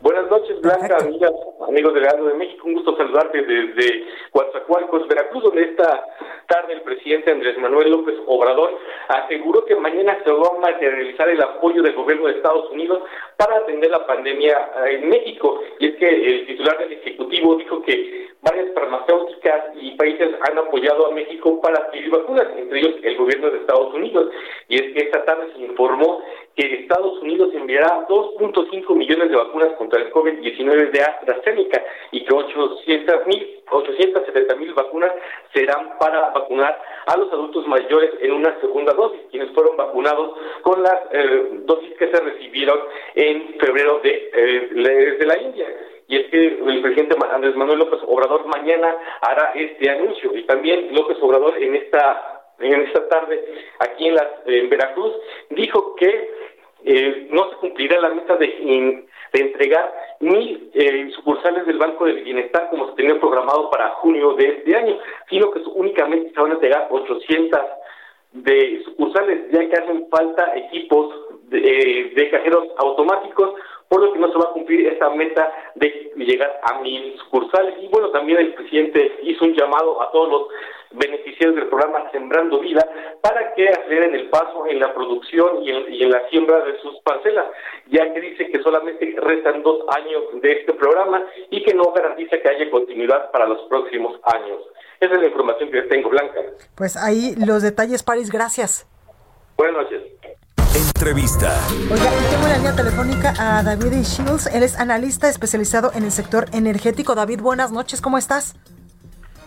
Buenas 0.00 0.30
noches, 0.30 0.58
Blanca, 0.62 0.96
amigas, 0.98 1.30
amigos 1.68 1.92
del 1.92 2.04
Gado 2.04 2.24
de 2.24 2.34
México. 2.34 2.66
Un 2.66 2.72
gusto 2.72 2.96
saludarte 2.96 3.42
desde 3.42 4.06
Coatzacoalcos, 4.32 5.06
Veracruz, 5.06 5.44
donde 5.44 5.62
esta 5.62 6.06
tarde 6.48 6.72
el 6.72 6.80
presidente 6.80 7.30
Andrés 7.30 7.58
Manuel 7.58 7.90
López 7.90 8.14
Obrador 8.26 8.78
aseguró 9.08 9.62
que 9.66 9.76
mañana 9.76 10.18
se 10.24 10.30
va 10.30 10.48
a 10.56 10.60
materializar 10.60 11.28
el 11.28 11.42
apoyo 11.42 11.82
del 11.82 11.94
gobierno 11.94 12.26
de 12.26 12.32
Estados 12.32 12.70
Unidos 12.70 13.02
para 13.36 13.58
atender 13.58 13.90
la 13.90 14.06
pandemia 14.06 14.70
eh, 14.86 15.00
en 15.02 15.10
México. 15.10 15.60
Y 15.78 15.88
es 15.88 15.96
que 15.96 16.08
el 16.08 16.46
titular 16.46 16.78
del 16.78 16.92
Ejecutivo 16.92 17.56
dijo 17.56 17.82
que 17.82 18.30
varias 18.42 18.72
farmacéuticas 18.74 19.64
y 19.74 19.96
países 19.96 20.30
han 20.48 20.58
apoyado 20.58 21.08
a 21.08 21.10
México 21.10 21.60
para 21.60 21.78
adquirir 21.78 22.10
vacunas, 22.10 22.46
entre 22.56 22.78
ellos 22.78 22.94
el 23.02 23.16
gobierno 23.18 23.50
de 23.50 23.58
Estados 23.58 23.92
Unidos. 23.92 24.30
Y 24.68 24.76
es 24.76 24.94
que 24.94 25.00
esta 25.00 25.24
tarde 25.26 25.52
se 25.52 25.60
informó 25.60 26.22
que 26.60 26.80
Estados 26.80 27.18
Unidos 27.22 27.50
enviará 27.54 28.06
2.5 28.06 28.94
millones 28.94 29.30
de 29.30 29.36
vacunas 29.36 29.72
contra 29.78 30.00
el 30.00 30.12
COVID-19 30.12 30.90
de 30.90 31.00
AstraZeneca 31.00 31.82
y 32.10 32.24
que 32.24 32.34
800 32.34 33.26
mil 33.26 33.60
870 33.70 34.56
mil 34.56 34.74
vacunas 34.74 35.12
serán 35.54 35.96
para 35.98 36.30
vacunar 36.30 36.78
a 37.06 37.16
los 37.16 37.32
adultos 37.32 37.66
mayores 37.66 38.10
en 38.20 38.32
una 38.32 38.58
segunda 38.60 38.92
dosis, 38.92 39.20
quienes 39.30 39.50
fueron 39.52 39.76
vacunados 39.76 40.36
con 40.62 40.82
las 40.82 41.00
eh, 41.12 41.48
dosis 41.62 41.96
que 41.96 42.08
se 42.08 42.20
recibieron 42.20 42.78
en 43.14 43.54
febrero 43.58 44.00
de, 44.02 44.30
eh, 44.34 45.16
de 45.18 45.26
la 45.26 45.38
India. 45.38 45.66
Y 46.08 46.16
es 46.16 46.26
que 46.30 46.46
el 46.46 46.82
presidente 46.82 47.16
Andrés 47.32 47.54
Manuel 47.54 47.78
López 47.78 48.00
Obrador 48.06 48.44
mañana 48.46 48.96
hará 49.22 49.52
este 49.54 49.88
anuncio. 49.88 50.36
Y 50.36 50.42
también 50.42 50.88
López 50.92 51.16
Obrador 51.22 51.56
en 51.56 51.76
esta 51.76 52.36
en 52.60 52.82
esta 52.82 53.08
tarde 53.08 53.42
aquí 53.78 54.08
en, 54.08 54.18
en 54.46 54.68
Veracruz 54.68 55.14
dijo 55.50 55.94
que 55.96 56.30
eh, 56.84 57.28
no 57.30 57.50
se 57.50 57.56
cumplirá 57.56 58.00
la 58.00 58.10
meta 58.10 58.36
de, 58.36 59.06
de 59.32 59.40
entregar 59.40 59.92
mil 60.20 60.70
eh, 60.74 61.10
sucursales 61.14 61.66
del 61.66 61.78
Banco 61.78 62.04
del 62.04 62.22
Bienestar 62.22 62.68
como 62.70 62.88
se 62.88 62.96
tenía 62.96 63.18
programado 63.18 63.70
para 63.70 63.90
junio 63.96 64.34
de 64.34 64.48
este 64.48 64.76
año, 64.76 64.98
sino 65.28 65.50
que 65.50 65.60
únicamente 65.74 66.32
se 66.32 66.40
van 66.40 66.52
a 66.52 66.54
entregar 66.54 66.88
800 66.90 67.60
de 68.32 68.82
sucursales, 68.84 69.50
ya 69.50 69.68
que 69.68 69.76
hacen 69.76 70.08
falta 70.08 70.56
equipos 70.56 71.14
de, 71.48 71.58
eh, 71.58 72.12
de 72.14 72.30
cajeros 72.30 72.68
automáticos 72.78 73.54
por 73.88 74.00
lo 74.00 74.12
que 74.12 74.20
no 74.20 74.30
se 74.30 74.38
va 74.38 74.44
a 74.44 74.52
cumplir 74.52 74.86
esta 74.86 75.10
meta 75.10 75.52
de 75.74 76.12
llegar 76.16 76.60
a 76.62 76.80
mil 76.80 77.18
sucursales. 77.18 77.74
Y 77.82 77.88
bueno, 77.88 78.10
también 78.10 78.38
el 78.38 78.54
presidente 78.54 79.18
hizo 79.24 79.44
un 79.44 79.52
llamado 79.54 80.00
a 80.00 80.12
todos 80.12 80.30
los 80.30 80.42
beneficiarios 80.92 81.56
del 81.56 81.68
programa 81.68 82.10
Sembrando 82.10 82.60
Vida 82.60 82.86
para 83.22 83.54
que 83.54 83.68
aceleren 83.68 84.14
el 84.14 84.28
paso 84.28 84.66
en 84.66 84.80
la 84.80 84.92
producción 84.94 85.62
y 85.62 85.70
en, 85.70 86.10
la 86.10 86.28
siembra 86.28 86.64
de 86.64 86.78
sus 86.80 86.98
parcelas, 87.00 87.46
ya 87.88 88.12
que 88.12 88.20
dice 88.20 88.50
que 88.50 88.62
solamente 88.62 89.14
restan 89.18 89.62
dos 89.62 89.84
años 89.94 90.22
de 90.42 90.52
este 90.52 90.72
programa 90.74 91.22
y 91.50 91.62
que 91.62 91.74
no 91.74 91.92
garantiza 91.92 92.38
que 92.40 92.48
haya 92.48 92.70
continuidad 92.70 93.30
para 93.30 93.46
los 93.46 93.60
próximos 93.68 94.18
años. 94.24 94.60
Esa 94.98 95.14
es 95.14 95.20
la 95.20 95.26
información 95.26 95.70
que 95.70 95.82
tengo, 95.82 96.10
Blanca. 96.10 96.40
Pues 96.76 96.96
ahí 96.96 97.34
los 97.36 97.62
detalles, 97.62 98.02
París, 98.02 98.30
gracias. 98.30 98.86
Buenas 99.56 99.84
noches. 99.84 100.02
Entrevista. 100.74 101.52
Oiga, 101.90 102.10
tengo 102.30 102.44
en 102.44 102.50
la 102.50 102.56
línea 102.56 102.76
telefónica 102.76 103.34
a 103.38 103.62
David 103.62 104.02
Shields. 104.02 104.46
Él 104.54 104.62
es 104.62 104.78
analista 104.78 105.28
especializado 105.28 105.90
en 105.94 106.04
el 106.04 106.12
sector 106.12 106.46
energético. 106.52 107.14
David, 107.14 107.40
buenas 107.40 107.72
noches, 107.72 108.00
¿cómo 108.00 108.18
estás? 108.18 108.54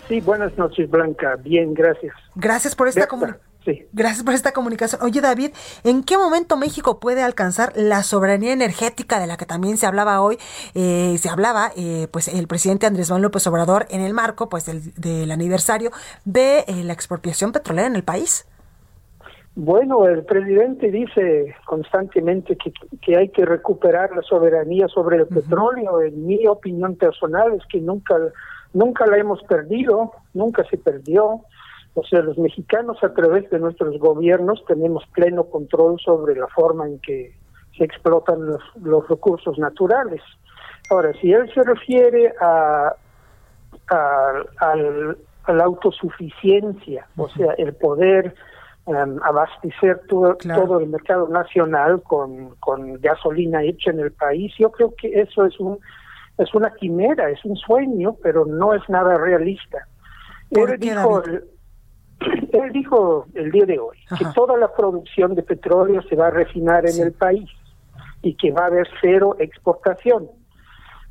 Sí, 0.07 0.19
buenas 0.21 0.57
noches, 0.57 0.89
Blanca. 0.89 1.35
Bien, 1.37 1.73
gracias. 1.73 2.13
Gracias 2.35 2.75
por 2.75 2.87
esta 2.87 3.07
comunicación. 3.07 3.53
Sí. 3.65 3.87
Gracias 3.93 4.23
por 4.23 4.33
esta 4.33 4.51
comunicación. 4.51 5.01
Oye, 5.01 5.21
David, 5.21 5.51
¿en 5.85 6.03
qué 6.03 6.17
momento 6.17 6.57
México 6.57 6.99
puede 6.99 7.23
alcanzar 7.23 7.71
la 7.75 8.03
soberanía 8.03 8.51
energética 8.51 9.19
de 9.19 9.27
la 9.27 9.37
que 9.37 9.45
también 9.45 9.77
se 9.77 9.85
hablaba 9.85 10.21
hoy? 10.21 10.37
Eh, 10.75 11.15
se 11.17 11.29
hablaba, 11.29 11.71
eh, 11.77 12.07
pues, 12.11 12.27
el 12.27 12.47
presidente 12.47 12.85
Andrés 12.85 13.09
Manuel 13.09 13.23
López 13.23 13.47
Obrador 13.47 13.85
en 13.89 14.01
el 14.01 14.13
marco, 14.13 14.49
pues, 14.49 14.65
del, 14.65 15.31
aniversario 15.31 15.91
de 16.25 16.59
eh, 16.67 16.83
la 16.83 16.91
expropiación 16.91 17.53
petrolera 17.53 17.87
en 17.87 17.95
el 17.95 18.03
país. 18.03 18.45
Bueno, 19.55 20.07
el 20.07 20.25
presidente 20.25 20.89
dice 20.89 21.55
constantemente 21.65 22.57
que, 22.57 22.73
que 23.01 23.15
hay 23.15 23.29
que 23.29 23.45
recuperar 23.45 24.11
la 24.15 24.23
soberanía 24.23 24.87
sobre 24.87 25.17
el 25.17 25.27
petróleo. 25.27 26.01
En 26.01 26.25
mi 26.25 26.45
opinión 26.47 26.95
personal 26.95 27.53
es 27.53 27.61
que 27.67 27.79
nunca, 27.79 28.15
nunca 28.73 29.05
la 29.05 29.17
hemos 29.17 29.41
perdido, 29.43 30.11
nunca 30.33 30.63
se 30.69 30.77
perdió. 30.77 31.41
O 31.95 32.03
sea, 32.03 32.21
los 32.21 32.37
mexicanos 32.37 33.03
a 33.03 33.13
través 33.13 33.49
de 33.51 33.59
nuestros 33.59 33.97
gobiernos 33.99 34.63
tenemos 34.65 35.03
pleno 35.13 35.45
control 35.45 35.99
sobre 35.99 36.35
la 36.35 36.47
forma 36.47 36.87
en 36.87 36.99
que 36.99 37.35
se 37.77 37.83
explotan 37.83 38.45
los, 38.45 38.61
los 38.81 39.07
recursos 39.07 39.57
naturales. 39.57 40.21
Ahora, 40.89 41.13
si 41.21 41.31
él 41.31 41.51
se 41.53 41.63
refiere 41.63 42.33
a, 42.41 42.95
a, 43.89 44.75
la 45.53 45.63
autosuficiencia, 45.63 47.07
o 47.15 47.29
sea, 47.29 47.53
el 47.57 47.73
poder 47.75 48.33
um, 48.85 49.19
abastecer 49.23 50.01
todo, 50.07 50.35
todo 50.35 50.79
el 50.79 50.87
mercado 50.87 51.27
nacional 51.27 52.01
con, 52.03 52.55
con 52.55 52.99
gasolina 53.01 53.63
hecha 53.63 53.91
en 53.91 53.99
el 53.99 54.11
país, 54.11 54.53
yo 54.57 54.71
creo 54.71 54.93
que 54.95 55.21
eso 55.21 55.45
es 55.45 55.59
un 55.59 55.79
es 56.37 56.53
una 56.53 56.73
quimera, 56.73 57.29
es 57.29 57.43
un 57.45 57.55
sueño, 57.55 58.15
pero 58.21 58.45
no 58.45 58.73
es 58.73 58.81
nada 58.89 59.17
realista. 59.17 59.87
Él 60.49 60.79
dijo, 60.79 61.23
él 62.51 62.71
dijo 62.71 63.25
el 63.33 63.51
día 63.51 63.65
de 63.65 63.79
hoy 63.79 63.97
que 64.17 64.25
toda 64.33 64.57
la 64.57 64.73
producción 64.73 65.35
de 65.35 65.43
petróleo 65.43 66.01
se 66.03 66.15
va 66.15 66.27
a 66.27 66.31
refinar 66.31 66.87
en 66.87 67.01
el 67.01 67.13
país 67.13 67.49
y 68.21 68.35
que 68.35 68.51
va 68.51 68.63
a 68.63 68.67
haber 68.67 68.87
cero 69.01 69.35
exportación. 69.39 70.29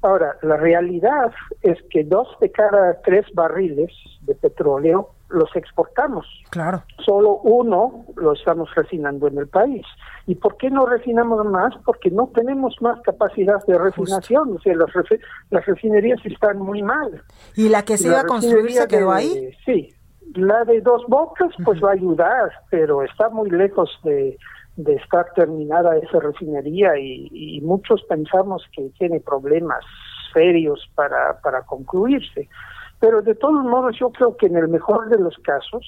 Ahora, 0.00 0.36
la 0.42 0.56
realidad 0.56 1.32
es 1.60 1.78
que 1.90 2.02
dos 2.02 2.28
de 2.40 2.50
cada 2.50 3.00
tres 3.02 3.24
barriles 3.34 3.92
de 4.22 4.34
petróleo 4.34 5.10
los 5.32 5.54
exportamos. 5.56 6.26
Claro. 6.50 6.82
Solo 7.04 7.38
uno 7.42 8.04
lo 8.16 8.32
estamos 8.32 8.72
refinando 8.74 9.28
en 9.28 9.38
el 9.38 9.48
país. 9.48 9.84
¿Y 10.26 10.36
por 10.36 10.56
qué 10.56 10.70
no 10.70 10.86
refinamos 10.86 11.44
más? 11.46 11.74
Porque 11.84 12.10
no 12.10 12.28
tenemos 12.34 12.76
más 12.80 13.00
capacidad 13.00 13.64
de 13.66 13.78
refinación. 13.78 14.56
O 14.56 14.60
sea, 14.60 14.74
las, 14.76 14.90
las 15.50 15.66
refinerías 15.66 16.20
están 16.24 16.58
muy 16.58 16.82
mal. 16.82 17.22
¿Y 17.56 17.68
la 17.68 17.82
que 17.82 17.98
se 17.98 18.08
iba 18.08 18.20
a 18.20 18.24
construir 18.24 18.72
se 18.72 18.86
quedó 18.86 19.12
ahí? 19.12 19.50
Sí, 19.64 19.94
la 20.34 20.64
de 20.64 20.80
dos 20.80 21.04
bocas 21.08 21.50
pues 21.64 21.82
va 21.82 21.90
a 21.90 21.94
ayudar, 21.94 22.52
pero 22.70 23.02
está 23.02 23.28
muy 23.28 23.50
lejos 23.50 23.90
de, 24.04 24.38
de 24.76 24.94
estar 24.94 25.26
terminada 25.34 25.96
esa 25.98 26.20
refinería 26.20 26.96
y, 26.98 27.28
y, 27.30 27.60
muchos 27.60 28.02
pensamos 28.04 28.62
que 28.74 28.90
tiene 28.98 29.20
problemas 29.20 29.84
serios 30.32 30.90
para, 30.94 31.40
para 31.42 31.62
concluirse. 31.62 32.48
Pero 33.02 33.20
de 33.20 33.34
todos 33.34 33.64
modos 33.64 33.96
yo 33.98 34.10
creo 34.12 34.36
que 34.36 34.46
en 34.46 34.56
el 34.56 34.68
mejor 34.68 35.08
de 35.08 35.18
los 35.18 35.36
casos 35.38 35.84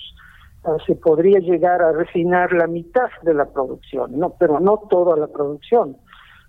uh, 0.64 0.80
se 0.84 0.96
podría 0.96 1.38
llegar 1.38 1.80
a 1.80 1.92
refinar 1.92 2.52
la 2.52 2.66
mitad 2.66 3.08
de 3.22 3.32
la 3.32 3.44
producción, 3.44 4.18
no, 4.18 4.30
pero 4.30 4.58
no 4.58 4.78
toda 4.90 5.16
la 5.16 5.28
producción. 5.28 5.96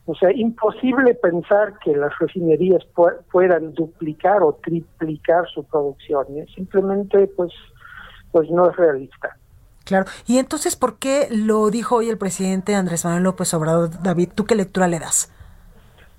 O 0.07 0.16
sea, 0.16 0.32
imposible 0.32 1.13
pensar 1.13 1.78
que 1.84 1.95
las 1.95 2.18
refinerías 2.18 2.84
puedan 3.32 3.76
duplicar 3.76 4.41
o 4.41 4.53
triplicar 4.53 5.47
su 5.53 5.63
producción. 5.66 6.26
¿eh? 6.36 6.47
Simplemente, 6.55 7.28
pues, 7.28 7.53
pues 8.32 8.49
no 8.49 8.68
es 8.68 8.76
realista. 8.76 9.38
Claro. 9.84 10.05
Y 10.26 10.39
entonces, 10.39 10.76
¿por 10.76 10.97
qué 10.97 11.28
lo 11.30 11.70
dijo 11.70 11.97
hoy 11.97 12.09
el 12.09 12.18
presidente 12.18 12.74
Andrés 12.74 13.05
Manuel 13.05 13.24
López 13.24 13.53
Obrador? 13.53 14.01
David, 14.01 14.30
¿tú 14.34 14.45
qué 14.45 14.55
lectura 14.55 14.88
le 14.88 14.97
das? 14.97 15.32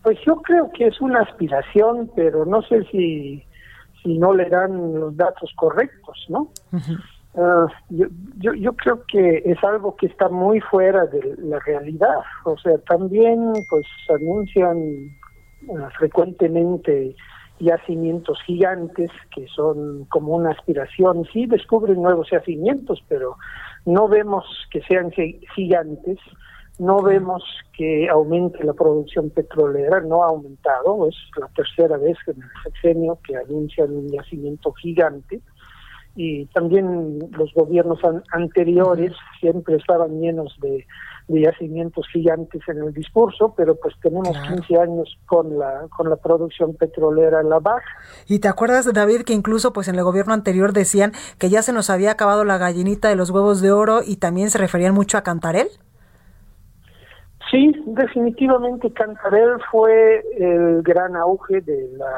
Pues 0.04 0.18
yo 0.24 0.36
creo 0.36 0.70
que 0.70 0.86
es 0.86 1.00
una 1.00 1.22
aspiración, 1.22 2.08
pero 2.14 2.44
no 2.44 2.62
sé 2.62 2.84
si, 2.92 3.45
si 4.06 4.18
no 4.18 4.32
le 4.32 4.48
dan 4.48 5.00
los 5.00 5.16
datos 5.16 5.52
correctos, 5.56 6.26
¿no? 6.28 6.48
Ah, 7.36 7.66
yo, 7.90 8.06
yo, 8.38 8.54
yo 8.54 8.72
creo 8.74 9.04
que 9.06 9.42
es 9.44 9.62
algo 9.64 9.96
que 9.96 10.06
está 10.06 10.28
muy 10.28 10.60
fuera 10.60 11.06
de 11.06 11.36
la 11.38 11.58
realidad. 11.58 12.20
O 12.44 12.56
sea, 12.56 12.78
también 12.88 13.52
pues 13.68 13.86
anuncian 14.08 14.78
uh, 15.66 15.88
frecuentemente 15.98 17.14
yacimientos 17.58 18.38
gigantes 18.46 19.10
que 19.34 19.46
son 19.48 20.04
como 20.04 20.36
una 20.36 20.52
aspiración. 20.52 21.24
Sí 21.32 21.46
descubren 21.46 22.00
nuevos 22.00 22.28
yacimientos, 22.30 23.02
pero 23.08 23.36
no 23.84 24.08
vemos 24.08 24.44
que 24.70 24.82
sean 24.82 25.10
gigantes 25.54 26.18
no 26.78 27.02
vemos 27.02 27.42
que 27.76 28.08
aumente 28.08 28.62
la 28.64 28.74
producción 28.74 29.30
petrolera, 29.30 30.00
no 30.00 30.22
ha 30.22 30.28
aumentado, 30.28 31.08
es 31.08 31.16
la 31.38 31.48
tercera 31.48 31.96
vez 31.96 32.16
en 32.26 32.42
el 32.42 32.62
sexenio 32.64 33.18
que 33.26 33.36
anuncian 33.36 33.92
un 33.92 34.08
yacimiento 34.08 34.72
gigante 34.72 35.40
y 36.16 36.46
también 36.46 37.18
los 37.32 37.52
gobiernos 37.52 37.98
anteriores 38.32 39.12
siempre 39.38 39.76
estaban 39.76 40.18
llenos 40.18 40.56
de, 40.60 40.86
yacimientos 41.28 42.06
gigantes 42.12 42.62
en 42.68 42.78
el 42.78 42.94
discurso, 42.94 43.52
pero 43.56 43.74
pues 43.74 43.94
tenemos 44.00 44.36
15 44.48 44.80
años 44.80 45.18
con 45.26 45.58
la 45.58 45.86
con 45.94 46.08
la 46.08 46.16
producción 46.16 46.74
petrolera 46.74 47.40
en 47.40 47.50
la 47.50 47.58
baja. 47.58 47.84
Y 48.26 48.38
te 48.38 48.48
acuerdas 48.48 48.90
David 48.92 49.22
que 49.22 49.34
incluso 49.34 49.72
pues 49.72 49.88
en 49.88 49.96
el 49.96 50.04
gobierno 50.04 50.32
anterior 50.32 50.72
decían 50.72 51.12
que 51.38 51.50
ya 51.50 51.62
se 51.62 51.72
nos 51.72 51.90
había 51.90 52.12
acabado 52.12 52.44
la 52.44 52.58
gallinita 52.58 53.08
de 53.08 53.16
los 53.16 53.30
huevos 53.30 53.60
de 53.60 53.72
oro 53.72 54.00
y 54.06 54.16
también 54.16 54.50
se 54.50 54.58
referían 54.58 54.94
mucho 54.94 55.18
a 55.18 55.22
Cantarel? 55.22 55.68
Sí, 57.50 57.72
definitivamente 57.86 58.92
Cantarel 58.92 59.60
fue 59.70 60.24
el 60.36 60.82
gran 60.82 61.14
auge 61.16 61.60
de 61.60 61.88
la 61.96 62.12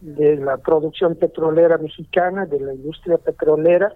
de 0.00 0.36
la 0.36 0.56
producción 0.58 1.16
petrolera 1.16 1.78
mexicana, 1.78 2.44
de 2.46 2.60
la 2.60 2.74
industria 2.74 3.18
petrolera, 3.18 3.92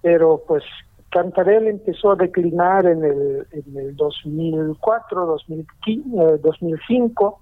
pero 0.00 0.42
pues 0.46 0.64
Cantarell 1.10 1.68
empezó 1.68 2.12
a 2.12 2.16
declinar 2.16 2.86
en 2.86 3.04
el, 3.04 3.46
en 3.52 3.76
el 3.76 3.96
2004, 3.96 5.26
2005, 5.26 6.38
2005 6.38 7.40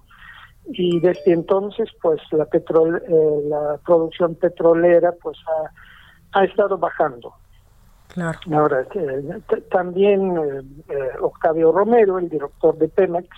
y 0.67 0.99
desde 0.99 1.31
entonces 1.33 1.89
pues 2.01 2.21
la 2.31 2.45
petrol, 2.45 3.01
eh, 3.07 3.41
la 3.45 3.79
producción 3.85 4.35
petrolera 4.35 5.13
pues 5.21 5.37
ha 6.33 6.43
estado 6.43 6.77
bajando. 6.77 7.33
Claro. 8.13 8.39
Ahora 8.51 8.85
eh, 8.93 9.41
también 9.71 10.37
eh, 10.37 11.09
Octavio 11.21 11.71
Romero, 11.71 12.19
el 12.19 12.29
director 12.29 12.77
de 12.77 12.89
Pemex, 12.89 13.29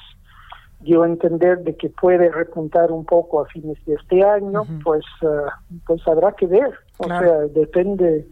dio 0.79 1.03
a 1.03 1.07
entender 1.07 1.59
de 1.59 1.77
que 1.77 1.89
puede 1.89 2.29
repuntar 2.29 2.91
un 2.91 3.05
poco 3.05 3.41
a 3.41 3.45
fines 3.47 3.77
de 3.85 3.93
este 3.93 4.23
año, 4.23 4.63
pues 4.83 5.05
ah, 5.21 5.59
pues 5.85 6.05
habrá 6.07 6.33
que 6.33 6.47
ver. 6.47 6.73
O 6.97 7.05
sea, 7.05 7.21
depende. 7.53 8.27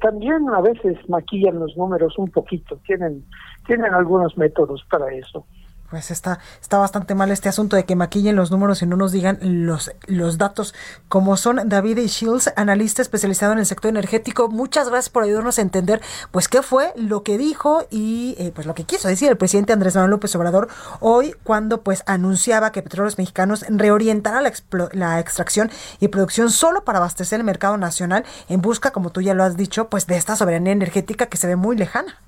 También 0.00 0.48
a 0.50 0.60
veces 0.60 0.96
maquillan 1.08 1.58
los 1.58 1.76
números 1.76 2.16
un 2.18 2.30
poquito, 2.30 2.78
tienen 2.86 3.24
tienen 3.66 3.94
algunos 3.94 4.36
métodos 4.36 4.84
para 4.90 5.12
eso 5.12 5.44
pues 5.90 6.10
está, 6.10 6.38
está 6.60 6.78
bastante 6.78 7.14
mal 7.14 7.30
este 7.30 7.48
asunto 7.48 7.76
de 7.76 7.84
que 7.84 7.96
maquillen 7.96 8.36
los 8.36 8.50
números 8.50 8.82
y 8.82 8.86
no 8.86 8.96
nos 8.96 9.12
digan 9.12 9.38
los, 9.40 9.90
los 10.06 10.38
datos 10.38 10.74
como 11.08 11.36
son. 11.36 11.68
David 11.68 11.98
Shields, 11.98 12.52
analista 12.56 13.02
especializado 13.02 13.52
en 13.52 13.58
el 13.58 13.66
sector 13.66 13.88
energético, 13.88 14.48
muchas 14.48 14.88
gracias 14.88 15.08
por 15.08 15.22
ayudarnos 15.22 15.58
a 15.58 15.62
entender 15.62 16.00
pues 16.30 16.48
qué 16.48 16.62
fue 16.62 16.92
lo 16.96 17.22
que 17.22 17.38
dijo 17.38 17.86
y 17.90 18.34
eh, 18.38 18.52
pues 18.54 18.66
lo 18.66 18.74
que 18.74 18.84
quiso 18.84 19.08
decir 19.08 19.28
el 19.28 19.36
presidente 19.36 19.72
Andrés 19.72 19.94
Manuel 19.94 20.10
López 20.10 20.34
Obrador 20.34 20.68
hoy 21.00 21.34
cuando 21.42 21.82
pues 21.82 22.02
anunciaba 22.06 22.72
que 22.72 22.82
Petróleos 22.82 23.18
Mexicanos 23.18 23.64
reorientará 23.68 24.40
la, 24.40 24.52
la 24.92 25.20
extracción 25.20 25.70
y 26.00 26.08
producción 26.08 26.50
solo 26.50 26.84
para 26.84 26.98
abastecer 26.98 27.40
el 27.40 27.44
mercado 27.44 27.76
nacional 27.76 28.24
en 28.48 28.60
busca, 28.60 28.90
como 28.90 29.10
tú 29.10 29.20
ya 29.20 29.34
lo 29.34 29.44
has 29.44 29.56
dicho, 29.56 29.88
pues 29.88 30.06
de 30.06 30.16
esta 30.16 30.36
soberanía 30.36 30.72
energética 30.72 31.26
que 31.26 31.36
se 31.36 31.46
ve 31.46 31.56
muy 31.56 31.76
lejana. 31.76 32.18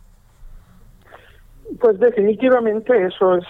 Pues 1.81 1.99
definitivamente 1.99 3.07
eso 3.07 3.37
es, 3.37 3.45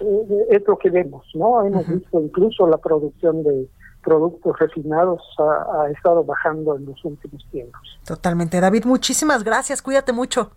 eh, 0.00 0.46
es 0.50 0.62
lo 0.66 0.76
que 0.78 0.90
vemos, 0.90 1.24
¿no? 1.34 1.64
Hemos 1.64 1.86
visto 1.86 2.20
incluso 2.20 2.66
la 2.66 2.78
producción 2.78 3.42
de 3.42 3.68
productos 4.02 4.58
refinados 4.58 5.20
ha, 5.38 5.82
ha, 5.82 5.90
estado 5.90 6.24
bajando 6.24 6.76
en 6.76 6.86
los 6.86 7.04
últimos 7.04 7.46
tiempos. 7.50 7.80
Totalmente. 8.06 8.60
David, 8.60 8.84
muchísimas 8.84 9.44
gracias. 9.44 9.82
Cuídate 9.82 10.12
mucho. 10.12 10.50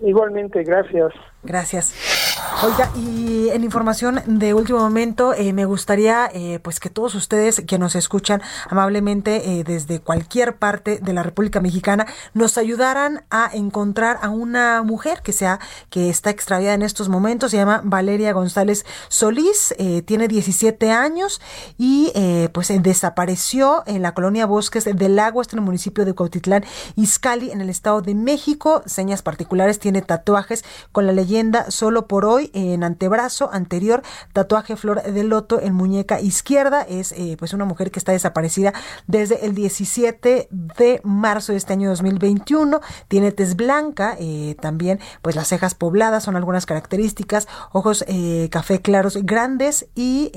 Igualmente, 0.00 0.62
gracias. 0.62 1.12
Gracias. 1.42 2.24
Oiga, 2.62 2.90
y 2.96 3.48
en 3.50 3.64
información 3.64 4.20
de 4.26 4.52
último 4.52 4.78
momento, 4.78 5.32
eh, 5.32 5.52
me 5.52 5.64
gustaría 5.64 6.28
eh, 6.32 6.58
pues 6.62 6.80
que 6.80 6.90
todos 6.90 7.14
ustedes 7.14 7.62
que 7.66 7.78
nos 7.78 7.94
escuchan 7.94 8.42
amablemente 8.68 9.60
eh, 9.60 9.64
desde 9.64 10.00
cualquier 10.00 10.56
parte 10.56 10.98
de 10.98 11.12
la 11.12 11.22
República 11.22 11.60
Mexicana 11.60 12.06
nos 12.34 12.58
ayudaran 12.58 13.24
a 13.30 13.50
encontrar 13.52 14.18
a 14.20 14.28
una 14.28 14.82
mujer 14.82 15.22
que 15.22 15.32
sea 15.32 15.60
que 15.88 16.10
está 16.10 16.30
extraviada 16.30 16.74
en 16.74 16.82
estos 16.82 17.08
momentos. 17.08 17.52
Se 17.52 17.56
llama 17.56 17.80
Valeria 17.84 18.32
González 18.32 18.84
Solís, 19.08 19.74
tiene 20.04 20.28
17 20.28 20.90
años 20.90 21.40
y 21.78 22.12
pues 22.52 22.72
desapareció 22.82 23.82
en 23.86 24.02
la 24.02 24.12
colonia 24.12 24.46
Bosques 24.46 24.84
del 24.84 25.16
Lago, 25.16 25.40
este 25.40 25.56
en 25.56 25.60
el 25.60 25.64
municipio 25.64 26.04
de 26.04 26.14
Cautitlán, 26.14 26.64
Izcali, 26.96 27.50
en 27.50 27.60
el 27.60 27.70
Estado 27.70 28.02
de 28.02 28.14
México. 28.14 28.82
Señas 28.86 29.22
particulares, 29.22 29.78
tiene 29.78 30.02
tatuajes 30.02 30.64
con 30.92 31.06
la 31.06 31.12
leyenda 31.12 31.70
solo 31.70 32.06
por 32.06 32.25
hoy 32.26 32.50
en 32.54 32.84
antebrazo 32.84 33.50
anterior, 33.52 34.02
tatuaje 34.32 34.76
flor 34.76 35.02
de 35.02 35.24
loto 35.24 35.60
en 35.60 35.74
muñeca 35.74 36.20
izquierda. 36.20 36.82
Es 36.82 37.12
eh, 37.12 37.36
pues 37.38 37.52
una 37.52 37.64
mujer 37.64 37.90
que 37.90 37.98
está 37.98 38.12
desaparecida 38.12 38.72
desde 39.06 39.46
el 39.46 39.54
17 39.54 40.48
de 40.50 41.00
marzo 41.04 41.52
de 41.52 41.58
este 41.58 41.72
año 41.72 41.88
2021. 41.88 42.80
Tiene 43.08 43.32
tez 43.32 43.56
blanca, 43.56 44.16
eh, 44.18 44.56
también 44.60 45.00
pues 45.22 45.36
las 45.36 45.48
cejas 45.48 45.74
pobladas 45.74 46.24
son 46.24 46.36
algunas 46.36 46.66
características, 46.66 47.48
ojos 47.72 48.04
eh, 48.08 48.48
café 48.50 48.80
claros 48.80 49.18
grandes 49.22 49.86
y 49.94 50.32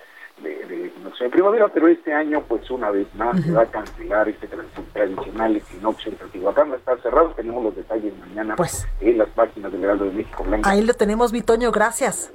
de, 0.42 0.86
equinoccio 0.86 1.24
de 1.24 1.30
primavera, 1.30 1.68
pero 1.68 1.88
este 1.88 2.12
año, 2.12 2.42
pues 2.46 2.68
una 2.70 2.90
vez 2.90 3.06
más, 3.14 3.40
se 3.42 3.52
va 3.52 3.62
a 3.62 3.66
cancelar 3.66 4.28
este 4.28 4.48
tradicional 4.92 5.56
equinoccio 5.56 6.10
en 6.10 6.18
Teotihuacán, 6.18 6.70
va 6.70 6.74
a 6.74 6.78
estar 6.78 7.00
cerrado, 7.02 7.30
tenemos 7.30 7.62
los 7.62 7.76
detalles 7.76 8.12
mañana 8.18 8.56
pues, 8.56 8.86
en 9.00 9.18
las 9.18 9.28
páginas 9.30 9.72
del 9.72 9.84
Heraldo 9.84 10.06
de 10.06 10.12
México 10.12 10.44
Blanca. 10.44 10.68
Ahí 10.68 10.84
lo 10.84 10.94
tenemos, 10.94 11.32
Vitoño, 11.32 11.70
gracias. 11.70 12.32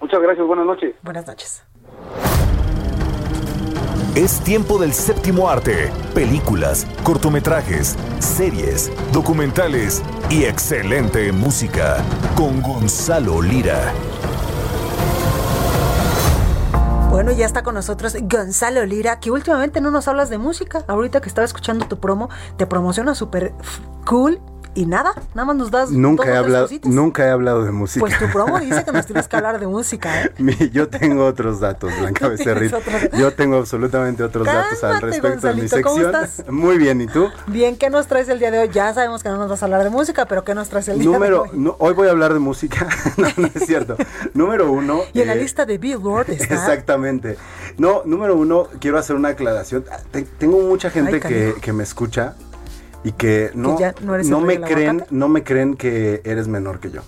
Muchas 0.00 0.20
gracias, 0.20 0.46
buenas 0.46 0.66
noches. 0.66 0.94
Buenas 1.02 1.26
noches. 1.26 1.64
Es 4.16 4.40
tiempo 4.40 4.76
del 4.76 4.92
séptimo 4.92 5.48
arte. 5.48 5.92
Películas, 6.14 6.84
cortometrajes, 7.04 7.96
series, 8.18 8.90
documentales 9.12 10.02
y 10.28 10.42
excelente 10.46 11.30
música. 11.30 12.04
Con 12.34 12.60
Gonzalo 12.60 13.40
Lira. 13.40 13.92
Bueno, 17.10 17.30
ya 17.30 17.46
está 17.46 17.62
con 17.62 17.76
nosotros 17.76 18.16
Gonzalo 18.22 18.84
Lira, 18.84 19.20
que 19.20 19.30
últimamente 19.30 19.80
no 19.80 19.92
nos 19.92 20.08
hablas 20.08 20.28
de 20.28 20.38
música. 20.38 20.84
Ahorita 20.88 21.20
que 21.20 21.28
estaba 21.28 21.44
escuchando 21.44 21.86
tu 21.86 22.00
promo, 22.00 22.30
te 22.56 22.66
promociona 22.66 23.14
súper 23.14 23.52
cool 24.06 24.40
y 24.74 24.86
nada, 24.86 25.12
nada 25.34 25.46
más 25.46 25.56
nos 25.56 25.70
das 25.70 25.90
nunca 25.90 26.24
dos 26.24 26.32
he 26.34 26.36
hablado 26.36 26.68
nunca 26.84 27.26
he 27.26 27.30
hablado 27.30 27.64
de 27.64 27.72
música 27.72 28.00
Pues 28.00 28.18
tu 28.18 28.26
promo 28.28 28.58
dice 28.60 28.84
que 28.84 28.92
nos 28.92 29.04
tienes 29.06 29.26
que 29.26 29.36
hablar 29.36 29.58
de 29.58 29.66
música, 29.68 30.22
¿eh? 30.22 30.32
Mi- 30.38 30.70
yo 30.70 30.88
tengo 30.88 31.26
otros 31.26 31.58
datos 31.60 31.92
Blanca 32.00 32.28
Becerril 32.28 32.72
yo 33.18 33.32
tengo 33.34 33.56
absolutamente 33.56 34.22
otros 34.22 34.46
datos 34.46 34.82
al 34.84 35.00
respecto 35.00 35.48
de 35.48 35.54
mi 35.54 35.60
Gonzalito, 35.62 35.82
¿cómo 35.88 35.96
sección 36.02 36.24
estás? 36.24 36.48
muy 36.52 36.78
bien 36.78 37.00
y 37.00 37.06
tú 37.06 37.28
Bien, 37.48 37.76
¿qué 37.76 37.90
nos 37.90 38.06
traes 38.06 38.28
el 38.28 38.38
día 38.38 38.50
de 38.50 38.58
hoy? 38.60 38.70
Ya 38.72 38.94
sabemos 38.94 39.22
que 39.22 39.28
no 39.28 39.36
nos 39.38 39.48
vas 39.50 39.62
a 39.62 39.64
hablar 39.66 39.82
de 39.84 39.90
música, 39.90 40.26
pero 40.26 40.44
¿qué 40.44 40.54
nos 40.54 40.68
traes 40.68 40.88
el 40.88 40.98
día 40.98 41.06
de 41.08 41.12
número 41.12 41.42
hoy? 41.42 41.48
no, 41.54 41.76
hoy 41.80 41.94
voy 41.94 42.08
a 42.08 42.12
hablar 42.12 42.32
de 42.32 42.38
música 42.38 42.86
no, 43.16 43.28
no 43.36 43.46
es 43.52 43.66
cierto 43.66 43.96
número 44.34 44.70
uno 44.70 45.00
Y 45.12 45.20
en 45.20 45.26
la 45.28 45.34
eh, 45.34 45.40
lista 45.40 45.66
de 45.66 45.78
Billboard 45.78 46.30
está... 46.30 46.54
Exactamente. 46.54 47.36
No, 47.78 48.02
número 48.04 48.36
uno, 48.36 48.68
quiero 48.80 48.98
hacer 48.98 49.16
una 49.16 49.30
aclaración. 49.30 49.84
Te- 50.10 50.22
tengo 50.22 50.60
mucha 50.60 50.90
gente 50.90 51.14
Ay, 51.14 51.20
que, 51.20 51.28
canijo. 51.28 51.60
que 51.60 51.72
me 51.72 51.82
escucha 51.82 52.34
y 53.04 53.12
que 53.12 53.50
no, 53.54 53.78
ya 53.78 53.94
no 54.02 54.40
me 54.40 54.60
creen, 54.60 54.88
aguacate. 54.90 55.14
no 55.14 55.28
me 55.28 55.44
creen 55.44 55.76
que 55.76 56.20
eres 56.24 56.48
menor 56.48 56.80
que 56.80 56.90
yo. 56.90 57.02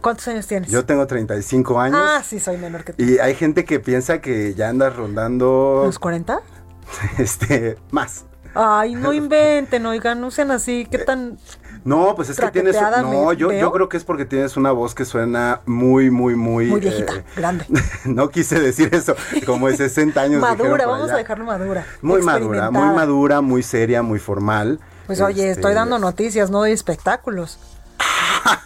¿Cuántos 0.00 0.26
años 0.28 0.46
tienes? 0.46 0.70
Yo 0.70 0.84
tengo 0.84 1.06
35 1.06 1.80
años 1.80 2.00
Ah, 2.02 2.22
sí, 2.24 2.40
soy 2.40 2.56
menor 2.56 2.84
que 2.84 2.92
tú. 2.92 3.02
y 3.02 3.18
hay 3.18 3.34
gente 3.34 3.64
que 3.64 3.80
piensa 3.80 4.20
que 4.20 4.54
ya 4.54 4.68
andas 4.68 4.96
rondando 4.96 5.82
¿Los 5.84 5.98
40? 5.98 6.40
este 7.18 7.76
más. 7.90 8.24
Ay, 8.54 8.94
no 8.94 9.12
inventen, 9.12 9.84
oigan, 9.84 10.20
no 10.20 10.30
sean 10.30 10.50
así, 10.50 10.86
¿qué 10.90 10.98
tan...? 10.98 11.38
No, 11.84 12.14
pues 12.16 12.30
es 12.30 12.40
que 12.40 12.50
tienes 12.50 12.74
no, 12.74 13.32
yo, 13.32 13.48
veo. 13.48 13.60
yo 13.60 13.70
creo 13.70 13.88
que 13.88 13.96
es 13.96 14.02
porque 14.02 14.24
tienes 14.24 14.56
una 14.56 14.72
voz 14.72 14.92
que 14.92 15.04
suena 15.04 15.60
muy 15.66 16.10
muy 16.10 16.34
muy 16.34 16.66
Muy 16.66 16.80
viejita, 16.80 17.14
eh, 17.14 17.24
grande. 17.36 17.64
no 18.06 18.28
quise 18.30 18.58
decir 18.58 18.92
eso, 18.92 19.14
como 19.44 19.68
de 19.68 19.76
60 19.76 20.20
años 20.20 20.40
Madura, 20.40 20.84
vamos 20.86 21.04
allá. 21.04 21.14
a 21.14 21.18
dejarlo 21.18 21.44
madura. 21.44 21.86
Muy 22.02 22.22
madura, 22.22 22.72
muy 22.72 22.88
madura, 22.96 23.40
muy 23.40 23.62
seria, 23.62 24.02
muy 24.02 24.18
formal. 24.18 24.80
Pues 25.06 25.20
oye, 25.20 25.48
Este, 25.48 25.60
estoy 25.60 25.74
dando 25.74 25.98
noticias, 25.98 26.50
no 26.50 26.58
doy 26.58 26.72
espectáculos. 26.72 27.58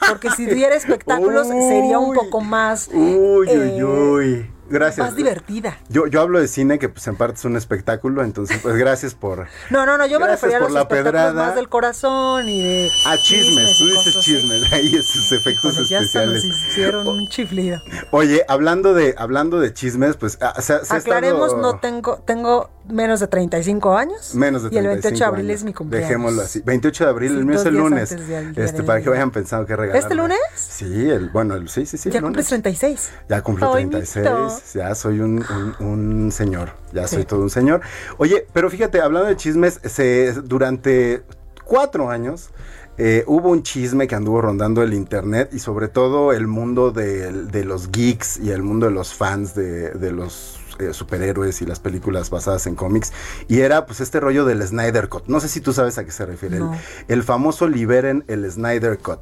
Porque 0.09 0.31
si 0.31 0.47
diera 0.47 0.75
espectáculos 0.75 1.47
sería 1.49 1.99
un 1.99 2.15
poco 2.15 2.41
más... 2.41 2.89
Uy, 2.93 3.49
eh, 3.49 3.75
uy, 3.77 3.83
uy. 3.83 4.51
Gracias. 4.69 5.05
Más 5.05 5.17
divertida. 5.17 5.79
Yo, 5.89 6.07
yo 6.07 6.21
hablo 6.21 6.39
de 6.39 6.47
cine, 6.47 6.79
que 6.79 6.89
pues 6.89 7.05
en 7.09 7.17
parte 7.17 7.39
es 7.39 7.45
un 7.45 7.57
espectáculo, 7.57 8.23
entonces 8.23 8.61
pues 8.63 8.77
gracias 8.77 9.15
por... 9.15 9.49
No, 9.71 9.85
no, 9.85 9.99
no, 9.99 10.07
yo 10.07 10.21
me 10.21 10.29
refería 10.29 10.59
a 10.59 10.61
los 10.61 10.71
la 10.71 10.87
pedrada. 10.87 11.33
más 11.33 11.57
del 11.57 11.69
corazón 11.69 12.49
y 12.49 12.63
de... 12.63 12.89
Ah, 13.05 13.17
chismes, 13.21 13.79
tú 13.79 13.87
dices 13.89 14.21
chismes, 14.21 14.73
ahí 14.73 14.95
esos 14.95 15.33
efectos 15.33 15.77
así. 15.77 15.89
Ya 15.89 15.99
hasta 15.99 16.25
nos 16.25 16.37
especiales. 16.37 16.69
hicieron 16.71 17.09
un 17.09 17.27
chiflido. 17.29 17.83
Oye, 18.13 18.45
hablando 18.47 18.95
de, 18.95 19.17
hablando 19.19 19.59
de 19.59 19.75
chismes, 19.75 20.17
pues 20.17 20.39
ah, 20.41 20.55
se, 20.63 20.85
se 20.85 20.95
Aclaremos, 20.95 21.49
estado- 21.49 21.63
no 21.63 21.81
tengo, 21.81 22.19
tengo 22.25 22.71
menos 22.89 23.21
de 23.21 23.27
35 23.29 23.97
años. 23.97 24.35
Menos 24.35 24.63
de 24.63 24.69
Y 24.73 24.79
el 24.79 24.85
35 24.85 25.03
28 25.03 25.19
de 25.19 25.25
abril 25.29 25.47
años. 25.51 25.61
es 25.61 25.65
mi 25.65 25.73
cumpleaños. 25.75 26.09
Dejémoslo 26.09 26.43
así. 26.43 26.63
28 26.65 27.05
de 27.05 27.11
abril, 27.11 27.31
Sí, 27.33 27.37
el 27.39 27.45
mío 27.45 27.57
es 27.57 27.67
el 27.67 27.75
lunes. 27.77 28.13
Este, 28.57 28.83
para 28.83 29.01
que 29.03 29.09
vayan 29.11 29.31
pensando 29.31 29.67
que 29.67 29.77
regalar. 29.77 30.03
¿Este 30.03 30.15
lunes? 30.15 30.39
Sí, 30.55 31.09
el, 31.11 31.31
bueno, 31.31 31.55
el, 31.55 31.69
sí, 31.69 31.87
sí, 31.87 31.97
sí. 31.99 32.11
ya 32.11 32.19
el 32.19 32.25
cumples 32.25 32.51
lunes. 32.51 32.63
36. 32.63 33.11
Ya 33.29 33.43
cumplo 33.43 33.75
Ay, 33.75 33.87
36, 33.87 34.27
mijito. 34.27 34.59
ya 34.75 34.95
soy 34.95 35.21
un, 35.21 35.45
un- 35.81 35.87
un 35.87 36.33
señor, 36.33 36.73
ya 36.93 37.07
Sí. 37.07 37.17
soy 37.17 37.25
todo 37.25 37.43
un 37.43 37.51
señor. 37.51 37.81
Oye, 38.19 38.47
pero 38.53 38.71
fíjate, 38.71 39.01
hablando 39.01 39.29
de 39.29 39.37
chismes, 39.37 39.81
se, 39.85 40.33
durante 40.33 41.23
cuatro 41.65 42.11
años 42.11 42.51
eh, 42.99 43.25
hubo 43.27 43.49
un 43.51 43.63
chisme 43.63 44.07
que 44.09 44.15
anduvo 44.15 44.43
rondando 44.43 44.83
el 44.83 44.93
internet 44.93 45.51
y 45.55 45.59
sobre 45.61 45.89
todo 45.89 46.33
el 46.33 46.47
mundo 46.47 46.91
de, 46.91 47.33
de 47.33 47.65
los 47.65 47.91
geeks 47.91 48.39
y 48.39 48.51
el 48.51 48.63
mundo 48.63 48.87
de 48.87 48.93
los 48.93 49.15
fans 49.15 49.55
de, 49.55 49.91
de 49.93 50.13
los 50.13 50.60
eh, 50.81 50.93
superhéroes 50.95 51.63
y 51.63 51.67
las 51.67 51.79
películas 51.81 52.31
basadas 52.31 52.67
en 52.67 52.75
cómics 52.75 53.13
y 53.49 53.61
era 53.61 53.87
pues 53.87 54.01
este 54.01 54.21
rollo 54.21 54.45
del 54.45 54.63
Snyder 54.67 55.09
Cut. 55.09 55.25
No 55.27 55.41
sé 55.41 55.49
si 55.49 55.61
tú 55.61 55.73
sabes 55.73 55.99
a 55.99 56.05
qué 56.05 56.11
se 56.11 56.27
refiere. 56.27 56.57
El- 56.59 56.63
el 57.09 57.23
famoso 57.23 57.69
liberen 57.69 58.25
el 58.29 58.51
Snyder 58.51 58.99
Cut. 58.99 59.21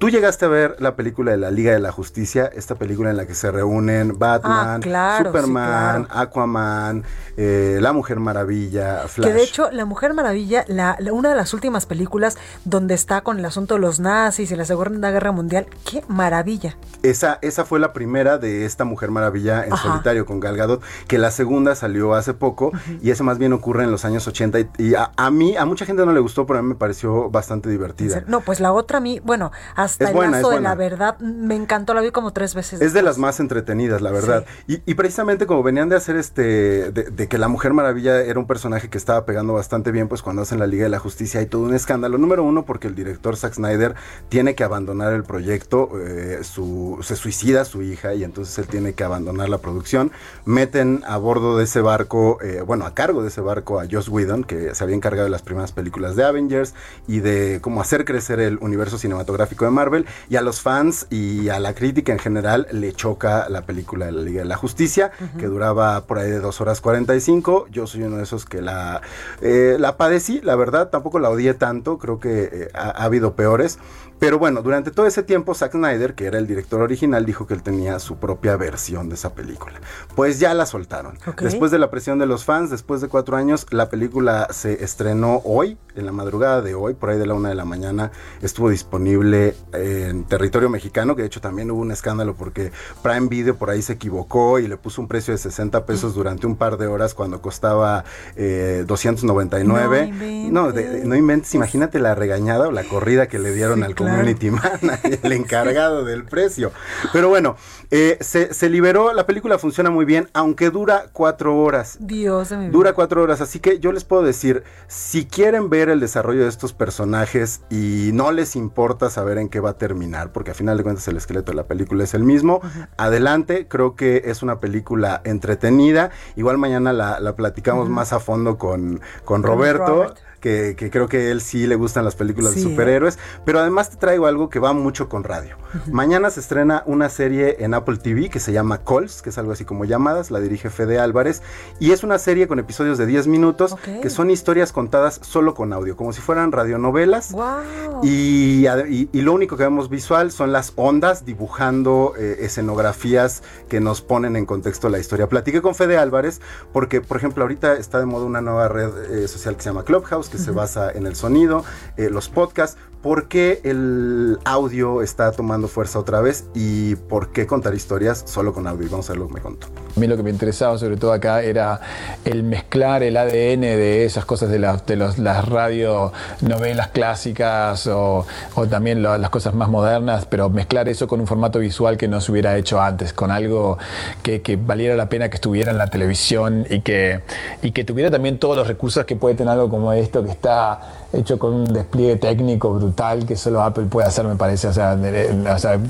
Tú 0.00 0.08
llegaste 0.08 0.46
a 0.46 0.48
ver 0.48 0.76
la 0.78 0.96
película 0.96 1.30
de 1.32 1.36
la 1.36 1.50
Liga 1.50 1.72
de 1.72 1.78
la 1.78 1.92
Justicia, 1.92 2.50
esta 2.54 2.74
película 2.74 3.10
en 3.10 3.18
la 3.18 3.26
que 3.26 3.34
se 3.34 3.50
reúnen 3.50 4.18
Batman, 4.18 4.76
Ah, 4.76 4.78
claro, 4.80 5.16
sí, 5.30 5.36
Superman, 5.36 6.06
Aquaman, 6.08 7.04
eh, 7.36 7.76
La 7.82 7.92
Mujer 7.92 8.18
Maravilla, 8.18 9.00
Flash. 9.08 9.28
Que 9.28 9.34
de 9.34 9.42
hecho, 9.42 9.70
La 9.70 9.84
Mujer 9.84 10.14
Maravilla, 10.14 10.64
la, 10.68 10.96
la- 11.00 11.12
una 11.12 11.28
de 11.28 11.34
las 11.34 11.52
últimas 11.52 11.84
películas 11.84 12.38
donde 12.64 12.94
está 12.94 13.20
con 13.20 13.38
el 13.40 13.44
asunto 13.44 13.74
de 13.74 13.80
los 13.80 14.00
nazis 14.00 14.50
y 14.50 14.56
la 14.56 14.64
Segunda 14.64 15.10
Guerra 15.10 15.32
Mundial, 15.32 15.66
qué 15.84 16.02
maravilla. 16.08 16.78
esa, 17.02 17.38
esa 17.42 17.66
fue 17.66 17.78
la 17.78 17.92
primera 17.92 18.38
de 18.38 18.64
esta 18.64 18.84
Mujer 18.86 19.10
Maravilla 19.10 19.66
en 19.66 19.74
Ajá. 19.74 19.86
solitario 19.90 20.24
con 20.24 20.40
Gal 20.40 20.56
Gadot, 20.56 20.82
que 21.08 21.18
la 21.18 21.30
segunda 21.30 21.74
salió 21.74 22.14
hace 22.14 22.32
poco 22.32 22.72
y 23.02 23.10
esa 23.10 23.22
más 23.22 23.36
bien 23.36 23.52
ocurre 23.52 23.84
en 23.84 23.90
los 23.90 24.06
años 24.06 24.26
80 24.26 24.60
y, 24.60 24.68
y 24.78 24.94
a, 24.94 25.10
a 25.18 25.30
mí, 25.30 25.58
a 25.58 25.66
mucha 25.66 25.84
gente 25.84 26.06
no 26.06 26.12
le 26.12 26.20
gustó, 26.20 26.46
pero 26.46 26.58
a 26.58 26.62
mí 26.62 26.68
me 26.68 26.74
pareció 26.74 27.28
bastante 27.28 27.68
divertida. 27.68 28.24
No, 28.26 28.40
pues 28.40 28.60
la 28.60 28.72
otra 28.72 28.96
a 28.96 29.00
mí, 29.02 29.20
bueno, 29.22 29.52
hasta 29.92 30.04
Es 30.04 30.10
el 30.10 30.16
buena, 30.16 30.36
lazo 30.38 30.50
de 30.50 30.60
la 30.60 30.74
verdad, 30.74 31.18
me 31.20 31.56
encantó, 31.56 31.94
la 31.94 32.00
vi 32.00 32.10
como 32.10 32.32
tres 32.32 32.54
veces. 32.54 32.80
Es 32.80 32.92
de 32.92 33.02
las 33.02 33.18
más 33.18 33.40
entretenidas, 33.40 34.00
la 34.00 34.10
verdad. 34.10 34.44
Y, 34.66 34.80
y 34.86 34.94
precisamente 34.94 35.46
como 35.46 35.62
venían 35.62 35.88
de 35.88 35.96
hacer 35.96 36.16
este, 36.16 36.90
de, 36.92 37.04
de 37.10 37.28
que 37.28 37.38
la 37.38 37.48
Mujer 37.48 37.72
Maravilla 37.72 38.20
era 38.20 38.38
un 38.38 38.46
personaje 38.46 38.88
que 38.88 38.98
estaba 38.98 39.24
pegando 39.24 39.52
bastante 39.52 39.90
bien, 39.92 40.08
pues 40.08 40.22
cuando 40.22 40.42
hacen 40.42 40.58
la 40.58 40.66
Liga 40.66 40.84
de 40.84 40.90
la 40.90 40.98
Justicia 40.98 41.40
hay 41.40 41.46
todo 41.46 41.62
un 41.62 41.74
escándalo. 41.74 42.18
Número 42.18 42.44
uno, 42.44 42.64
porque 42.64 42.88
el 42.88 42.94
director 42.94 43.36
Zack 43.36 43.54
Snyder 43.54 43.94
tiene 44.28 44.54
que 44.54 44.64
abandonar 44.64 45.12
el 45.12 45.24
proyecto, 45.24 45.90
eh, 46.00 46.40
su, 46.42 46.98
se 47.02 47.16
suicida 47.16 47.64
su 47.64 47.82
hija 47.82 48.14
y 48.14 48.24
entonces 48.24 48.58
él 48.58 48.66
tiene 48.66 48.92
que 48.92 49.04
abandonar 49.04 49.48
la 49.48 49.58
producción. 49.58 50.12
Meten 50.44 51.02
a 51.06 51.16
bordo 51.16 51.56
de 51.58 51.64
ese 51.64 51.80
barco, 51.80 52.38
eh, 52.42 52.62
bueno, 52.64 52.86
a 52.86 52.94
cargo 52.94 53.22
de 53.22 53.28
ese 53.28 53.40
barco 53.40 53.80
a 53.80 53.86
Joss 53.90 54.08
Whedon, 54.08 54.44
que 54.44 54.74
se 54.74 54.84
había 54.84 54.96
encargado 54.96 55.24
de 55.24 55.30
las 55.30 55.42
primeras 55.42 55.72
películas 55.72 56.16
de 56.16 56.24
Avengers 56.24 56.74
y 57.06 57.20
de 57.20 57.58
cómo 57.60 57.80
hacer 57.80 58.04
crecer 58.04 58.40
el 58.40 58.58
universo 58.60 58.98
cinematográfico 58.98 59.64
de 59.64 59.70
Marvel. 59.70 59.79
Y 60.28 60.36
a 60.36 60.40
los 60.42 60.60
fans 60.60 61.06
y 61.10 61.48
a 61.48 61.58
la 61.58 61.74
crítica 61.74 62.12
en 62.12 62.18
general 62.18 62.66
le 62.72 62.92
choca 62.92 63.48
la 63.48 63.62
película 63.62 64.06
de 64.06 64.12
la 64.12 64.22
Liga 64.22 64.42
de 64.42 64.48
la 64.48 64.56
Justicia, 64.56 65.10
que 65.38 65.46
duraba 65.46 66.06
por 66.06 66.18
ahí 66.18 66.30
de 66.30 66.40
2 66.40 66.60
horas 66.60 66.80
45. 66.80 67.66
Yo 67.70 67.86
soy 67.86 68.02
uno 68.02 68.18
de 68.18 68.24
esos 68.24 68.44
que 68.44 68.60
la, 68.62 69.00
eh, 69.40 69.76
la 69.78 69.96
padecí, 69.96 70.40
la 70.42 70.56
verdad, 70.56 70.90
tampoco 70.90 71.18
la 71.18 71.30
odié 71.30 71.54
tanto, 71.54 71.98
creo 71.98 72.20
que 72.20 72.42
eh, 72.52 72.68
ha, 72.74 72.90
ha 72.90 73.04
habido 73.04 73.34
peores. 73.34 73.78
Pero 74.20 74.38
bueno, 74.38 74.62
durante 74.62 74.90
todo 74.90 75.06
ese 75.06 75.22
tiempo 75.22 75.54
Zack 75.54 75.72
Snyder, 75.72 76.14
que 76.14 76.26
era 76.26 76.38
el 76.38 76.46
director 76.46 76.80
original, 76.82 77.24
dijo 77.26 77.46
que 77.46 77.54
él 77.54 77.62
tenía 77.62 77.98
su 77.98 78.16
propia 78.18 78.54
versión 78.56 79.08
de 79.08 79.14
esa 79.16 79.34
película. 79.34 79.80
Pues 80.14 80.38
ya 80.38 80.54
la 80.54 80.66
soltaron. 80.66 81.18
Después 81.44 81.70
de 81.70 81.78
la 81.78 81.90
presión 81.90 82.18
de 82.18 82.26
los 82.26 82.44
fans, 82.44 82.70
después 82.70 83.00
de 83.00 83.08
cuatro 83.08 83.36
años, 83.36 83.66
la 83.70 83.88
película 83.88 84.46
se 84.50 84.84
estrenó 84.84 85.40
hoy, 85.44 85.78
en 85.96 86.06
la 86.06 86.12
madrugada 86.12 86.60
de 86.62 86.74
hoy, 86.74 86.94
por 86.94 87.10
ahí 87.10 87.18
de 87.18 87.26
la 87.26 87.34
una 87.34 87.48
de 87.48 87.54
la 87.54 87.64
mañana, 87.64 88.12
estuvo 88.42 88.68
disponible 88.70 89.56
en 89.72 90.24
territorio 90.24 90.68
mexicano, 90.68 91.16
que 91.16 91.22
de 91.22 91.26
hecho 91.26 91.40
también 91.40 91.70
hubo 91.70 91.80
un 91.80 91.90
escándalo 91.90 92.34
porque 92.34 92.70
Prime 93.02 93.26
Video 93.28 93.56
por 93.56 93.70
ahí 93.70 93.80
se 93.82 93.94
equivocó 93.94 94.58
y 94.58 94.68
le 94.68 94.76
puso 94.76 95.00
un 95.00 95.08
precio 95.08 95.32
de 95.32 95.38
60 95.38 95.86
pesos 95.86 96.14
durante 96.14 96.46
un 96.46 96.56
par 96.56 96.76
de 96.76 96.86
horas 96.86 97.14
cuando 97.14 97.40
costaba 97.40 98.04
eh, 98.36 98.84
299. 98.86 100.12
No 100.50 100.66
No, 100.66 100.72
de- 100.72 101.04
no 101.06 101.16
inventes, 101.16 101.54
imagínate 101.54 101.98
la 101.98 102.14
regañada 102.14 102.68
o 102.68 102.70
la 102.72 102.84
corrida 102.84 103.26
que 103.28 103.38
le 103.38 103.52
dieron 103.52 103.78
Sí, 103.78 103.84
al. 103.84 103.94
Community 104.10 104.50
manager, 104.50 105.18
el 105.22 105.32
encargado 105.32 106.04
del 106.04 106.24
precio. 106.24 106.72
Pero 107.12 107.28
bueno, 107.28 107.56
eh, 107.90 108.18
se, 108.20 108.54
se 108.54 108.68
liberó, 108.68 109.12
la 109.12 109.26
película 109.26 109.58
funciona 109.58 109.90
muy 109.90 110.04
bien, 110.04 110.28
aunque 110.32 110.70
dura 110.70 111.06
cuatro 111.12 111.58
horas. 111.58 111.98
Dios 112.00 112.50
de 112.50 112.56
mi. 112.56 112.68
Dura 112.68 112.92
cuatro 112.92 113.22
horas, 113.22 113.40
así 113.40 113.60
que 113.60 113.78
yo 113.78 113.92
les 113.92 114.04
puedo 114.04 114.22
decir, 114.22 114.64
si 114.86 115.26
quieren 115.26 115.70
ver 115.70 115.88
el 115.88 116.00
desarrollo 116.00 116.42
de 116.42 116.48
estos 116.48 116.72
personajes 116.72 117.62
y 117.70 118.10
no 118.12 118.32
les 118.32 118.56
importa 118.56 119.10
saber 119.10 119.38
en 119.38 119.48
qué 119.48 119.60
va 119.60 119.70
a 119.70 119.78
terminar, 119.78 120.32
porque 120.32 120.52
a 120.52 120.54
final 120.54 120.76
de 120.76 120.82
cuentas 120.82 121.06
el 121.08 121.16
esqueleto 121.16 121.52
de 121.52 121.56
la 121.56 121.64
película 121.64 122.04
es 122.04 122.14
el 122.14 122.24
mismo, 122.24 122.60
adelante, 122.96 123.66
creo 123.68 123.96
que 123.96 124.22
es 124.26 124.42
una 124.42 124.60
película 124.60 125.20
entretenida, 125.24 126.10
igual 126.36 126.58
mañana 126.58 126.92
la, 126.92 127.20
la 127.20 127.34
platicamos 127.34 127.88
más 127.88 128.12
a 128.12 128.20
fondo 128.20 128.58
con, 128.58 129.00
con 129.24 129.40
Con 129.40 129.42
Roberto. 129.42 129.86
Robert. 129.86 130.29
Que, 130.40 130.74
que 130.76 130.90
creo 130.90 131.06
que 131.06 131.30
él 131.30 131.42
sí 131.42 131.66
le 131.66 131.74
gustan 131.76 132.04
las 132.04 132.14
películas 132.16 132.54
Sí, 132.54 132.60
de 132.60 132.66
¿eh? 132.66 132.70
superhéroes, 132.70 133.18
pero 133.44 133.58
además 133.60 133.90
te 133.90 133.96
traigo 133.96 134.26
algo 134.26 134.48
que 134.48 134.58
va 134.58 134.72
mucho 134.72 135.08
con 135.08 135.22
radio. 135.24 135.56
Mañana 135.92 136.30
se 136.30 136.40
estrena 136.40 136.82
una 136.86 137.08
serie 137.10 137.56
en 137.60 137.74
Apple 137.74 137.98
TV 137.98 138.30
que 138.30 138.40
se 138.40 138.52
llama 138.52 138.78
Calls, 138.82 139.20
que 139.22 139.28
es 139.30 139.38
algo 139.38 139.52
así 139.52 139.64
como 139.66 139.84
llamadas, 139.84 140.30
la 140.30 140.40
dirige 140.40 140.70
Fede 140.70 140.98
Álvarez, 140.98 141.42
y 141.78 141.92
es 141.92 142.02
una 142.02 142.18
serie 142.18 142.48
con 142.48 142.58
episodios 142.58 142.96
de 142.98 143.04
10 143.06 143.26
minutos 143.26 143.76
que 144.00 144.08
son 144.10 144.30
historias 144.30 144.72
contadas 144.72 145.20
solo 145.22 145.54
con 145.54 145.72
audio, 145.74 145.96
como 145.96 146.12
si 146.14 146.20
fueran 146.22 146.52
radionovelas. 146.52 147.32
Wow. 147.32 148.00
Y, 148.02 148.64
ade- 148.64 148.88
y- 148.88 149.08
y 149.12 149.20
lo 149.22 149.32
único 149.34 149.40
único 149.40 149.56
que 149.56 149.62
vemos 149.64 149.88
visual 149.88 150.30
son 150.32 150.52
las 150.52 150.74
ondas 150.76 151.24
dibujando 151.24 152.12
eh, 152.18 152.36
escenografías 152.40 153.42
que 153.68 153.80
nos 153.80 154.00
ponen 154.02 154.36
en 154.36 154.46
contexto 154.46 154.88
la 154.88 154.98
historia. 154.98 155.28
Platiqué 155.28 155.60
con 155.62 155.74
Fede 155.74 155.96
Álvarez 155.98 156.40
porque, 156.72 157.00
por 157.00 157.16
ejemplo, 157.16 157.42
ahorita 157.42 157.74
está 157.74 157.98
de 157.98 158.06
moda 158.06 158.24
una 158.26 158.40
nueva 158.40 158.68
red 158.68 158.90
eh, 159.24 159.28
social 159.28 159.56
que 159.56 159.62
se 159.62 159.70
llama 159.70 159.84
Clubhouse, 159.84 160.29
que 160.30 160.38
se 160.38 160.50
basa 160.50 160.90
en 160.90 161.06
el 161.06 161.16
sonido, 161.16 161.64
eh, 161.96 162.08
los 162.10 162.28
podcasts. 162.28 162.78
¿Por 163.02 163.28
qué 163.28 163.62
el 163.64 164.38
audio 164.44 165.00
está 165.00 165.32
tomando 165.32 165.68
fuerza 165.68 165.98
otra 165.98 166.20
vez 166.20 166.44
y 166.54 166.96
por 166.96 167.32
qué 167.32 167.46
contar 167.46 167.74
historias 167.74 168.22
solo 168.26 168.52
con 168.52 168.66
audio? 168.66 168.90
Vamos 168.90 169.08
a 169.08 169.14
ver 169.14 169.20
lo 169.20 169.28
que 169.28 169.34
me 169.34 169.40
contó. 169.40 169.68
A 169.96 169.98
mí 169.98 170.06
lo 170.06 170.18
que 170.18 170.22
me 170.22 170.28
interesaba 170.28 170.76
sobre 170.76 170.98
todo 170.98 171.14
acá 171.14 171.40
era 171.40 171.80
el 172.26 172.42
mezclar 172.42 173.02
el 173.02 173.16
ADN 173.16 173.62
de 173.62 174.04
esas 174.04 174.26
cosas 174.26 174.50
de, 174.50 174.58
de 174.58 174.96
los, 174.96 175.18
las 175.18 175.48
radionovelas 175.48 176.88
clásicas 176.88 177.86
o, 177.86 178.26
también 178.68 179.02
las 179.02 179.30
cosas 179.30 179.54
más 179.54 179.70
modernas, 179.70 180.26
pero 180.26 180.50
mezclar 180.50 180.86
eso 180.90 181.08
con 181.08 181.20
un 181.20 181.26
formato 181.26 181.58
visual 181.58 181.96
que 181.96 182.06
no 182.06 182.20
se 182.20 182.30
hubiera 182.32 182.58
hecho 182.58 182.82
antes, 182.82 183.14
con 183.14 183.30
algo 183.30 183.78
que, 184.22 184.42
que 184.42 184.56
valiera 184.56 184.94
la 184.94 185.08
pena 185.08 185.30
que 185.30 185.36
estuviera 185.36 185.70
en 185.70 185.78
la 185.78 185.86
televisión 185.86 186.66
y 186.68 186.82
que, 186.82 187.22
y 187.62 187.72
que 187.72 187.84
tuviera 187.84 188.10
también 188.10 188.38
todos 188.38 188.58
los 188.58 188.66
recursos 188.66 189.06
que 189.06 189.16
puede 189.16 189.36
tener 189.36 189.54
algo 189.54 189.70
como 189.70 189.94
esto, 189.94 190.22
que 190.22 190.30
está 190.30 190.99
hecho 191.12 191.38
con 191.38 191.54
un 191.54 191.64
despliegue 191.64 192.16
técnico 192.16 192.72
brutal 192.72 193.26
que 193.26 193.36
solo 193.36 193.62
Apple 193.62 193.84
puede 193.84 194.06
hacer, 194.08 194.24
me 194.24 194.36
parece. 194.36 194.68
O 194.68 194.72
sea, 194.72 194.96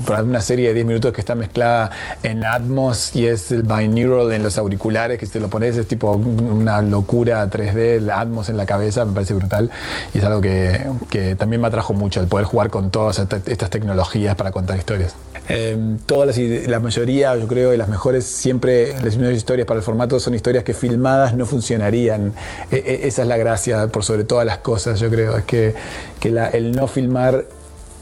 para 0.07 0.23
una 0.23 0.41
serie 0.41 0.69
de 0.69 0.73
10 0.75 0.85
minutos 0.85 1.13
que 1.13 1.21
está 1.21 1.35
mezclada 1.35 1.91
en 2.23 2.43
Atmos 2.45 3.15
y 3.15 3.27
es 3.27 3.51
el 3.51 3.63
binaural 3.63 4.31
en 4.31 4.43
los 4.43 4.57
auriculares, 4.57 5.19
que 5.19 5.25
si 5.25 5.33
te 5.33 5.39
lo 5.39 5.49
pones 5.49 5.77
es 5.77 5.87
tipo 5.87 6.11
una 6.11 6.81
locura 6.81 7.49
3D, 7.49 7.97
el 7.97 8.09
Atmos 8.09 8.49
en 8.49 8.57
la 8.57 8.65
cabeza, 8.65 9.05
me 9.05 9.13
parece 9.13 9.33
brutal. 9.33 9.69
Y 10.13 10.19
es 10.19 10.23
algo 10.23 10.41
que, 10.41 10.85
que 11.09 11.35
también 11.35 11.61
me 11.61 11.67
atrajo 11.67 11.93
mucho, 11.93 12.19
el 12.19 12.27
poder 12.27 12.45
jugar 12.45 12.69
con 12.69 12.89
todas 12.89 13.19
estas 13.19 13.69
tecnologías 13.69 14.35
para 14.35 14.51
contar 14.51 14.77
historias. 14.77 15.15
Eh, 15.49 15.97
todas 16.05 16.27
las, 16.27 16.67
la 16.67 16.79
mayoría, 16.79 17.35
yo 17.35 17.47
creo, 17.47 17.71
de 17.71 17.77
las 17.77 17.89
mejores, 17.89 18.25
siempre 18.25 18.93
las 19.01 19.17
mejores 19.17 19.37
historias 19.37 19.67
para 19.67 19.79
el 19.79 19.83
formato 19.83 20.19
son 20.19 20.33
historias 20.33 20.63
que 20.63 20.73
filmadas 20.73 21.35
no 21.35 21.45
funcionarían. 21.45 22.33
E, 22.71 22.77
e, 22.77 23.07
esa 23.07 23.23
es 23.23 23.27
la 23.27 23.37
gracia, 23.37 23.87
por 23.87 24.03
sobre 24.03 24.23
todas 24.23 24.45
las 24.45 24.59
cosas, 24.59 24.99
yo 24.99 25.10
creo, 25.11 25.37
es 25.37 25.45
que, 25.45 25.75
que 26.19 26.29
el 26.29 26.71
no 26.71 26.87
filmar 26.87 27.45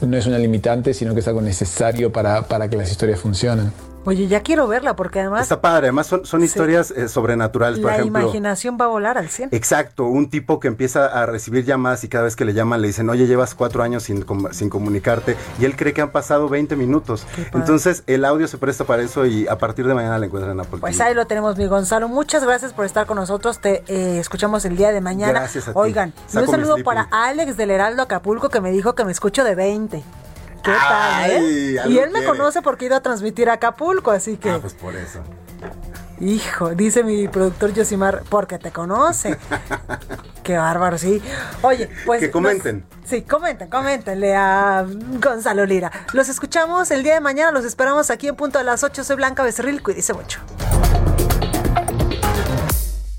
no 0.00 0.16
es 0.16 0.26
una 0.26 0.38
limitante, 0.38 0.94
sino 0.94 1.12
que 1.12 1.20
es 1.20 1.28
algo 1.28 1.42
necesario 1.42 2.10
para, 2.10 2.42
para 2.48 2.70
que 2.70 2.76
las 2.76 2.90
historias 2.90 3.20
funcionen. 3.20 3.72
Oye, 4.04 4.28
ya 4.28 4.40
quiero 4.42 4.66
verla 4.66 4.96
porque 4.96 5.20
además... 5.20 5.42
Está 5.42 5.60
padre, 5.60 5.88
además 5.88 6.06
son, 6.06 6.24
son 6.24 6.42
historias 6.42 6.90
eh, 6.90 7.08
sobrenaturales, 7.08 7.80
por 7.80 7.90
la 7.90 7.98
ejemplo. 7.98 8.18
La 8.18 8.24
imaginación 8.24 8.78
va 8.80 8.86
a 8.86 8.88
volar 8.88 9.18
al 9.18 9.28
100. 9.28 9.50
Exacto, 9.52 10.04
un 10.04 10.30
tipo 10.30 10.58
que 10.58 10.68
empieza 10.68 11.06
a 11.06 11.26
recibir 11.26 11.64
llamadas 11.64 12.02
y 12.04 12.08
cada 12.08 12.24
vez 12.24 12.34
que 12.34 12.44
le 12.46 12.54
llaman 12.54 12.80
le 12.80 12.88
dicen, 12.88 13.10
oye, 13.10 13.26
llevas 13.26 13.54
cuatro 13.54 13.82
años 13.82 14.04
sin, 14.04 14.24
sin 14.52 14.70
comunicarte 14.70 15.36
y 15.58 15.66
él 15.66 15.76
cree 15.76 15.92
que 15.92 16.00
han 16.00 16.10
pasado 16.10 16.48
20 16.48 16.76
minutos. 16.76 17.26
Entonces 17.52 18.02
el 18.06 18.24
audio 18.24 18.48
se 18.48 18.56
presta 18.56 18.84
para 18.84 19.02
eso 19.02 19.26
y 19.26 19.46
a 19.48 19.58
partir 19.58 19.86
de 19.86 19.94
mañana 19.94 20.18
la 20.18 20.26
encuentran 20.26 20.52
en 20.52 20.60
Apple 20.60 20.78
Pues 20.80 21.00
ahí 21.00 21.14
lo 21.14 21.26
tenemos, 21.26 21.58
mi 21.58 21.66
Gonzalo. 21.66 22.08
Muchas 22.08 22.42
gracias 22.44 22.72
por 22.72 22.86
estar 22.86 23.06
con 23.06 23.16
nosotros. 23.16 23.60
Te 23.60 23.84
eh, 23.86 24.18
escuchamos 24.18 24.64
el 24.64 24.76
día 24.76 24.92
de 24.92 25.00
mañana. 25.00 25.32
Gracias 25.32 25.68
a 25.68 25.72
ti. 25.72 25.78
Oigan, 25.78 26.14
un 26.34 26.46
saludo 26.46 26.76
para 26.82 27.02
Alex 27.10 27.56
del 27.56 27.70
Heraldo 27.70 28.02
Acapulco 28.02 28.48
que 28.48 28.60
me 28.60 28.72
dijo 28.72 28.94
que 28.94 29.04
me 29.04 29.12
escucho 29.12 29.44
de 29.44 29.54
20. 29.54 30.02
¿Qué 30.62 30.72
tal, 30.72 31.30
eh? 31.30 31.82
Y 31.88 31.98
él 31.98 32.10
me 32.10 32.24
conoce 32.24 32.62
porque 32.62 32.84
he 32.84 32.88
ido 32.88 32.96
a 32.96 33.00
transmitir 33.00 33.48
a 33.48 33.54
Acapulco, 33.54 34.10
así 34.10 34.36
que. 34.36 34.50
Ah, 34.50 34.58
pues 34.60 34.74
por 34.74 34.94
eso. 34.94 35.20
Hijo, 36.20 36.74
dice 36.74 37.02
mi 37.02 37.28
productor 37.28 37.72
Yosimar, 37.72 38.22
porque 38.28 38.58
te 38.58 38.70
conoce. 38.70 39.38
Qué 40.42 40.58
bárbaro, 40.58 40.98
sí. 40.98 41.22
Oye, 41.62 41.88
pues. 42.04 42.20
Que 42.20 42.30
comenten. 42.30 42.84
Los, 42.90 43.08
sí, 43.08 43.22
comenten, 43.22 43.70
comentenle 43.70 44.36
a 44.36 44.84
Gonzalo 45.22 45.64
Lira. 45.64 45.90
Los 46.12 46.28
escuchamos 46.28 46.90
el 46.90 47.02
día 47.02 47.14
de 47.14 47.20
mañana, 47.20 47.52
los 47.52 47.64
esperamos 47.64 48.10
aquí 48.10 48.28
en 48.28 48.36
punto 48.36 48.58
a 48.58 48.62
las 48.62 48.84
8. 48.84 49.02
Soy 49.02 49.16
Blanca 49.16 49.42
Becerril, 49.42 49.82
cuídese 49.82 50.12
mucho. 50.12 50.40